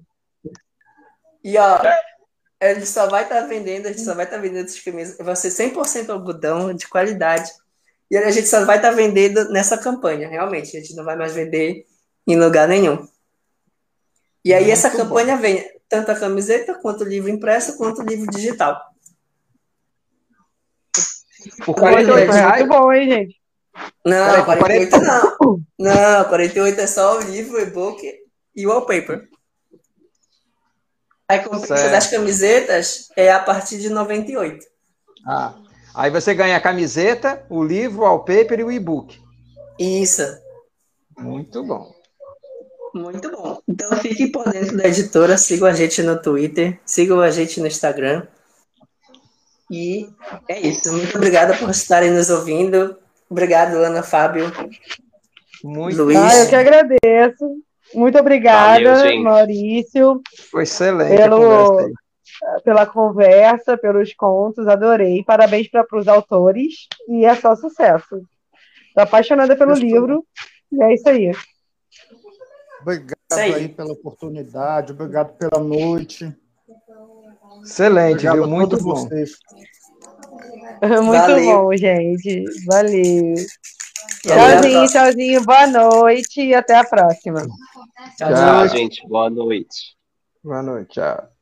[1.43, 1.79] E ó,
[2.61, 5.17] ele só vai estar vendendo, a gente só vai estar vendendo essas camisas.
[5.17, 7.49] Vai ser 100% algodão de qualidade.
[8.11, 10.75] E a gente só vai estar vendendo nessa campanha, realmente.
[10.75, 11.85] A gente não vai mais vender
[12.27, 13.07] em lugar nenhum.
[14.43, 18.05] E aí essa Muito campanha vem tanto a camiseta, quanto o livro impresso, quanto o
[18.05, 18.79] livro digital.
[21.65, 22.59] Por 48 48 Foi reais.
[22.59, 23.39] muito bom, hein, gente?
[24.05, 25.59] Não, Peraí, 48 não.
[25.79, 28.01] Não, 48 é só o livro, o e-book
[28.55, 29.29] e o wallpaper.
[31.29, 31.91] A recompensa Certo.
[31.91, 34.65] das camisetas é a partir de 98.
[35.27, 35.53] Ah,
[35.93, 39.21] aí você ganha a camiseta, o livro, o wallpaper e o e-book.
[39.77, 40.23] Isso.
[41.17, 41.93] Muito bom.
[42.95, 43.61] Muito bom.
[43.67, 47.67] Então fiquem por dentro da editora, sigam a gente no Twitter, sigam a gente no
[47.67, 48.25] Instagram.
[49.69, 50.09] E
[50.47, 50.91] é isso.
[50.91, 52.97] Muito obrigada por estarem nos ouvindo.
[53.29, 54.51] Obrigado, Ana Fábio.
[55.63, 56.17] Muito Luiz.
[56.17, 57.61] Ah, eu que agradeço.
[57.93, 59.23] Muito obrigada, Valeu.
[59.23, 60.21] Maurício,
[60.51, 62.61] Foi excelente Pelo- conversa aí.
[62.63, 65.23] pela conversa, pelos contos, adorei.
[65.23, 68.21] Parabéns para os autores e é só sucesso.
[68.87, 69.87] Estou apaixonada pelo Gostou.
[69.89, 70.25] livro
[70.71, 71.31] e é isso aí.
[72.81, 73.53] Obrigado aí.
[73.55, 76.33] aí pela oportunidade, obrigado pela noite.
[77.63, 78.47] Excelente, Obrigado viu?
[78.47, 78.95] Muito bom.
[78.95, 79.31] vocês.
[81.03, 81.43] Muito Valeu.
[81.63, 82.45] bom, gente.
[82.65, 83.33] Valeu.
[84.23, 85.43] Tchauzinho, tchauzinho.
[85.43, 87.45] Boa noite e até a próxima.
[88.17, 88.67] Tchau, Tchau.
[88.67, 88.67] tchau.
[88.67, 89.07] Gente.
[89.07, 89.95] Boa noite.
[90.43, 90.93] Boa noite.
[90.93, 91.38] Tchau.